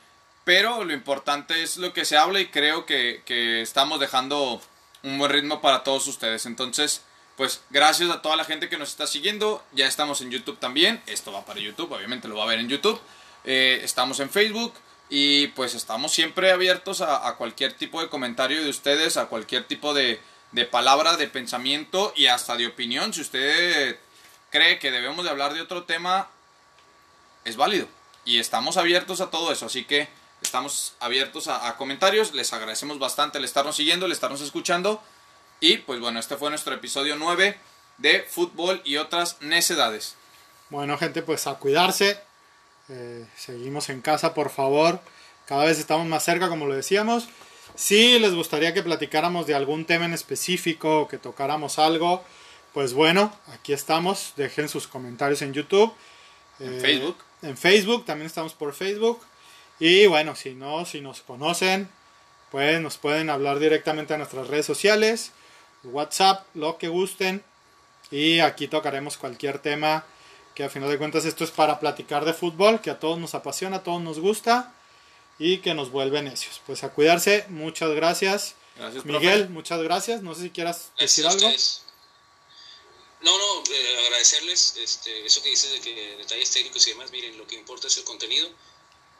[0.46, 4.62] pero lo importante es lo que se habla y creo que, que estamos dejando
[5.02, 6.46] un buen ritmo para todos ustedes.
[6.46, 7.02] Entonces,
[7.36, 9.64] pues gracias a toda la gente que nos está siguiendo.
[9.72, 11.02] Ya estamos en YouTube también.
[11.08, 13.00] Esto va para YouTube, obviamente lo va a ver en YouTube.
[13.42, 14.72] Eh, estamos en Facebook
[15.10, 19.94] y pues estamos siempre abiertos a, cualquier tipo de comentario de ustedes, a cualquier tipo
[19.94, 20.20] de,
[20.52, 23.12] de palabra, de pensamiento y hasta de opinión.
[23.12, 23.98] Si usted
[24.50, 26.28] cree que debemos de hablar de otro tema,
[27.44, 27.88] es válido.
[28.24, 29.66] Y estamos abiertos a todo eso.
[29.66, 30.08] Así que
[30.46, 32.32] estamos abiertos a, a comentarios.
[32.34, 35.02] Les agradecemos bastante el estarnos siguiendo, el estarnos escuchando.
[35.60, 37.58] Y pues bueno, este fue nuestro episodio 9
[37.98, 40.16] de fútbol y otras necedades.
[40.70, 42.20] Bueno, gente, pues a cuidarse.
[42.88, 45.00] Eh, seguimos en casa, por favor.
[45.46, 47.28] Cada vez estamos más cerca, como lo decíamos.
[47.74, 52.24] Si les gustaría que platicáramos de algún tema en específico o que tocáramos algo,
[52.72, 54.32] pues bueno, aquí estamos.
[54.36, 55.92] Dejen sus comentarios en YouTube.
[56.60, 57.16] En Eh, Facebook.
[57.42, 59.20] En Facebook, también estamos por Facebook.
[59.78, 61.88] Y bueno, si no, si nos conocen,
[62.50, 65.32] pues nos pueden hablar directamente a nuestras redes sociales,
[65.84, 67.44] WhatsApp, lo que gusten.
[68.10, 70.04] Y aquí tocaremos cualquier tema
[70.54, 73.34] que a final de cuentas esto es para platicar de fútbol, que a todos nos
[73.34, 74.72] apasiona, a todos nos gusta
[75.38, 76.62] y que nos vuelve necios.
[76.66, 78.54] Pues a cuidarse, muchas gracias.
[78.76, 79.18] Gracias, profe.
[79.18, 80.22] Miguel, muchas gracias.
[80.22, 81.56] No sé si quieras Gracias decir algo.
[83.22, 87.36] No, no, eh, agradecerles este, eso que dices de que detalles técnicos y demás, miren,
[87.36, 88.48] lo que importa es el contenido.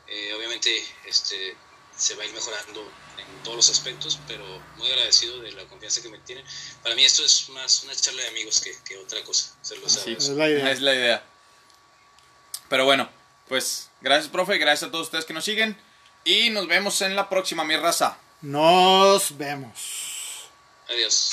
[0.09, 1.57] Eh, obviamente este,
[1.97, 2.81] se va a ir mejorando
[3.19, 4.45] en todos los aspectos, pero
[4.77, 6.45] muy agradecido de la confianza que me tienen.
[6.83, 9.55] Para mí esto es más una charla de amigos que, que otra cosa.
[9.63, 10.17] Se Sí.
[10.19, 10.71] Es la idea.
[10.71, 11.25] es la idea.
[12.69, 13.09] Pero bueno,
[13.49, 14.59] pues gracias, profe.
[14.59, 15.77] Gracias a todos ustedes que nos siguen.
[16.25, 18.19] Y nos vemos en la próxima, mi raza.
[18.43, 20.49] Nos vemos.
[20.89, 21.31] Adiós.